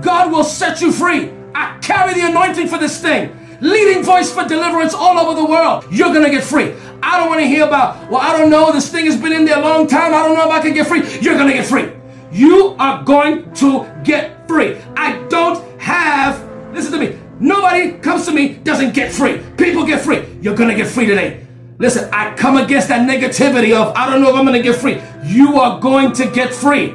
God 0.00 0.32
will 0.32 0.44
set 0.44 0.80
you 0.80 0.90
free. 0.90 1.30
I 1.54 1.78
carry 1.82 2.14
the 2.14 2.26
anointing 2.26 2.68
for 2.68 2.78
this 2.78 3.00
thing 3.00 3.36
leading 3.60 4.02
voice 4.02 4.32
for 4.32 4.46
deliverance 4.46 4.94
all 4.94 5.18
over 5.18 5.40
the 5.40 5.44
world. 5.44 5.84
You're 5.90 6.12
going 6.12 6.24
to 6.24 6.30
get 6.30 6.44
free. 6.44 6.74
I 7.02 7.18
don't 7.18 7.28
want 7.28 7.40
to 7.40 7.46
hear 7.46 7.66
about, 7.66 8.10
well, 8.10 8.20
I 8.20 8.36
don't 8.36 8.50
know, 8.50 8.72
this 8.72 8.90
thing 8.90 9.06
has 9.06 9.16
been 9.16 9.32
in 9.32 9.44
there 9.44 9.58
a 9.58 9.62
long 9.62 9.86
time. 9.86 10.14
I 10.14 10.22
don't 10.22 10.36
know 10.36 10.44
if 10.44 10.50
I 10.50 10.60
can 10.60 10.74
get 10.74 10.86
free. 10.86 11.00
You're 11.20 11.34
going 11.34 11.48
to 11.48 11.54
get 11.54 11.66
free. 11.66 11.90
You 12.32 12.76
are 12.78 13.02
going 13.02 13.52
to 13.54 14.02
get 14.04 14.46
free. 14.46 14.76
I 14.96 15.26
don't 15.28 15.80
have, 15.80 16.48
listen 16.72 16.92
to 16.92 16.98
me, 16.98 17.18
nobody 17.40 17.92
comes 17.98 18.26
to 18.26 18.32
me, 18.32 18.54
doesn't 18.54 18.94
get 18.94 19.12
free. 19.12 19.42
People 19.56 19.84
get 19.84 20.00
free. 20.02 20.24
You're 20.40 20.54
going 20.54 20.70
to 20.70 20.76
get 20.76 20.86
free 20.86 21.06
today. 21.06 21.46
Listen, 21.78 22.10
I 22.12 22.34
come 22.34 22.58
against 22.58 22.88
that 22.88 23.08
negativity 23.08 23.74
of, 23.74 23.94
I 23.96 24.08
don't 24.08 24.20
know 24.20 24.28
if 24.28 24.36
I'm 24.36 24.44
going 24.44 24.62
to 24.62 24.62
get 24.62 24.78
free. 24.78 25.00
You 25.24 25.58
are 25.58 25.80
going 25.80 26.12
to 26.12 26.30
get 26.30 26.54
free. 26.54 26.88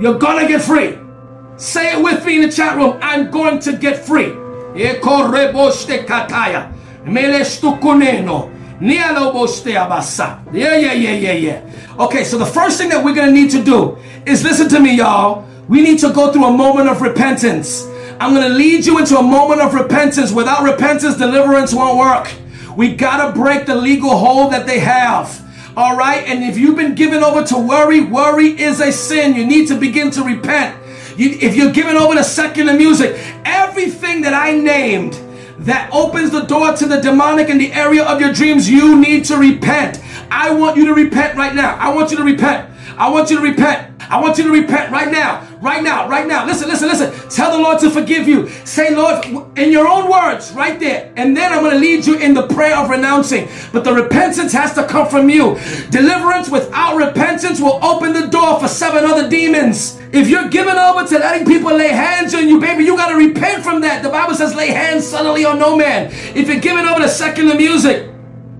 You're 0.00 0.18
going 0.18 0.40
to 0.40 0.48
get 0.48 0.62
free. 0.62 0.98
Say 1.58 1.92
it 1.92 2.02
with 2.02 2.24
me 2.24 2.36
in 2.36 2.42
the 2.48 2.50
chat 2.50 2.76
room. 2.76 2.98
I'm 3.02 3.30
going 3.30 3.58
to 3.60 3.76
get 3.76 4.04
free. 4.04 4.41
Yeah, 10.52 10.76
yeah, 10.76 10.94
yeah, 10.94 11.12
yeah, 11.12 11.32
yeah. 11.32 11.96
Okay, 11.98 12.24
so 12.24 12.38
the 12.38 12.46
first 12.46 12.78
thing 12.78 12.88
that 12.88 13.04
we're 13.04 13.14
going 13.14 13.28
to 13.28 13.34
need 13.34 13.50
to 13.50 13.62
do 13.62 13.98
is 14.24 14.42
listen 14.42 14.68
to 14.70 14.80
me, 14.80 14.96
y'all. 14.96 15.46
We 15.68 15.82
need 15.82 15.98
to 16.00 16.12
go 16.12 16.32
through 16.32 16.46
a 16.46 16.56
moment 16.56 16.88
of 16.88 17.02
repentance. 17.02 17.86
I'm 18.18 18.34
going 18.34 18.48
to 18.48 18.54
lead 18.54 18.86
you 18.86 18.98
into 18.98 19.18
a 19.18 19.22
moment 19.22 19.60
of 19.60 19.74
repentance. 19.74 20.32
Without 20.32 20.64
repentance, 20.64 21.18
deliverance 21.18 21.74
won't 21.74 21.98
work. 21.98 22.32
We 22.76 22.94
got 22.94 23.26
to 23.26 23.38
break 23.38 23.66
the 23.66 23.74
legal 23.74 24.16
hold 24.16 24.52
that 24.52 24.66
they 24.66 24.78
have. 24.78 25.38
All 25.76 25.96
right. 25.96 26.24
And 26.26 26.42
if 26.44 26.56
you've 26.56 26.76
been 26.76 26.94
given 26.94 27.22
over 27.22 27.44
to 27.44 27.58
worry, 27.58 28.00
worry 28.00 28.48
is 28.48 28.80
a 28.80 28.90
sin. 28.90 29.34
You 29.34 29.46
need 29.46 29.68
to 29.68 29.78
begin 29.78 30.10
to 30.12 30.24
repent. 30.24 30.81
You, 31.16 31.36
if 31.40 31.56
you're 31.56 31.72
giving 31.72 31.96
over 31.96 32.14
to 32.14 32.24
secular 32.24 32.72
music, 32.72 33.16
everything 33.44 34.22
that 34.22 34.34
I 34.34 34.52
named 34.52 35.14
that 35.58 35.90
opens 35.92 36.30
the 36.30 36.42
door 36.42 36.72
to 36.74 36.86
the 36.86 37.00
demonic 37.00 37.48
in 37.48 37.58
the 37.58 37.72
area 37.72 38.04
of 38.04 38.20
your 38.20 38.32
dreams, 38.32 38.68
you 38.68 38.98
need 38.98 39.24
to 39.26 39.36
repent. 39.36 40.00
I 40.30 40.52
want 40.52 40.76
you 40.76 40.86
to 40.86 40.94
repent 40.94 41.36
right 41.36 41.54
now. 41.54 41.76
I 41.76 41.94
want 41.94 42.10
you 42.10 42.16
to 42.16 42.24
repent. 42.24 42.70
I 42.96 43.10
want 43.10 43.30
you 43.30 43.36
to 43.36 43.42
repent. 43.42 43.92
I 44.10 44.20
want 44.20 44.38
you 44.38 44.44
to 44.44 44.50
repent 44.50 44.90
right 44.90 45.10
now, 45.10 45.46
right 45.62 45.82
now, 45.82 46.08
right 46.08 46.26
now. 46.26 46.44
Listen, 46.44 46.68
listen, 46.68 46.88
listen. 46.88 47.28
Tell 47.30 47.56
the 47.56 47.62
Lord 47.62 47.78
to 47.80 47.90
forgive 47.90 48.26
you. 48.28 48.48
Say, 48.64 48.94
Lord, 48.94 49.24
in 49.56 49.70
your 49.70 49.88
own 49.88 50.10
words, 50.10 50.52
right 50.52 50.78
there. 50.78 51.12
And 51.16 51.36
then 51.36 51.52
I'm 51.52 51.60
going 51.60 51.72
to 51.72 51.78
lead 51.78 52.04
you 52.04 52.18
in 52.18 52.34
the 52.34 52.48
prayer 52.48 52.76
of 52.76 52.90
renouncing. 52.90 53.48
But 53.72 53.84
the 53.84 53.94
repentance 53.94 54.52
has 54.52 54.74
to 54.74 54.86
come 54.86 55.08
from 55.08 55.30
you. 55.30 55.58
Deliverance 55.90 56.50
without 56.50 56.96
repentance 56.96 57.60
will 57.60 57.82
open 57.82 58.12
the 58.12 58.26
door 58.26 58.58
for 58.58 58.68
seven 58.68 59.04
other 59.04 59.28
demons. 59.28 60.00
If 60.12 60.28
you're 60.28 60.48
given 60.48 60.76
over 60.76 61.06
to 61.06 61.18
letting 61.18 61.46
people 61.46 61.72
lay 61.74 61.88
hands 61.88 62.34
on 62.34 62.48
you, 62.48 62.60
baby, 62.60 62.84
you 62.84 62.96
got 62.96 63.10
to 63.10 63.16
repent 63.16 63.62
from 63.62 63.80
that. 63.82 64.02
The 64.02 64.10
Bible 64.10 64.34
says, 64.34 64.54
lay 64.54 64.68
hands 64.68 65.06
suddenly 65.06 65.44
on 65.44 65.58
no 65.58 65.76
man. 65.76 66.10
If 66.36 66.48
you're 66.48 66.60
given 66.60 66.86
over 66.86 67.00
to 67.00 67.08
secular 67.08 67.54
music, 67.54 68.10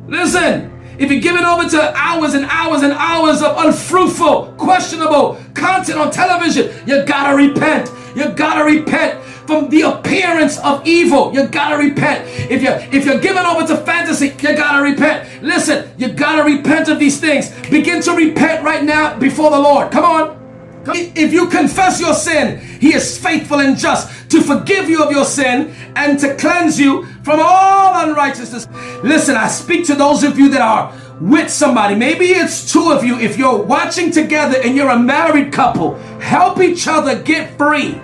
listen. 0.07 0.72
If 1.03 1.11
you're 1.11 1.21
giving 1.21 1.45
over 1.45 1.69
to 1.69 1.93
hours 1.97 2.35
and 2.35 2.45
hours 2.45 2.83
and 2.83 2.93
hours 2.93 3.43
of 3.43 3.57
unfruitful, 3.57 4.55
questionable 4.57 5.37
content 5.53 5.99
on 5.99 6.13
television, 6.13 6.73
you 6.87 7.05
gotta 7.05 7.35
repent. 7.35 7.91
You 8.15 8.29
gotta 8.29 8.63
repent 8.63 9.21
from 9.49 9.69
the 9.69 9.81
appearance 9.81 10.61
of 10.61 10.87
evil. 10.87 11.35
You 11.35 11.49
gotta 11.49 11.77
repent. 11.77 12.29
If 12.49 12.63
you're 12.63 12.79
if 12.93 13.05
you're 13.05 13.19
giving 13.19 13.45
over 13.45 13.67
to 13.67 13.79
fantasy, 13.79 14.27
you 14.29 14.57
gotta 14.57 14.81
repent. 14.81 15.43
Listen, 15.43 15.91
you 15.99 16.07
gotta 16.13 16.45
repent 16.45 16.89
of 16.89 17.01
these 17.01 17.19
things. 17.19 17.51
Begin 17.69 18.01
to 18.03 18.13
repent 18.13 18.63
right 18.63 18.85
now 18.85 19.19
before 19.19 19.51
the 19.51 19.59
Lord. 19.59 19.91
Come 19.91 20.05
on. 20.05 20.39
If 20.87 21.33
you 21.33 21.49
confess 21.49 22.01
your 22.01 22.15
sin, 22.15 22.61
He 22.81 22.95
is 22.95 23.19
faithful 23.19 23.59
and 23.59 23.77
just 23.77 24.31
to 24.31 24.41
forgive 24.41 24.89
you 24.89 25.03
of 25.03 25.11
your 25.11 25.25
sin 25.25 25.75
and 25.97 26.17
to 26.21 26.37
cleanse 26.37 26.79
you 26.79 27.09
from 27.23 27.41
all 27.41 28.09
unrighteousness. 28.09 28.69
Listen, 29.03 29.37
I 29.37 29.49
speak 29.49 29.87
to 29.87 29.95
those 29.95 30.23
of 30.25 30.39
you 30.39 30.49
that 30.51 30.61
are 30.61 30.93
with 31.21 31.51
somebody. 31.51 31.95
Maybe 31.95 32.27
it's 32.27 32.73
two 32.73 32.91
of 32.91 33.05
you. 33.05 33.19
If 33.19 33.39
you're 33.39 33.63
watching 33.63 34.11
together 34.11 34.59
and 34.63 34.77
you're 34.77 34.91
a 34.91 34.99
married 34.99 35.53
couple, 35.53 35.97
help 36.19 36.61
each 36.61 36.89
other 36.89 37.21
get 37.23 37.57
free. 37.57 38.01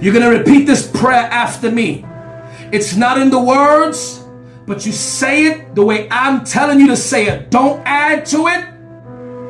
You're 0.00 0.14
going 0.14 0.30
to 0.30 0.38
repeat 0.38 0.66
this 0.66 0.88
prayer 0.90 1.24
after 1.24 1.70
me. 1.70 2.04
It's 2.72 2.94
not 2.94 3.18
in 3.18 3.30
the 3.30 3.40
words, 3.40 4.24
but 4.66 4.86
you 4.86 4.92
say 4.92 5.46
it 5.46 5.74
the 5.74 5.84
way 5.84 6.08
I'm 6.10 6.44
telling 6.44 6.80
you 6.80 6.88
to 6.88 6.96
say 6.96 7.26
it. 7.26 7.50
Don't 7.50 7.82
add 7.84 8.24
to 8.26 8.46
it 8.46 8.68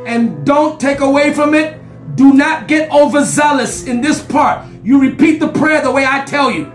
and 0.07 0.45
don't 0.45 0.81
take 0.81 1.01
away 1.01 1.33
from 1.33 1.55
it 1.55 1.83
do 2.15 2.35
not 2.35 2.69
get 2.69 2.91
overzealous 2.93 3.87
in 3.87 4.01
this 4.01 4.23
part. 4.23 4.67
You 4.83 5.01
repeat 5.01 5.41
the 5.41 5.49
prayer 5.49 5.81
the 5.81 5.91
way 5.91 6.05
I 6.07 6.25
tell 6.25 6.51
you. 6.51 6.71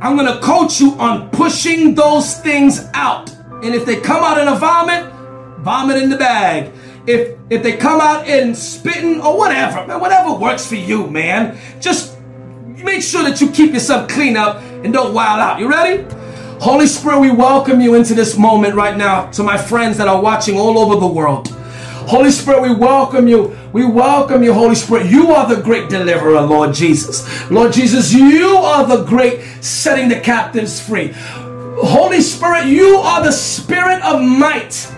I'm 0.00 0.16
going 0.16 0.32
to 0.32 0.40
coach 0.40 0.80
you 0.80 0.92
on 0.92 1.28
pushing 1.30 1.94
those 1.94 2.38
things 2.38 2.88
out. 2.94 3.30
And 3.64 3.74
if 3.74 3.84
they 3.84 4.00
come 4.00 4.22
out 4.22 4.38
in 4.38 4.46
a 4.46 4.54
vomit, 4.54 5.12
vomit 5.60 6.00
in 6.00 6.08
the 6.08 6.16
bag. 6.16 6.72
If 7.06 7.36
if 7.50 7.62
they 7.62 7.76
come 7.76 8.00
out 8.00 8.28
in 8.28 8.54
spitting 8.54 9.20
or 9.20 9.36
whatever, 9.36 9.86
man, 9.86 9.98
whatever 9.98 10.34
works 10.34 10.66
for 10.66 10.76
you, 10.76 11.08
man. 11.08 11.58
Just 11.80 12.16
make 12.66 13.02
sure 13.02 13.24
that 13.24 13.40
you 13.40 13.50
keep 13.50 13.72
yourself 13.72 14.08
clean 14.08 14.36
up 14.36 14.62
and 14.84 14.92
don't 14.92 15.14
wild 15.14 15.40
out. 15.40 15.58
You 15.58 15.68
ready? 15.68 16.04
Holy 16.60 16.86
Spirit, 16.86 17.20
we 17.20 17.30
welcome 17.30 17.80
you 17.80 17.94
into 17.94 18.14
this 18.14 18.38
moment 18.38 18.74
right 18.74 18.96
now 18.96 19.30
to 19.32 19.42
my 19.42 19.56
friends 19.56 19.96
that 19.98 20.06
are 20.06 20.20
watching 20.20 20.58
all 20.58 20.78
over 20.78 20.96
the 20.96 21.06
world. 21.06 21.48
Holy 22.08 22.30
Spirit, 22.30 22.62
we 22.62 22.74
welcome 22.74 23.28
you. 23.28 23.54
We 23.74 23.84
welcome 23.84 24.42
you, 24.42 24.54
Holy 24.54 24.74
Spirit. 24.74 25.10
You 25.10 25.32
are 25.32 25.46
the 25.46 25.60
great 25.60 25.90
deliverer, 25.90 26.40
Lord 26.40 26.72
Jesus. 26.72 27.50
Lord 27.50 27.70
Jesus, 27.74 28.14
you 28.14 28.56
are 28.56 28.86
the 28.86 29.04
great 29.04 29.42
setting 29.62 30.08
the 30.08 30.18
captives 30.18 30.80
free. 30.80 31.12
Holy 31.12 32.22
Spirit, 32.22 32.64
you 32.64 32.96
are 32.96 33.22
the 33.22 33.30
spirit 33.30 34.02
of 34.02 34.22
might. 34.22 34.90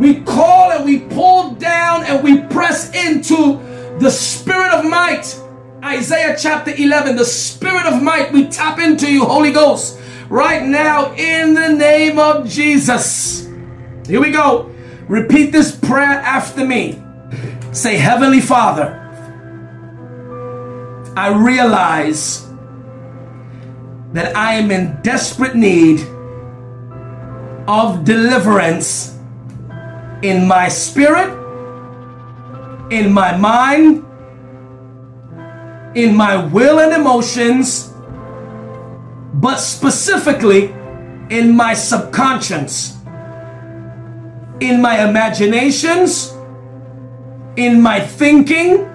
We 0.00 0.22
call 0.22 0.72
and 0.72 0.84
we 0.84 0.98
pull 0.98 1.52
down 1.52 2.02
and 2.02 2.20
we 2.24 2.42
press 2.48 2.92
into 2.96 3.60
the 4.00 4.10
spirit 4.10 4.72
of 4.72 4.84
might. 4.84 5.40
Isaiah 5.84 6.36
chapter 6.36 6.72
11, 6.72 7.14
the 7.14 7.24
spirit 7.24 7.86
of 7.86 8.02
might. 8.02 8.32
We 8.32 8.48
tap 8.48 8.80
into 8.80 9.08
you, 9.08 9.24
Holy 9.24 9.52
Ghost, 9.52 10.00
right 10.28 10.66
now 10.66 11.14
in 11.14 11.54
the 11.54 11.68
name 11.68 12.18
of 12.18 12.48
Jesus. 12.48 13.48
Here 14.04 14.20
we 14.20 14.32
go. 14.32 14.74
Repeat 15.10 15.52
this 15.52 15.74
prayer 15.74 16.20
after 16.20 16.64
me. 16.64 17.02
Say, 17.72 17.96
Heavenly 17.96 18.40
Father, 18.40 18.96
I 21.16 21.34
realize 21.36 22.46
that 24.12 24.34
I 24.36 24.54
am 24.54 24.70
in 24.70 25.02
desperate 25.02 25.54
need 25.54 26.00
of 27.68 28.04
deliverance 28.04 29.18
in 30.22 30.46
my 30.46 30.68
spirit 30.68 31.40
in 32.90 33.12
my 33.12 33.36
mind, 33.36 34.04
in 35.96 36.14
my 36.14 36.44
will 36.46 36.80
and 36.80 36.92
emotions, 36.92 37.92
but 39.34 39.58
specifically 39.58 40.74
in 41.30 41.54
my 41.54 41.72
subconscious, 41.72 42.96
in 44.60 44.80
my 44.80 45.08
imaginations, 45.08 46.32
in 47.56 47.80
my 47.80 48.00
thinking, 48.00 48.86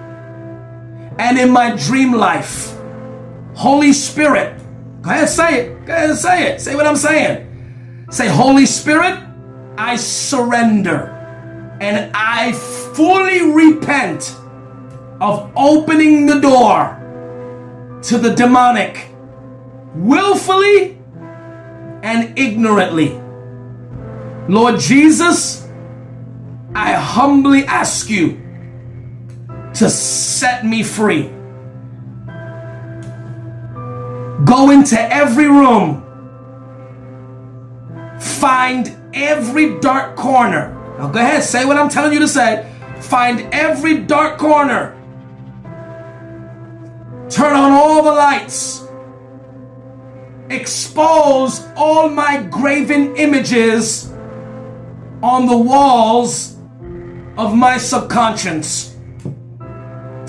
and 1.18 1.38
in 1.38 1.50
my 1.50 1.74
dream 1.76 2.12
life. 2.12 2.76
Holy 3.54 3.92
Spirit, 3.92 4.60
go 5.02 5.10
ahead, 5.10 5.28
say 5.28 5.60
it. 5.60 5.86
Go 5.86 5.92
ahead 5.92 6.10
and 6.10 6.18
say 6.18 6.52
it. 6.52 6.60
Say 6.60 6.74
what 6.74 6.86
I'm 6.86 6.96
saying. 6.96 8.06
Say, 8.10 8.28
Holy 8.28 8.66
Spirit, 8.66 9.22
I 9.78 9.96
surrender 9.96 11.12
and 11.80 12.10
I 12.14 12.52
fully 12.52 13.52
repent 13.52 14.36
of 15.20 15.50
opening 15.56 16.26
the 16.26 16.40
door 16.40 17.02
to 18.02 18.18
the 18.18 18.34
demonic 18.34 19.08
willfully 19.94 20.98
and 22.02 22.38
ignorantly. 22.38 23.20
Lord 24.48 24.78
Jesus, 24.78 25.66
I 26.74 26.92
humbly 26.92 27.64
ask 27.64 28.08
you 28.08 28.40
to 29.74 29.90
set 29.90 30.64
me 30.64 30.82
free. 30.82 31.30
Go 34.44 34.70
into 34.70 34.96
every 35.00 35.48
room, 35.48 36.02
find 38.20 38.96
every 39.14 39.80
dark 39.80 40.16
corner. 40.16 40.72
Now 40.98 41.08
go 41.08 41.18
ahead, 41.18 41.42
say 41.42 41.64
what 41.64 41.76
I'm 41.76 41.88
telling 41.88 42.12
you 42.12 42.20
to 42.20 42.28
say. 42.28 42.72
Find 43.00 43.52
every 43.52 43.98
dark 43.98 44.38
corner. 44.38 44.92
Turn 47.28 47.54
on 47.54 47.72
all 47.72 48.02
the 48.02 48.12
lights 48.12 48.86
expose 50.50 51.66
all 51.76 52.08
my 52.08 52.42
graven 52.42 53.16
images 53.16 54.05
on 55.22 55.46
the 55.46 55.56
walls 55.56 56.56
of 57.36 57.54
my 57.54 57.78
subconscious. 57.78 58.96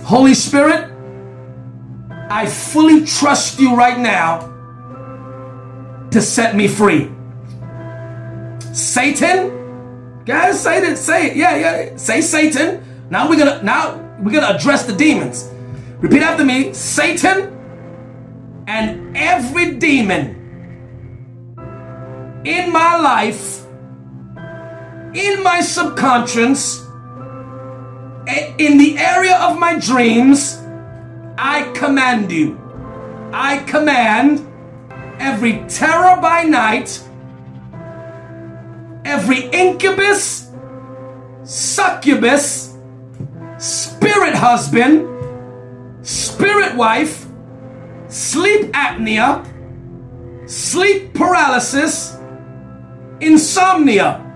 Holy 0.04 0.34
Spirit, 0.34 0.92
I 2.30 2.46
fully 2.46 3.06
trust 3.06 3.60
you 3.60 3.76
right 3.76 4.00
now 4.00 4.54
to 6.12 6.22
set 6.22 6.56
me 6.56 6.68
free. 6.68 7.12
Satan, 8.74 10.24
guys, 10.26 10.62
say 10.62 10.78
it, 10.80 10.98
say 10.98 11.28
it, 11.28 11.36
yeah, 11.36 11.56
yeah, 11.56 11.98
say 11.98 12.22
Satan. 12.22 12.84
Now 13.10 13.30
we're 13.30 13.38
gonna 13.38 13.62
now 13.64 13.98
we're 14.20 14.32
gonna 14.32 14.56
address 14.56 14.86
the 14.86 14.94
demons. 14.94 15.50
Repeat 16.00 16.22
after 16.22 16.46
me, 16.46 16.74
Satan 16.74 17.54
and 18.68 19.16
every 19.18 19.76
demon 19.76 20.36
in 22.46 22.72
my 22.72 22.98
life, 22.98 23.66
in 25.14 25.44
my 25.44 25.62
subconscious, 25.62 26.86
eh, 28.28 28.54
in 28.58 28.78
the 28.78 28.98
area 28.98 29.38
of 29.38 29.58
my 29.58 29.78
dreams, 29.80 30.62
I 31.38 31.72
command 31.74 32.32
you. 32.32 32.60
I 33.32 33.58
command 33.60 34.48
every 35.20 35.64
terror 35.68 36.20
by 36.22 36.44
night, 36.44 37.04
every 39.06 39.50
incubus, 39.50 40.50
succubus, 41.44 42.76
spirit 43.58 44.36
husband, 44.36 45.08
spirit 46.06 46.76
wife, 46.76 47.26
sleep 48.08 48.72
apnea, 48.72 49.46
sleep 50.50 51.14
paralysis, 51.14 52.18
insomnia, 53.20 54.27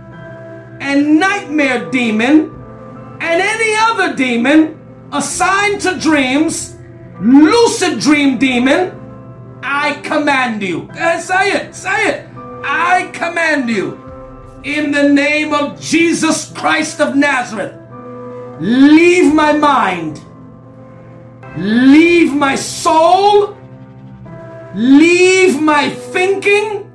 and 0.82 1.18
nightmare 1.18 1.90
demon, 1.90 2.52
and 3.22 3.42
any 3.42 3.74
other 3.78 4.16
demon 4.16 4.78
assigned 5.14 5.80
to 5.82 5.98
dreams, 6.00 6.76
lucid 7.22 8.00
dream 8.00 8.38
demon, 8.38 9.00
I 9.64 9.94
command 10.04 10.62
you. 10.62 10.90
say 11.22 11.52
it, 11.54 11.74
say 11.74 12.10
it. 12.10 12.28
I 12.64 13.10
command 13.14 13.70
you 13.70 13.98
in 14.66 14.92
the 14.92 15.08
name 15.08 15.54
of 15.54 15.80
Jesus 15.80 16.52
Christ 16.52 17.00
of 17.00 17.16
Nazareth. 17.16 17.78
Leave 18.60 19.34
my 19.34 19.54
mind, 19.54 20.20
leave 21.58 22.34
my 22.34 22.56
soul 22.56 23.56
leave 24.76 25.62
my 25.62 25.90
thinking, 25.90 26.92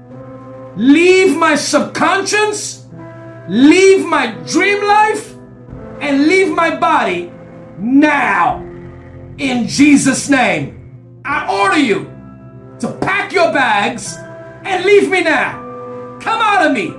leave 0.76 1.36
my 1.36 1.54
subconscious, 1.54 2.75
leave 3.48 4.06
my 4.06 4.32
dream 4.46 4.84
life, 4.84 5.34
and 6.00 6.26
leave 6.26 6.54
my 6.54 6.76
body 6.76 7.32
now. 7.78 8.62
In 9.38 9.66
Jesus' 9.66 10.28
name, 10.28 11.22
I 11.24 11.46
order 11.50 11.78
you 11.78 12.10
to 12.80 12.92
pack 13.00 13.32
your 13.32 13.52
bags 13.52 14.16
and 14.64 14.84
leave 14.84 15.10
me 15.10 15.22
now. 15.22 16.18
Come 16.20 16.40
out 16.40 16.66
of 16.66 16.72
me. 16.72 16.90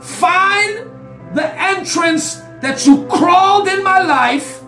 Find 0.00 0.90
the 1.34 1.52
entrance 1.60 2.36
that 2.60 2.86
you 2.86 3.06
crawled 3.06 3.68
in 3.68 3.82
my 3.82 4.02
life 4.02 4.62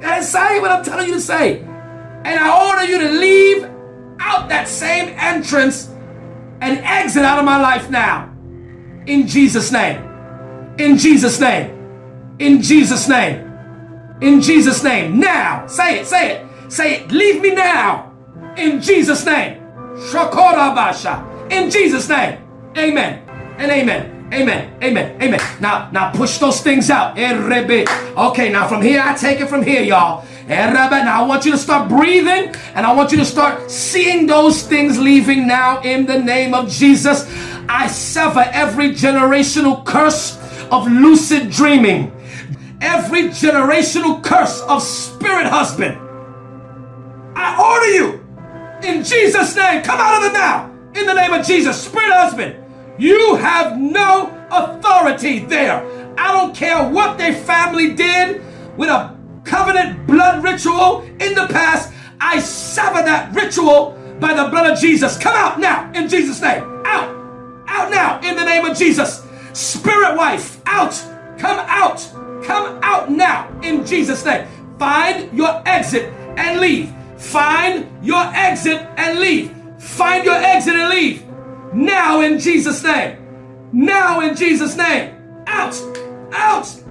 and 0.00 0.24
say 0.24 0.60
what 0.60 0.70
I'm 0.70 0.84
telling 0.84 1.08
you 1.08 1.14
to 1.14 1.20
say. 1.20 1.60
And 1.60 2.38
I 2.40 2.68
order 2.70 2.84
you 2.84 2.98
to 2.98 3.10
leave 3.10 3.64
out 4.18 4.48
that 4.48 4.68
same 4.68 5.14
entrance 5.18 5.88
and 6.60 6.78
exit 6.78 7.24
out 7.24 7.38
of 7.38 7.44
my 7.44 7.60
life 7.60 7.90
now. 7.90 8.32
In 9.06 9.26
Jesus' 9.26 9.70
name. 9.70 10.13
In 10.78 10.98
Jesus' 10.98 11.38
name. 11.40 12.36
In 12.38 12.60
Jesus' 12.60 13.08
name. 13.08 13.52
In 14.20 14.40
Jesus' 14.40 14.82
name. 14.82 15.20
Now. 15.20 15.66
Say 15.66 16.00
it. 16.00 16.06
Say 16.06 16.32
it. 16.32 16.72
Say 16.72 16.96
it. 16.96 17.10
Leave 17.12 17.40
me 17.42 17.54
now. 17.54 18.12
In 18.56 18.80
Jesus' 18.80 19.24
name. 19.24 19.60
Shakorabasha. 20.10 21.52
In 21.52 21.70
Jesus' 21.70 22.08
name. 22.08 22.38
Amen. 22.76 23.22
And 23.58 23.70
amen. 23.70 24.14
Amen. 24.32 24.76
Amen. 24.82 25.22
Amen. 25.22 25.40
Now, 25.60 25.90
now 25.92 26.10
push 26.10 26.38
those 26.38 26.60
things 26.60 26.90
out. 26.90 27.16
Okay, 27.16 28.50
now 28.50 28.66
from 28.66 28.82
here, 28.82 29.00
I 29.04 29.14
take 29.14 29.40
it 29.40 29.48
from 29.48 29.62
here, 29.62 29.82
y'all. 29.82 30.24
Now 30.48 31.22
I 31.22 31.26
want 31.26 31.44
you 31.44 31.52
to 31.52 31.58
start 31.58 31.88
breathing 31.88 32.54
and 32.74 32.84
I 32.84 32.92
want 32.92 33.12
you 33.12 33.18
to 33.18 33.24
start 33.24 33.70
seeing 33.70 34.26
those 34.26 34.62
things 34.66 34.98
leaving 34.98 35.46
now 35.46 35.80
in 35.82 36.04
the 36.06 36.18
name 36.18 36.52
of 36.52 36.68
Jesus. 36.68 37.30
I 37.68 37.86
sever 37.86 38.44
every 38.52 38.90
generational 38.90 39.84
curse 39.84 40.36
of 40.70 40.90
lucid 40.90 41.50
dreaming, 41.50 42.12
every 42.80 43.24
generational 43.24 44.22
curse 44.22 44.60
of 44.62 44.82
spirit 44.82 45.46
husband. 45.46 45.98
I 47.36 47.60
order 47.60 47.90
you 47.90 48.24
in 48.84 49.02
Jesus' 49.02 49.56
name, 49.56 49.82
come 49.82 50.00
out 50.00 50.22
of 50.22 50.30
it 50.30 50.32
now. 50.34 50.70
In 50.94 51.06
the 51.06 51.14
name 51.14 51.32
of 51.32 51.44
Jesus, 51.44 51.82
spirit 51.82 52.12
husband, 52.12 52.56
you 52.98 53.34
have 53.36 53.78
no 53.78 54.30
authority 54.50 55.40
there. 55.40 55.84
I 56.18 56.32
don't 56.32 56.54
care 56.54 56.88
what 56.88 57.18
their 57.18 57.34
family 57.34 57.94
did 57.94 58.42
with 58.76 58.88
a 58.88 59.16
covenant 59.44 60.06
blood 60.06 60.42
ritual 60.42 61.02
in 61.20 61.34
the 61.34 61.46
past, 61.48 61.92
I 62.20 62.40
sever 62.40 63.02
that 63.02 63.34
ritual 63.34 63.92
by 64.20 64.34
the 64.34 64.48
blood 64.48 64.72
of 64.72 64.78
Jesus. 64.78 65.18
Come 65.18 65.36
out 65.36 65.60
now 65.60 65.90
in 65.92 66.08
Jesus' 66.08 66.40
name. 66.40 66.62
Out. 66.86 67.08
Out 67.66 67.90
now 67.90 68.20
in 68.20 68.36
the 68.36 68.44
name 68.44 68.64
of 68.64 68.76
Jesus. 68.76 69.23
Spirit 69.54 70.16
wife, 70.16 70.60
out. 70.66 70.92
Come 71.38 71.58
out. 71.68 71.98
Come 72.44 72.78
out 72.82 73.10
now 73.10 73.48
in 73.62 73.86
Jesus' 73.86 74.24
name. 74.24 74.46
Find 74.78 75.32
your 75.36 75.62
exit 75.64 76.12
and 76.36 76.60
leave. 76.60 76.92
Find 77.16 77.88
your 78.04 78.22
exit 78.34 78.80
and 78.96 79.18
leave. 79.20 79.54
Find 79.78 80.24
your 80.24 80.34
exit 80.34 80.74
and 80.74 80.90
leave. 80.90 81.24
Now 81.72 82.20
in 82.20 82.38
Jesus' 82.38 82.82
name. 82.82 83.18
Now 83.72 84.20
in 84.20 84.36
Jesus' 84.36 84.76
name. 84.76 85.14
Out. 85.46 85.80
Out. 86.32 86.82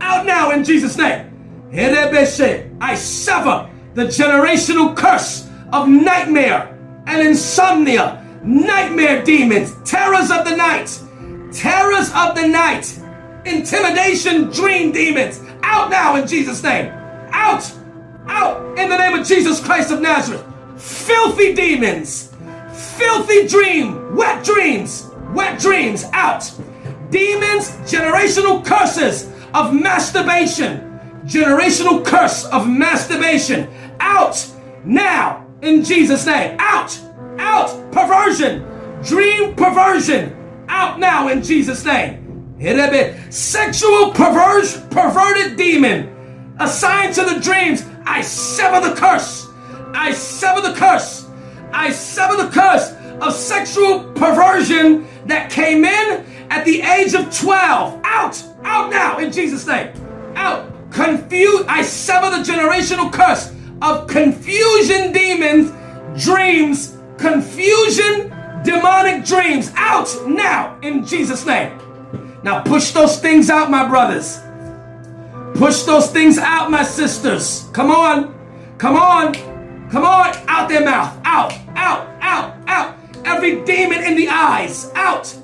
Out 0.00 0.26
now 0.26 0.50
in 0.50 0.64
Jesus' 0.64 0.96
name. 0.96 1.30
I 1.72 2.94
sever 2.94 3.70
the 3.94 4.04
generational 4.04 4.96
curse 4.96 5.48
of 5.72 5.88
nightmare 5.88 6.78
and 7.06 7.26
insomnia, 7.26 8.24
nightmare 8.44 9.22
demons, 9.24 9.74
terrors 9.84 10.30
of 10.30 10.44
the 10.44 10.56
night, 10.56 11.00
terrors 11.54 12.10
of 12.14 12.34
the 12.34 12.46
night, 12.46 12.98
intimidation, 13.44 14.50
dream 14.50 14.92
demons. 14.92 15.40
Out 15.62 15.90
now 15.90 16.16
in 16.16 16.26
Jesus' 16.26 16.62
name. 16.62 16.92
Out! 17.32 17.72
Out 18.26 18.78
in 18.78 18.88
the 18.88 18.96
name 18.96 19.18
of 19.18 19.26
Jesus 19.26 19.64
Christ 19.64 19.90
of 19.90 20.00
Nazareth. 20.00 20.44
Filthy 20.76 21.54
demons, 21.54 22.34
filthy 22.72 23.46
dream, 23.46 24.16
wet 24.16 24.44
dreams, 24.44 25.10
wet 25.32 25.60
dreams, 25.60 26.04
out. 26.12 26.50
Demons, 27.10 27.70
generational 27.90 28.64
curses 28.64 29.30
of 29.54 29.72
masturbation, 29.72 31.00
generational 31.24 32.04
curse 32.04 32.44
of 32.46 32.68
masturbation 32.68 33.68
out 34.00 34.46
now 34.84 35.46
in 35.62 35.82
Jesus' 35.82 36.26
name. 36.26 36.56
Out, 36.58 36.98
out, 37.38 37.68
perversion, 37.92 38.64
dream 39.02 39.54
perversion, 39.54 40.34
out 40.68 40.98
now 40.98 41.28
in 41.28 41.42
Jesus' 41.42 41.84
name. 41.84 42.54
Bit. 42.58 43.32
Sexual 43.32 44.12
perverse, 44.12 44.80
perverted 44.90 45.56
demon 45.56 46.56
assigned 46.58 47.14
to 47.14 47.22
the 47.22 47.40
dreams. 47.40 47.84
I 48.06 48.22
sever 48.22 48.88
the 48.88 48.94
curse. 48.94 49.48
I 49.92 50.12
sever 50.12 50.60
the 50.60 50.74
curse. 50.74 51.28
I 51.72 51.90
sever 51.90 52.36
the 52.36 52.50
curse 52.50 52.92
of 53.20 53.32
sexual 53.32 54.12
perversion 54.12 55.06
that 55.26 55.50
came 55.50 55.84
in 55.84 56.24
at 56.50 56.64
the 56.64 56.80
age 56.82 57.14
of 57.14 57.36
12. 57.36 58.00
Out, 58.04 58.42
out 58.62 58.90
now 58.90 59.18
in 59.18 59.32
Jesus' 59.32 59.66
name. 59.66 59.92
Out. 60.36 60.70
Confuse. 60.90 61.64
I 61.66 61.82
sever 61.82 62.30
the 62.30 62.42
generational 62.44 63.12
curse 63.12 63.52
of 63.82 64.06
confusion 64.06 65.12
demons, 65.12 65.72
dreams, 66.22 66.96
confusion, 67.18 68.30
demonic 68.64 69.24
dreams. 69.24 69.70
Out 69.76 70.08
now 70.26 70.78
in 70.82 71.06
Jesus' 71.06 71.46
name. 71.46 71.78
Now 72.42 72.62
push 72.62 72.92
those 72.92 73.20
things 73.20 73.50
out, 73.50 73.70
my 73.70 73.88
brothers. 73.88 74.40
Push 75.54 75.84
those 75.84 76.10
things 76.10 76.38
out, 76.38 76.70
my 76.70 76.82
sisters. 76.82 77.68
Come 77.72 77.90
on. 77.90 78.34
Come 78.78 78.96
on. 78.96 79.34
Come 79.90 80.04
on. 80.04 80.34
Out 80.48 80.68
their 80.68 80.84
mouth. 80.84 81.16
Out. 81.24 81.52
Out. 81.76 82.08
Out. 82.20 82.56
Out. 82.66 82.96
Every 83.24 83.64
demon 83.64 84.02
in 84.02 84.16
the 84.16 84.28
eyes. 84.28 84.90
Out. 84.94 85.34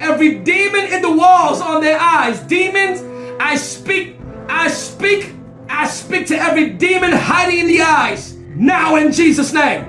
Every 0.00 0.38
demon 0.38 0.92
in 0.92 1.02
the 1.02 1.10
walls 1.10 1.60
on 1.60 1.82
their 1.82 1.98
eyes. 2.00 2.40
Demons, 2.40 3.02
I 3.40 3.56
speak. 3.56 4.16
I 4.48 4.68
speak. 4.68 5.34
I 5.68 5.86
speak 5.86 6.26
to 6.28 6.36
every 6.36 6.70
demon 6.70 7.12
hiding 7.12 7.60
in 7.60 7.66
the 7.66 7.82
eyes. 7.82 8.34
Now 8.34 8.96
in 8.96 9.12
Jesus' 9.12 9.52
name. 9.52 9.84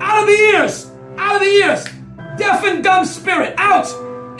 Out 0.00 0.22
of 0.22 0.26
the 0.26 0.32
ears. 0.32 0.90
Out 1.18 1.36
of 1.36 1.40
the 1.40 1.46
ears. 1.46 1.86
Deaf 2.36 2.64
and 2.64 2.82
dumb 2.82 3.04
spirit. 3.04 3.54
Out 3.58 3.88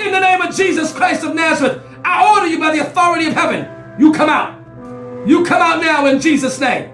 in 0.01 0.13
the 0.13 0.21
name 0.21 0.41
of 0.41 0.55
Jesus 0.55 0.93
Christ 0.93 1.25
of 1.25 1.35
Nazareth, 1.35 1.83
I 2.05 2.35
order 2.35 2.47
you 2.47 2.59
by 2.59 2.75
the 2.75 2.87
authority 2.87 3.27
of 3.27 3.35
heaven. 3.35 3.69
You 3.99 4.13
come 4.13 4.29
out. 4.29 4.59
You 5.27 5.45
come 5.45 5.61
out 5.61 5.83
now 5.83 6.07
in 6.07 6.21
Jesus' 6.21 6.59
name. 6.59 6.91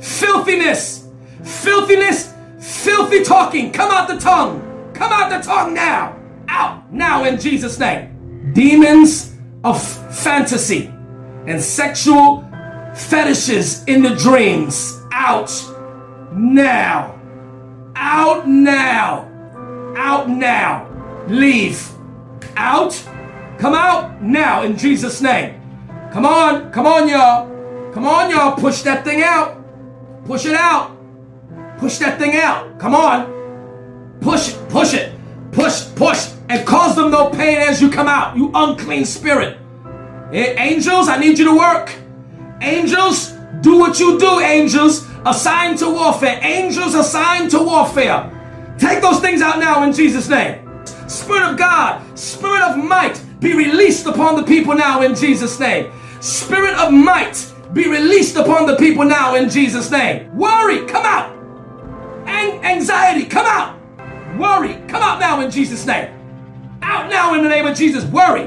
Filthiness, 0.00 1.08
filthiness, 1.42 2.34
filthy 2.58 3.22
talking. 3.22 3.72
Come 3.72 3.90
out 3.90 4.08
the 4.08 4.18
tongue. 4.18 4.92
Come 4.94 5.12
out 5.12 5.30
the 5.30 5.46
tongue 5.46 5.74
now. 5.74 6.18
Out 6.48 6.90
now 6.92 7.24
in 7.24 7.38
Jesus' 7.38 7.78
name. 7.78 8.52
Demons 8.54 9.34
of 9.64 9.82
fantasy 9.82 10.86
and 11.46 11.60
sexual 11.60 12.48
fetishes 12.94 13.84
in 13.84 14.02
the 14.02 14.14
dreams. 14.16 15.00
Out 15.12 15.52
now. 16.32 17.18
Out 17.96 18.48
now. 18.48 19.27
Out 19.98 20.30
now. 20.30 20.86
Leave 21.26 21.90
out. 22.56 22.92
Come 23.58 23.74
out 23.74 24.22
now 24.22 24.62
in 24.62 24.78
Jesus' 24.78 25.20
name. 25.20 25.60
Come 26.12 26.24
on, 26.24 26.70
come 26.70 26.86
on, 26.86 27.08
y'all. 27.08 27.50
Come 27.92 28.06
on, 28.06 28.30
y'all. 28.30 28.56
Push 28.56 28.82
that 28.82 29.04
thing 29.04 29.22
out. 29.22 29.60
Push 30.24 30.46
it 30.46 30.54
out. 30.54 30.96
Push 31.78 31.98
that 31.98 32.18
thing 32.18 32.36
out. 32.36 32.78
Come 32.78 32.94
on. 32.94 34.18
Push 34.20 34.50
it, 34.50 34.68
push 34.68 34.94
it. 34.94 35.12
Push, 35.50 35.92
push, 35.96 36.28
and 36.48 36.64
cause 36.64 36.94
them 36.94 37.10
no 37.10 37.30
pain 37.30 37.58
as 37.58 37.80
you 37.80 37.90
come 37.90 38.06
out, 38.06 38.36
you 38.36 38.52
unclean 38.54 39.04
spirit. 39.04 39.58
Eh, 40.32 40.54
angels, 40.58 41.08
I 41.08 41.18
need 41.18 41.38
you 41.38 41.46
to 41.46 41.58
work. 41.58 41.92
Angels, 42.60 43.32
do 43.62 43.78
what 43.78 43.98
you 43.98 44.18
do, 44.20 44.38
angels. 44.38 45.08
Assigned 45.24 45.78
to 45.78 45.90
warfare. 45.90 46.38
Angels 46.42 46.94
assigned 46.94 47.50
to 47.50 47.58
warfare. 47.62 48.37
Take 48.78 49.02
those 49.02 49.20
things 49.20 49.42
out 49.42 49.58
now 49.58 49.82
in 49.82 49.92
Jesus' 49.92 50.28
name. 50.28 50.64
Spirit 51.08 51.50
of 51.50 51.56
God, 51.56 52.18
Spirit 52.18 52.62
of 52.62 52.76
might, 52.76 53.20
be 53.40 53.54
released 53.54 54.06
upon 54.06 54.36
the 54.36 54.42
people 54.42 54.74
now 54.74 55.02
in 55.02 55.14
Jesus' 55.14 55.58
name. 55.58 55.90
Spirit 56.20 56.74
of 56.74 56.92
might, 56.92 57.52
be 57.72 57.88
released 57.88 58.36
upon 58.36 58.66
the 58.66 58.76
people 58.76 59.04
now 59.04 59.34
in 59.34 59.48
Jesus' 59.48 59.90
name. 59.90 60.34
Worry, 60.36 60.86
come 60.86 61.04
out. 61.04 61.34
An- 62.26 62.64
anxiety, 62.64 63.24
come 63.24 63.46
out. 63.46 63.78
Worry, 64.38 64.74
come 64.88 65.02
out 65.02 65.18
now 65.18 65.40
in 65.40 65.50
Jesus' 65.50 65.84
name. 65.84 66.14
Out 66.82 67.10
now 67.10 67.34
in 67.34 67.42
the 67.42 67.48
name 67.48 67.66
of 67.66 67.76
Jesus. 67.76 68.04
Worry, 68.04 68.46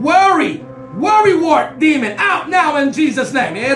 worry, 0.00 0.58
worry 0.94 1.36
wart 1.36 1.78
demon. 1.78 2.16
Out 2.18 2.48
now 2.48 2.76
in 2.76 2.92
Jesus' 2.92 3.32
name. 3.32 3.56
Eh, 3.56 3.74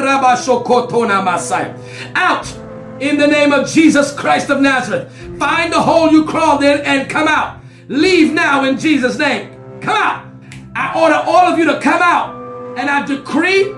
out 2.14 2.59
in 3.00 3.16
the 3.16 3.26
name 3.26 3.52
of 3.52 3.68
Jesus 3.68 4.12
Christ 4.12 4.50
of 4.50 4.60
Nazareth. 4.60 5.10
Find 5.38 5.72
the 5.72 5.80
hole 5.80 6.10
you 6.10 6.24
crawled 6.24 6.62
in 6.62 6.80
and 6.80 7.08
come 7.08 7.26
out. 7.26 7.60
Leave 7.88 8.32
now 8.32 8.64
in 8.64 8.78
Jesus' 8.78 9.18
name. 9.18 9.80
Come 9.80 9.96
out. 9.96 10.26
I 10.76 11.00
order 11.00 11.14
all 11.14 11.52
of 11.52 11.58
you 11.58 11.64
to 11.66 11.80
come 11.80 12.02
out. 12.02 12.36
And 12.78 12.88
I 12.88 13.04
decree 13.04 13.72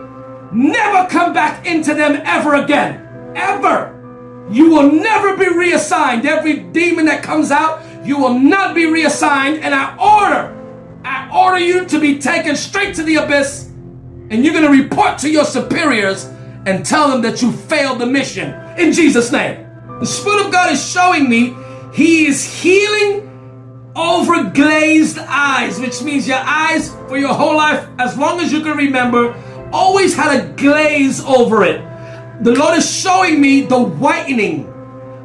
never 0.52 1.08
come 1.08 1.32
back 1.32 1.66
into 1.66 1.94
them 1.94 2.20
ever 2.24 2.56
again. 2.56 3.32
Ever. 3.34 3.98
You 4.50 4.70
will 4.70 4.90
never 4.92 5.36
be 5.36 5.48
reassigned. 5.48 6.26
Every 6.26 6.58
demon 6.58 7.06
that 7.06 7.22
comes 7.22 7.50
out, 7.50 7.82
you 8.04 8.18
will 8.18 8.38
not 8.38 8.74
be 8.74 8.86
reassigned. 8.86 9.58
And 9.58 9.74
I 9.74 9.96
order, 9.96 11.00
I 11.04 11.30
order 11.34 11.58
you 11.58 11.86
to 11.86 12.00
be 12.00 12.18
taken 12.18 12.56
straight 12.56 12.94
to 12.96 13.02
the 13.02 13.16
abyss. 13.16 13.68
And 14.30 14.44
you're 14.44 14.52
going 14.52 14.66
to 14.66 14.82
report 14.82 15.18
to 15.18 15.30
your 15.30 15.44
superiors 15.44 16.24
and 16.66 16.84
tell 16.84 17.08
them 17.08 17.22
that 17.22 17.40
you 17.40 17.52
failed 17.52 17.98
the 17.98 18.06
mission 18.06 18.61
in 18.78 18.92
Jesus' 18.92 19.32
name. 19.32 19.66
The 20.00 20.06
Spirit 20.06 20.46
of 20.46 20.52
God 20.52 20.72
is 20.72 20.84
showing 20.84 21.28
me 21.28 21.54
He 21.92 22.26
is 22.26 22.44
healing 22.44 23.28
over 23.94 24.50
glazed 24.50 25.18
eyes, 25.18 25.78
which 25.78 26.02
means 26.02 26.26
your 26.26 26.42
eyes 26.42 26.94
for 27.08 27.16
your 27.16 27.34
whole 27.34 27.56
life, 27.56 27.86
as 27.98 28.16
long 28.16 28.40
as 28.40 28.52
you 28.52 28.60
can 28.60 28.76
remember, 28.76 29.34
always 29.72 30.14
had 30.14 30.40
a 30.40 30.52
glaze 30.54 31.22
over 31.24 31.64
it. 31.64 31.80
The 32.42 32.52
Lord 32.52 32.78
is 32.78 32.90
showing 32.90 33.40
me 33.40 33.62
the 33.62 33.80
whitening 33.80 34.66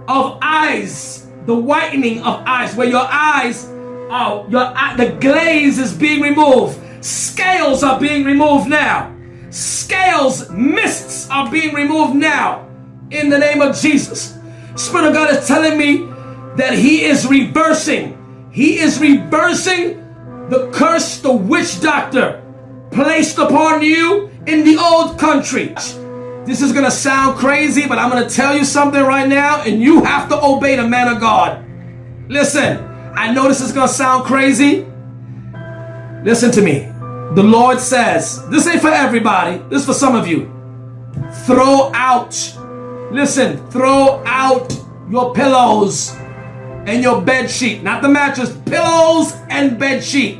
of 0.07 0.37
eyes, 0.41 1.27
the 1.45 1.55
whitening 1.55 2.19
of 2.19 2.43
eyes, 2.45 2.75
where 2.75 2.87
your 2.87 3.07
eyes, 3.09 3.65
oh, 3.67 4.45
your 4.49 4.73
the 4.97 5.17
glaze 5.19 5.79
is 5.79 5.93
being 5.93 6.21
removed. 6.21 6.79
Scales 7.03 7.83
are 7.83 7.99
being 7.99 8.25
removed 8.25 8.67
now. 8.69 9.15
Scales, 9.49 10.49
mists 10.49 11.29
are 11.29 11.49
being 11.49 11.73
removed 11.73 12.15
now. 12.15 12.66
In 13.11 13.29
the 13.29 13.37
name 13.37 13.61
of 13.61 13.75
Jesus. 13.75 14.37
Spirit 14.75 15.07
of 15.07 15.13
God 15.13 15.35
is 15.35 15.47
telling 15.47 15.77
me 15.77 16.05
that 16.57 16.73
He 16.73 17.03
is 17.03 17.25
reversing 17.27 18.17
he 18.57 18.79
is 18.79 18.99
reversing 18.99 20.03
the 20.49 20.71
curse 20.73 21.19
the 21.19 21.31
witch 21.31 21.79
doctor 21.79 22.43
placed 22.89 23.37
upon 23.37 23.83
you 23.83 24.31
in 24.47 24.63
the 24.63 24.77
old 24.77 25.19
country. 25.19 25.75
This 26.43 26.63
is 26.63 26.71
going 26.71 26.85
to 26.85 26.89
sound 26.89 27.37
crazy, 27.37 27.87
but 27.87 27.99
I'm 27.99 28.09
going 28.09 28.27
to 28.27 28.33
tell 28.33 28.57
you 28.57 28.65
something 28.65 29.03
right 29.03 29.27
now, 29.29 29.61
and 29.61 29.79
you 29.79 30.03
have 30.03 30.27
to 30.29 30.43
obey 30.43 30.75
the 30.75 30.87
man 30.87 31.07
of 31.07 31.19
God. 31.19 31.63
Listen, 32.29 32.83
I 33.15 33.31
know 33.31 33.47
this 33.47 33.61
is 33.61 33.73
going 33.73 33.87
to 33.87 33.93
sound 33.93 34.25
crazy. 34.25 34.87
Listen 36.23 36.49
to 36.53 36.61
me. 36.63 36.79
The 37.35 37.43
Lord 37.43 37.79
says, 37.79 38.43
this 38.49 38.65
ain't 38.65 38.81
for 38.81 38.89
everybody, 38.89 39.59
this 39.69 39.81
is 39.81 39.85
for 39.85 39.93
some 39.93 40.15
of 40.15 40.27
you. 40.27 40.51
Throw 41.45 41.91
out, 41.93 42.33
listen, 43.11 43.57
throw 43.69 44.21
out 44.25 44.73
your 45.09 45.33
pillows 45.33 46.11
and 46.85 47.03
your 47.03 47.21
bed 47.21 47.49
sheet, 47.49 47.83
not 47.83 48.01
the 48.01 48.09
mattress, 48.09 48.55
pillows 48.65 49.33
and 49.49 49.77
bed 49.79 50.03
sheet. 50.03 50.39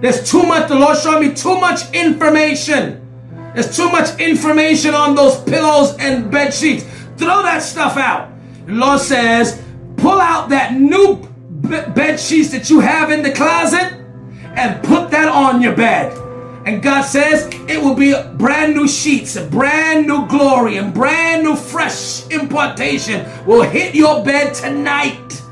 There's 0.00 0.28
too 0.30 0.42
much, 0.42 0.68
the 0.68 0.74
Lord 0.74 0.96
showed 0.98 1.20
me 1.20 1.34
too 1.34 1.58
much 1.58 1.92
information. 1.92 3.02
There's 3.54 3.74
too 3.74 3.90
much 3.90 4.20
information 4.20 4.94
on 4.94 5.14
those 5.14 5.42
pillows 5.44 5.96
and 5.98 6.30
bed 6.30 6.52
sheets. 6.52 6.84
Throw 7.16 7.42
that 7.42 7.62
stuff 7.62 7.96
out. 7.96 8.30
The 8.66 8.72
Lord 8.72 9.00
says, 9.00 9.62
pull 9.96 10.20
out 10.20 10.50
that 10.50 10.74
new 10.74 11.16
bed 11.62 12.20
sheets 12.20 12.50
that 12.50 12.68
you 12.68 12.80
have 12.80 13.10
in 13.10 13.22
the 13.22 13.32
closet 13.32 13.94
and 14.54 14.82
put 14.84 15.10
that 15.10 15.28
on 15.28 15.62
your 15.62 15.74
bed. 15.74 16.12
And 16.66 16.82
God 16.82 17.02
says 17.02 17.46
it 17.68 17.80
will 17.80 17.94
be 17.94 18.12
brand 18.34 18.74
new 18.74 18.88
sheets, 18.88 19.38
brand 19.38 20.08
new 20.08 20.26
glory, 20.26 20.78
and 20.78 20.92
brand 20.92 21.44
new 21.44 21.54
fresh 21.54 22.28
impartation 22.28 23.24
will 23.46 23.62
hit 23.62 23.94
your 23.94 24.24
bed 24.24 24.52
tonight. 24.52 25.42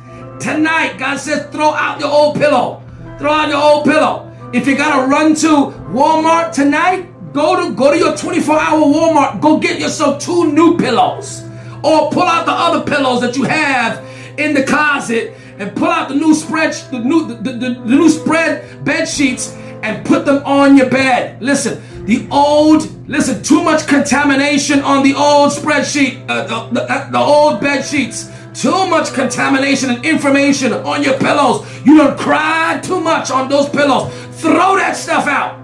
Tonight, 0.41 0.99
God 0.99 1.19
says, 1.19 1.49
throw 1.53 1.71
out 1.71 2.01
your 2.01 2.11
old 2.11 2.35
pillow. 2.35 2.83
Throw 3.21 3.31
out 3.31 3.49
your 3.49 3.63
old 3.63 3.85
pillow. 3.85 4.33
If 4.53 4.67
you 4.67 4.77
gotta 4.77 5.07
run 5.09 5.37
to 5.37 5.73
Walmart 5.95 6.53
tonight, 6.53 7.33
go 7.33 7.65
to 7.65 7.77
go 7.77 7.93
to 7.93 7.97
your 7.97 8.15
24-hour 8.15 8.81
Walmart. 8.81 9.41
Go 9.41 9.61
get 9.61 9.79
yourself 9.79 10.21
two 10.21 10.53
new 10.53 10.77
pillows. 10.77 11.45
Or 11.85 12.11
pull 12.11 12.25
out 12.25 12.45
the 12.45 12.53
other 12.53 12.85
pillows 12.85 13.21
that 13.21 13.37
you 13.37 13.45
have 13.45 14.05
in 14.37 14.53
the 14.53 14.65
closet 14.65 15.35
and 15.59 15.77
pull 15.77 15.89
out 15.89 16.09
the 16.09 16.17
new 16.17 16.35
spread, 16.35 16.73
the 16.91 16.99
new 16.99 17.29
the, 17.29 17.35
the, 17.35 17.53
the 17.53 17.97
new 17.97 18.09
spread 18.09 18.85
bed 18.85 19.05
sheets 19.07 19.57
and 19.85 20.05
put 20.05 20.25
them 20.25 20.43
on 20.47 20.79
your 20.79 20.89
bed. 20.89 21.41
Listen, 21.43 21.83
the 22.07 22.27
old, 22.31 23.07
listen, 23.07 23.43
too 23.43 23.63
much 23.63 23.87
contamination 23.87 24.81
on 24.81 25.03
the 25.03 25.15
old 25.15 25.53
spreadsheet, 25.53 26.25
uh, 26.29 26.47
the, 26.47 26.81
the, 26.81 27.09
the 27.13 27.19
old 27.19 27.61
bed 27.61 27.83
sheets. 27.83 28.31
Too 28.55 28.87
much 28.87 29.13
contamination 29.13 29.91
and 29.91 30.05
information 30.07 30.73
on 30.73 31.03
your 31.03 31.19
pillows. 31.19 31.67
You 31.85 31.99
don't 31.99 32.19
cry 32.19 32.81
too 32.83 33.01
much 33.01 33.31
on 33.31 33.49
those 33.49 33.69
pillows. 33.69 34.11
Throw 34.41 34.77
that 34.77 34.97
stuff 34.97 35.27
out. 35.27 35.61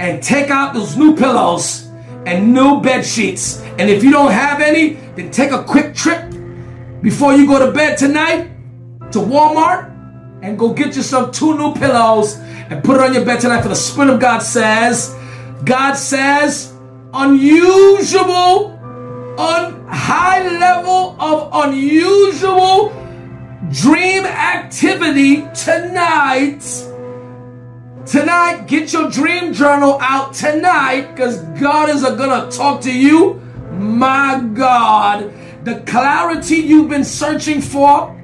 And 0.00 0.20
take 0.22 0.50
out 0.50 0.74
those 0.74 0.96
new 0.96 1.14
pillows 1.14 1.88
and 2.26 2.52
new 2.52 2.80
bed 2.80 3.04
sheets. 3.04 3.60
And 3.78 3.88
if 3.88 4.02
you 4.02 4.10
don't 4.10 4.32
have 4.32 4.60
any, 4.60 4.94
then 5.14 5.30
take 5.30 5.52
a 5.52 5.62
quick 5.62 5.94
trip 5.94 6.28
before 7.02 7.34
you 7.34 7.46
go 7.46 7.64
to 7.64 7.70
bed 7.70 7.98
tonight 7.98 8.50
to 9.12 9.18
Walmart 9.18 9.92
and 10.42 10.58
go 10.58 10.72
get 10.72 10.96
yourself 10.96 11.32
two 11.32 11.56
new 11.56 11.74
pillows 11.74 12.38
and 12.70 12.82
put 12.82 12.96
it 12.96 13.02
on 13.02 13.14
your 13.14 13.24
bed 13.24 13.40
tonight. 13.40 13.62
For 13.62 13.68
the 13.68 13.74
Spirit 13.74 14.10
of 14.10 14.20
God 14.20 14.40
says, 14.40 15.14
God 15.64 15.94
says, 15.94 16.74
unusual, 17.12 18.72
on 19.38 19.86
high 19.88 20.48
level 20.58 21.16
of 21.20 21.50
unusual 21.68 22.90
dream 23.72 24.24
activity 24.24 25.46
tonight. 25.54 26.62
Tonight, 28.06 28.66
get 28.66 28.92
your 28.92 29.10
dream 29.10 29.52
journal 29.52 29.98
out 30.00 30.34
tonight 30.34 31.14
because 31.14 31.38
God 31.60 31.88
is 31.88 32.02
going 32.02 32.50
to 32.50 32.56
talk 32.56 32.82
to 32.82 32.92
you. 32.92 33.34
My 33.72 34.46
God, 34.54 35.32
the 35.64 35.80
clarity 35.80 36.56
you've 36.56 36.90
been 36.90 37.04
searching 37.04 37.60
for. 37.60 38.14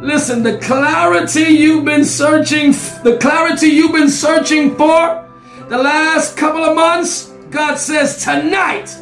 Listen, 0.00 0.42
the 0.42 0.56
clarity 0.58 1.42
you've 1.42 1.84
been 1.84 2.06
searching, 2.06 2.72
the 3.04 3.18
clarity 3.20 3.66
you've 3.66 3.92
been 3.92 4.08
searching 4.08 4.74
for 4.74 5.28
the 5.68 5.76
last 5.76 6.38
couple 6.38 6.64
of 6.64 6.74
months, 6.74 7.26
God 7.50 7.76
says 7.76 8.24
tonight, 8.24 8.96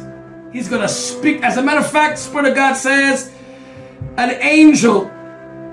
He's 0.51 0.67
going 0.67 0.81
to 0.81 0.89
speak. 0.89 1.41
As 1.41 1.55
a 1.55 1.61
matter 1.61 1.79
of 1.79 1.89
fact, 1.89 2.19
Spirit 2.19 2.49
of 2.49 2.55
God 2.55 2.73
says, 2.73 3.31
an 4.17 4.31
angel 4.41 5.09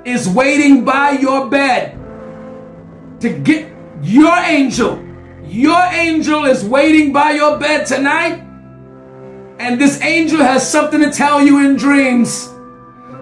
is 0.05 0.29
waiting 0.29 0.85
by 0.85 1.11
your 1.11 1.51
bed 1.51 1.99
to 3.21 3.31
get 3.31 3.73
your 4.03 4.33
angel. 4.37 5.05
Your 5.45 5.83
angel 5.93 6.45
is 6.45 6.65
waiting 6.65 7.13
by 7.13 7.33
your 7.33 7.59
bed 7.59 7.87
tonight. 7.87 8.45
And 9.59 9.81
this 9.81 10.01
angel 10.03 10.39
has 10.39 10.71
something 10.71 11.01
to 11.01 11.11
tell 11.11 11.43
you 11.43 11.65
in 11.65 11.75
dreams. 11.75 12.49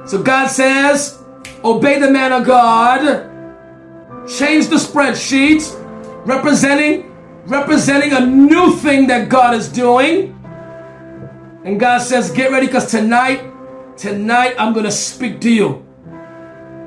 So 0.04 0.22
God 0.22 0.48
says, 0.48 1.23
obey 1.64 1.98
the 1.98 2.10
man 2.10 2.32
of 2.32 2.46
God. 2.46 3.30
Change 4.28 4.68
the 4.68 4.76
spreadsheet 4.76 5.62
representing 6.26 7.10
representing 7.46 8.12
a 8.12 8.20
new 8.20 8.74
thing 8.76 9.06
that 9.08 9.28
God 9.28 9.54
is 9.54 9.68
doing. 9.68 10.30
And 11.64 11.80
God 11.80 11.98
says, 11.98 12.30
Get 12.30 12.50
ready 12.50 12.66
because 12.66 12.90
tonight, 12.90 13.42
tonight 13.96 14.54
I'm 14.58 14.72
going 14.72 14.84
to 14.84 14.92
speak 14.92 15.40
to 15.42 15.50
you 15.50 15.84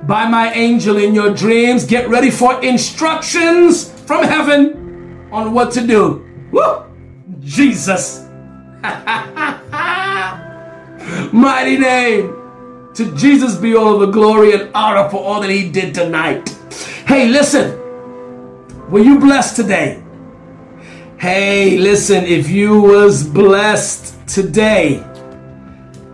by 0.03 0.27
my 0.27 0.51
angel 0.53 0.97
in 0.97 1.13
your 1.13 1.33
dreams. 1.33 1.85
Get 1.85 2.09
ready 2.09 2.31
for 2.31 2.63
instructions 2.63 3.91
from 4.01 4.23
heaven 4.23 5.29
on 5.31 5.53
what 5.53 5.71
to 5.73 5.85
do. 5.85 6.25
Woo! 6.51 6.83
Jesus. 7.39 8.23
Mighty 11.33 11.77
name. 11.77 12.36
To 12.97 13.15
Jesus 13.15 13.55
be 13.57 13.75
all 13.75 13.99
the 13.99 14.07
glory 14.07 14.53
and 14.53 14.71
honor 14.73 15.07
for 15.07 15.17
all 15.17 15.39
that 15.41 15.51
he 15.51 15.69
did 15.69 15.93
tonight. 15.93 16.49
Hey, 17.05 17.27
listen. 17.27 17.77
Were 18.89 19.01
you 19.01 19.19
blessed 19.19 19.55
today? 19.55 20.01
Hey, 21.19 21.77
listen, 21.77 22.23
if 22.23 22.49
you 22.49 22.81
was 22.81 23.23
blessed 23.23 24.27
today, 24.27 25.05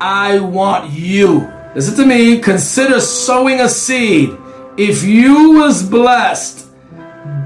I 0.02 0.40
want 0.40 0.92
you. 0.92 1.50
Listen 1.74 1.96
to 1.96 2.06
me, 2.06 2.40
consider 2.40 3.00
sowing 3.00 3.62
a 3.62 3.70
seed. 3.70 4.38
If 4.76 5.04
you 5.04 5.54
was 5.54 5.84
blessed 5.84 6.68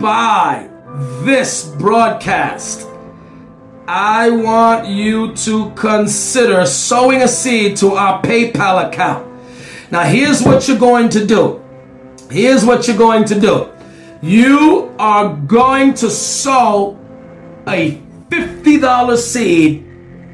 by 0.02 0.68
this 1.22 1.64
broadcast, 1.78 2.88
I 3.88 4.32
want 4.32 4.88
you 4.88 5.36
to 5.36 5.70
consider 5.76 6.66
sowing 6.66 7.22
a 7.22 7.28
seed 7.28 7.78
to 7.78 7.94
our 7.94 8.20
PayPal 8.24 8.88
account. 8.88 9.27
Now, 9.92 10.04
here's 10.04 10.44
what 10.44 10.68
you're 10.68 10.80
going 10.80 11.10
to 11.10 11.26
do. 11.26 11.64
Here's 12.30 12.66
what 12.66 12.88
you're 12.88 12.98
going 12.98 13.26
to 13.26 13.40
do. 13.40 13.72
You 14.22 14.94
are 15.00 15.36
going 15.36 15.94
to 15.96 16.10
sow 16.10 17.00
a 17.68 18.02
$50 18.30 19.18
seed 19.18 19.86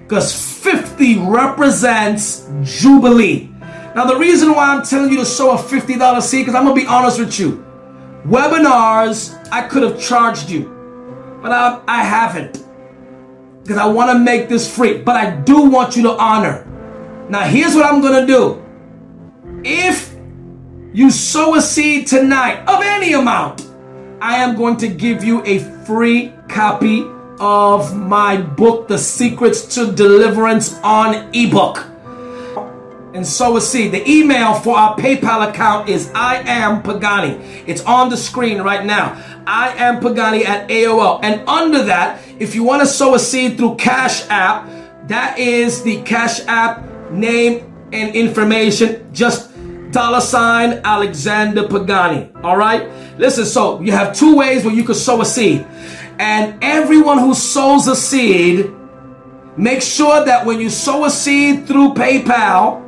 because 0.03 0.33
50 0.33 1.19
represents 1.19 2.47
Jubilee. 2.63 3.49
Now, 3.95 4.05
the 4.05 4.17
reason 4.17 4.53
why 4.53 4.73
I'm 4.73 4.83
telling 4.83 5.11
you 5.11 5.17
to 5.17 5.25
sow 5.25 5.51
a 5.51 5.57
$50 5.57 6.21
seed, 6.21 6.45
because 6.45 6.55
I'm 6.55 6.63
going 6.65 6.75
to 6.75 6.81
be 6.81 6.87
honest 6.87 7.19
with 7.19 7.39
you. 7.39 7.63
Webinars, 8.25 9.37
I 9.51 9.67
could 9.67 9.83
have 9.83 10.01
charged 10.01 10.49
you, 10.49 11.37
but 11.41 11.51
I, 11.51 11.81
I 11.87 12.03
haven't 12.03 12.63
because 13.61 13.77
I 13.77 13.85
want 13.85 14.11
to 14.11 14.19
make 14.19 14.49
this 14.49 14.73
free. 14.73 14.97
But 14.97 15.15
I 15.15 15.35
do 15.41 15.69
want 15.69 15.95
you 15.95 16.03
to 16.03 16.11
honor. 16.11 16.65
Now, 17.29 17.41
here's 17.43 17.75
what 17.75 17.85
I'm 17.85 18.01
going 18.01 18.25
to 18.25 18.27
do. 18.27 18.62
If 19.65 20.13
you 20.93 21.09
sow 21.09 21.55
a 21.55 21.61
seed 21.61 22.07
tonight 22.07 22.65
of 22.67 22.83
any 22.83 23.13
amount, 23.13 23.65
I 24.19 24.37
am 24.37 24.57
going 24.57 24.75
to 24.77 24.89
give 24.89 25.23
you 25.23 25.41
a 25.45 25.59
free 25.85 26.33
copy 26.49 27.05
of 27.39 27.95
my 27.95 28.35
book, 28.35 28.89
The 28.89 28.97
Secrets 28.97 29.73
to 29.75 29.93
Deliverance 29.93 30.77
on 30.83 31.33
ebook. 31.33 31.85
And 33.13 33.25
sow 33.25 33.55
a 33.55 33.61
seed. 33.61 33.93
The 33.93 34.09
email 34.09 34.53
for 34.53 34.75
our 34.75 34.97
PayPal 34.97 35.49
account 35.49 35.87
is 35.87 36.11
I 36.13 36.37
am 36.45 36.81
Pagani. 36.81 37.35
It's 37.65 37.83
on 37.85 38.09
the 38.09 38.17
screen 38.17 38.61
right 38.61 38.85
now. 38.85 39.15
I 39.47 39.69
am 39.77 40.01
Pagani 40.01 40.43
at 40.45 40.67
AOL. 40.67 41.21
And 41.23 41.47
under 41.47 41.83
that, 41.85 42.19
if 42.37 42.53
you 42.53 42.63
want 42.63 42.81
to 42.81 42.87
sow 42.87 43.15
a 43.15 43.19
seed 43.19 43.55
through 43.57 43.75
Cash 43.75 44.27
App, 44.29 44.67
that 45.07 45.39
is 45.39 45.83
the 45.83 46.01
Cash 46.01 46.41
App 46.47 47.11
name 47.11 47.73
and 47.93 48.15
information. 48.15 49.07
Just 49.13 49.52
dollar 49.93 50.19
sign 50.19 50.81
Alexander 50.83 51.67
Pagani. 51.67 52.31
All 52.43 52.57
right. 52.57 52.89
Listen. 53.17 53.45
So 53.45 53.79
you 53.81 53.91
have 53.93 54.15
two 54.15 54.35
ways 54.35 54.65
where 54.65 54.73
you 54.73 54.83
can 54.83 54.95
sow 54.95 55.21
a 55.21 55.25
seed. 55.25 55.65
And 56.19 56.61
everyone 56.63 57.19
who 57.19 57.33
sows 57.33 57.87
a 57.87 57.95
seed, 57.95 58.71
make 59.57 59.81
sure 59.81 60.25
that 60.25 60.45
when 60.45 60.59
you 60.59 60.69
sow 60.69 61.05
a 61.05 61.09
seed 61.09 61.65
through 61.67 61.93
PayPal 61.93 62.83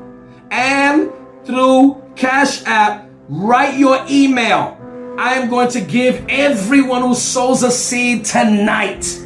and 0.51 1.11
through 1.45 2.03
Cash 2.15 2.63
App, 2.65 3.09
write 3.29 3.77
your 3.77 4.03
email. 4.09 4.77
I 5.17 5.35
am 5.35 5.49
going 5.49 5.69
to 5.69 5.81
give 5.81 6.25
everyone 6.27 7.01
who 7.01 7.15
sows 7.15 7.63
a 7.63 7.71
seed 7.71 8.25
tonight 8.25 9.21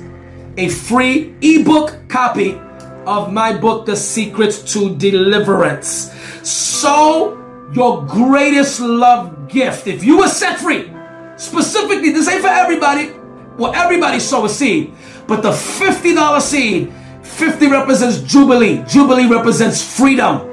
a 0.60 0.68
free 0.68 1.34
ebook 1.42 1.98
copy 2.10 2.60
of 3.06 3.32
my 3.32 3.58
book, 3.58 3.86
The 3.86 3.96
Secrets 3.96 4.74
to 4.74 4.96
Deliverance. 4.98 6.12
Sow 6.44 7.39
your 7.74 8.06
greatest 8.06 8.80
love 8.80 9.48
gift. 9.48 9.88
If 9.88 10.04
you 10.04 10.18
were 10.18 10.28
set 10.28 10.60
free, 10.60 10.92
specifically, 11.38 12.12
this 12.12 12.28
ain't 12.28 12.42
for 12.42 12.48
everybody. 12.48 13.12
Well, 13.58 13.74
everybody 13.74 14.20
sow 14.20 14.46
a 14.46 14.50
seed, 14.50 14.94
but 15.28 15.42
the 15.42 15.52
$50 15.52 16.42
seed, 16.42 16.94
50 17.24 17.68
represents 17.68 18.22
Jubilee. 18.22 18.84
Jubilee 18.88 19.28
represents 19.28 19.82
freedom. 19.98 20.48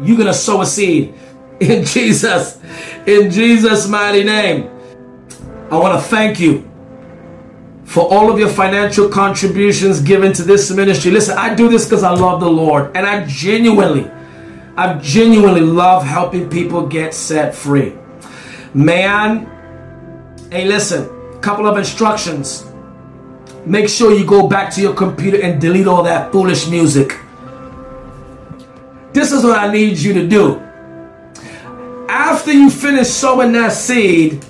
You're 0.00 0.16
going 0.16 0.28
to 0.28 0.34
sow 0.34 0.60
a 0.60 0.66
seed 0.66 1.14
in 1.60 1.84
Jesus, 1.84 2.60
in 3.06 3.30
Jesus' 3.30 3.88
mighty 3.88 4.24
name. 4.24 4.70
I 5.70 5.76
want 5.76 6.00
to 6.00 6.08
thank 6.08 6.40
you 6.40 6.68
for 7.84 8.06
all 8.12 8.30
of 8.30 8.38
your 8.38 8.48
financial 8.48 9.08
contributions 9.08 10.00
given 10.00 10.32
to 10.34 10.42
this 10.42 10.70
ministry. 10.70 11.10
Listen, 11.10 11.36
I 11.38 11.54
do 11.54 11.68
this 11.68 11.84
because 11.84 12.02
I 12.02 12.10
love 12.10 12.40
the 12.40 12.48
Lord 12.48 12.94
and 12.94 13.06
I 13.06 13.24
genuinely, 13.26 14.10
I 14.78 14.94
genuinely 14.98 15.60
love 15.60 16.04
helping 16.04 16.48
people 16.48 16.86
get 16.86 17.12
set 17.12 17.52
free. 17.52 17.94
Man, 18.72 19.50
hey, 20.52 20.68
listen, 20.68 21.08
couple 21.40 21.66
of 21.66 21.76
instructions. 21.76 22.64
Make 23.66 23.88
sure 23.88 24.12
you 24.12 24.24
go 24.24 24.46
back 24.46 24.72
to 24.74 24.80
your 24.80 24.94
computer 24.94 25.42
and 25.42 25.60
delete 25.60 25.88
all 25.88 26.04
that 26.04 26.30
foolish 26.30 26.68
music. 26.68 27.18
This 29.12 29.32
is 29.32 29.42
what 29.42 29.58
I 29.58 29.72
need 29.72 29.98
you 29.98 30.12
to 30.12 30.28
do. 30.28 30.60
After 32.08 32.52
you 32.52 32.70
finish 32.70 33.08
sowing 33.08 33.50
that 33.54 33.72
seed, 33.72 34.44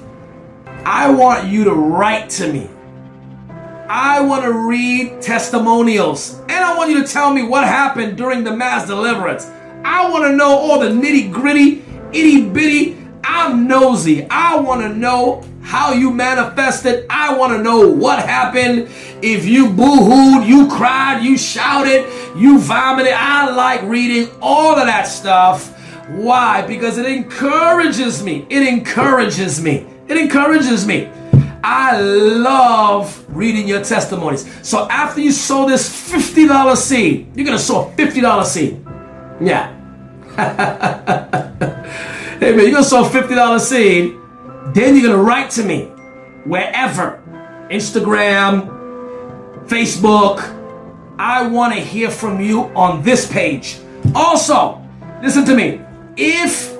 I 0.84 1.10
want 1.10 1.48
you 1.48 1.64
to 1.64 1.72
write 1.72 2.28
to 2.36 2.52
me. 2.52 2.68
I 3.88 4.20
want 4.20 4.42
to 4.42 4.52
read 4.52 5.22
testimonials. 5.22 6.38
And 6.40 6.62
I 6.62 6.76
want 6.76 6.90
you 6.90 7.02
to 7.02 7.10
tell 7.10 7.32
me 7.32 7.44
what 7.44 7.64
happened 7.64 8.18
during 8.18 8.44
the 8.44 8.54
mass 8.54 8.86
deliverance. 8.86 9.50
I 9.84 10.10
want 10.10 10.24
to 10.24 10.32
know 10.36 10.56
all 10.56 10.78
the 10.78 10.88
nitty 10.88 11.32
gritty, 11.32 11.84
itty 12.12 12.48
bitty. 12.48 12.96
I'm 13.24 13.66
nosy. 13.68 14.26
I 14.30 14.58
want 14.58 14.80
to 14.82 14.88
know 14.88 15.44
how 15.62 15.92
you 15.92 16.10
manifested. 16.10 17.06
I 17.10 17.36
want 17.36 17.52
to 17.52 17.62
know 17.62 17.88
what 17.92 18.20
happened. 18.20 18.88
If 19.22 19.44
you 19.44 19.68
boo-hooed, 19.70 20.46
you 20.46 20.66
cried, 20.68 21.22
you 21.22 21.36
shouted, 21.36 22.06
you 22.36 22.58
vomited. 22.58 23.12
I 23.14 23.54
like 23.54 23.82
reading 23.82 24.30
all 24.40 24.78
of 24.78 24.86
that 24.86 25.02
stuff. 25.02 25.76
Why? 26.08 26.66
Because 26.66 26.96
it 26.96 27.04
encourages 27.04 28.22
me. 28.22 28.46
It 28.48 28.66
encourages 28.66 29.60
me. 29.60 29.86
It 30.08 30.16
encourages 30.16 30.86
me. 30.86 31.10
I 31.62 32.00
love 32.00 33.26
reading 33.28 33.68
your 33.68 33.84
testimonies. 33.84 34.48
So 34.66 34.88
after 34.88 35.20
you 35.20 35.32
sow 35.32 35.68
this 35.68 36.10
$50 36.10 36.76
seed, 36.76 37.28
you're 37.34 37.44
going 37.44 37.58
to 37.58 37.62
sow 37.62 37.88
a 37.88 37.90
$50 37.92 38.44
seed. 38.46 38.86
Yeah. 39.40 39.74
hey 42.38 42.52
man, 42.52 42.58
you're 42.58 42.70
going 42.70 42.74
to 42.74 42.84
sow 42.84 43.04
a 43.04 43.08
$50 43.08 43.60
seed 43.60 44.18
then 44.74 44.96
you're 44.96 45.12
to 45.12 45.22
write 45.22 45.50
to 45.52 45.64
me 45.64 45.84
wherever 46.44 47.22
Instagram, 47.70 48.68
Facebook. 49.66 50.54
I 51.18 51.48
want 51.48 51.74
to 51.74 51.80
hear 51.80 52.10
from 52.10 52.40
you 52.40 52.64
on 52.76 53.02
this 53.02 53.30
page. 53.30 53.78
Also, 54.14 54.82
listen 55.22 55.44
to 55.46 55.54
me. 55.54 55.80
If 56.16 56.76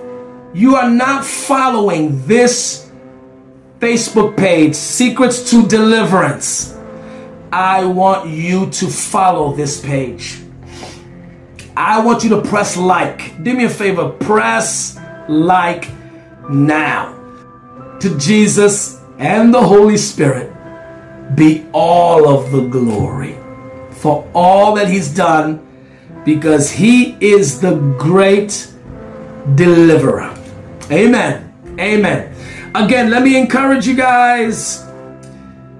you 0.54 0.76
are 0.76 0.90
not 0.90 1.24
following 1.24 2.26
this 2.26 2.90
Facebook 3.80 4.36
page, 4.36 4.74
Secrets 4.74 5.50
to 5.50 5.66
Deliverance, 5.66 6.76
I 7.52 7.84
want 7.84 8.28
you 8.28 8.70
to 8.70 8.86
follow 8.86 9.54
this 9.54 9.80
page. 9.80 10.40
I 11.78 12.04
want 12.04 12.24
you 12.24 12.30
to 12.30 12.42
press 12.42 12.76
like. 12.76 13.40
Do 13.44 13.54
me 13.54 13.64
a 13.64 13.70
favor, 13.70 14.08
press 14.08 14.98
like 15.28 15.88
now 16.50 17.14
to 18.00 18.18
Jesus 18.18 19.00
and 19.18 19.54
the 19.54 19.62
Holy 19.62 19.96
Spirit 19.96 20.52
be 21.36 21.64
all 21.72 22.28
of 22.28 22.50
the 22.50 22.62
glory 22.62 23.38
for 23.92 24.28
all 24.34 24.74
that 24.74 24.88
He's 24.88 25.14
done 25.14 25.64
because 26.24 26.68
He 26.68 27.16
is 27.20 27.60
the 27.60 27.76
great 27.96 28.72
deliverer. 29.54 30.36
Amen. 30.90 31.54
Amen. 31.78 32.34
Again, 32.74 33.08
let 33.08 33.22
me 33.22 33.38
encourage 33.38 33.86
you 33.86 33.94
guys 33.94 34.84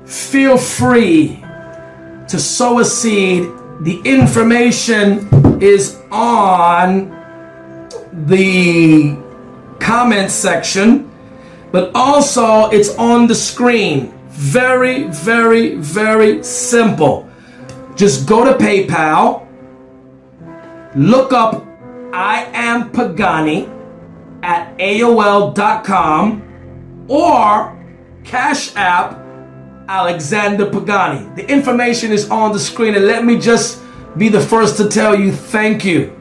feel 0.05 0.57
free 0.57 1.43
to 2.29 2.39
sow 2.39 2.79
a 2.79 2.85
seed. 2.85 3.51
The 3.81 4.01
information 4.05 5.29
is 5.63 6.01
on 6.11 7.11
the 8.13 9.17
comment 9.81 10.31
section 10.31 11.09
but 11.71 11.91
also 11.95 12.71
it's 12.71 12.97
on 12.97 13.27
the 13.27 13.35
screen. 13.35 14.13
Very, 14.31 15.05
very, 15.05 15.75
very 15.75 16.43
simple. 16.43 17.29
Just 17.97 18.27
go 18.27 18.45
to 18.45 18.55
PayPal, 18.55 19.47
look 20.95 21.33
up 21.33 21.67
I 22.13 22.49
am 22.55 22.91
Pagani 22.91 23.69
at 24.43 24.77
AOL.com 24.79 26.43
or 27.09 27.77
Cash 28.25 28.75
App 28.77 29.19
Alexander 29.89 30.71
Pagani. 30.71 31.35
The 31.37 31.51
information 31.51 32.13
is 32.13 32.31
on 32.31 32.53
the 32.53 32.59
screen, 32.59 32.95
and 32.95 33.07
let 33.07 33.25
me 33.25 33.39
just 33.39 33.83
be 34.19 34.29
the 34.29 34.41
first 34.41 34.77
to 34.79 34.89
tell 34.89 35.19
you 35.19 35.33
thank 35.33 35.85
you. 35.85 36.19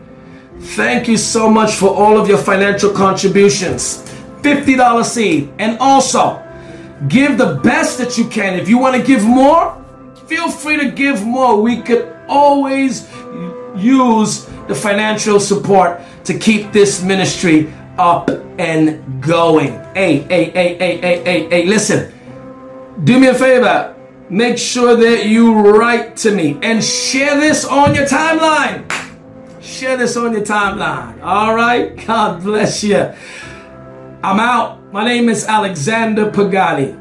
Thank 0.60 1.08
you 1.08 1.18
so 1.18 1.50
much 1.50 1.74
for 1.74 1.90
all 1.90 2.18
of 2.18 2.28
your 2.28 2.38
financial 2.38 2.92
contributions. 2.92 4.04
$50 4.42 5.04
seed. 5.04 5.52
And 5.60 5.78
also, 5.80 6.44
give 7.08 7.38
the 7.38 7.56
best 7.64 7.98
that 7.98 8.18
you 8.18 8.28
can. 8.28 8.60
If 8.60 8.70
you 8.70 8.78
want 8.78 8.96
to 8.96 9.04
give 9.04 9.24
more, 9.24 9.84
feel 10.28 10.50
free 10.50 10.78
to 10.78 10.92
give 10.92 11.26
more. 11.26 11.62
We 11.62 11.82
could 11.82 12.14
always 12.28 13.10
use 13.76 14.46
the 14.68 14.76
financial 14.76 15.40
support 15.40 16.02
to 16.26 16.38
keep 16.38 16.72
this 16.72 17.04
ministry 17.04 17.74
up 17.98 18.30
and 18.60 19.22
going. 19.22 19.74
Hey, 19.94 20.20
hey, 20.20 20.52
hey, 20.52 20.78
hey, 20.78 20.98
hey, 20.98 21.24
hey, 21.24 21.50
hey, 21.50 21.66
listen. 21.66 22.14
Do 23.04 23.20
me 23.20 23.28
a 23.28 23.34
favor. 23.34 23.97
Make 24.30 24.58
sure 24.58 24.94
that 24.98 25.26
you 25.26 25.54
write 25.54 26.18
to 26.18 26.32
me 26.32 26.60
and 26.62 26.84
share 26.84 27.40
this 27.40 27.64
on 27.64 27.96
your 27.96 28.06
timeline. 28.06 28.92
Share 29.62 29.96
this 29.96 30.18
on 30.18 30.34
your 30.34 30.44
timeline. 30.44 31.22
All 31.24 31.56
right? 31.56 31.96
God 32.06 32.44
bless 32.44 32.84
you. 32.84 33.14
I'm 34.24 34.40
out. 34.40 34.92
My 34.92 35.06
name 35.06 35.30
is 35.30 35.46
Alexander 35.46 36.30
Pagani, 36.30 36.98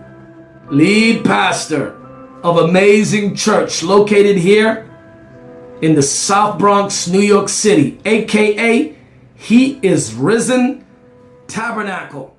lead 0.70 1.24
pastor 1.24 1.96
of 2.44 2.58
Amazing 2.58 3.34
Church 3.34 3.82
located 3.82 4.36
here 4.36 4.88
in 5.82 5.96
the 5.96 6.02
South 6.02 6.58
Bronx, 6.58 7.08
New 7.08 7.20
York 7.20 7.48
City, 7.48 7.98
aka 8.04 8.94
He 9.34 9.80
is 9.82 10.14
Risen 10.14 10.86
Tabernacle. 11.48 12.35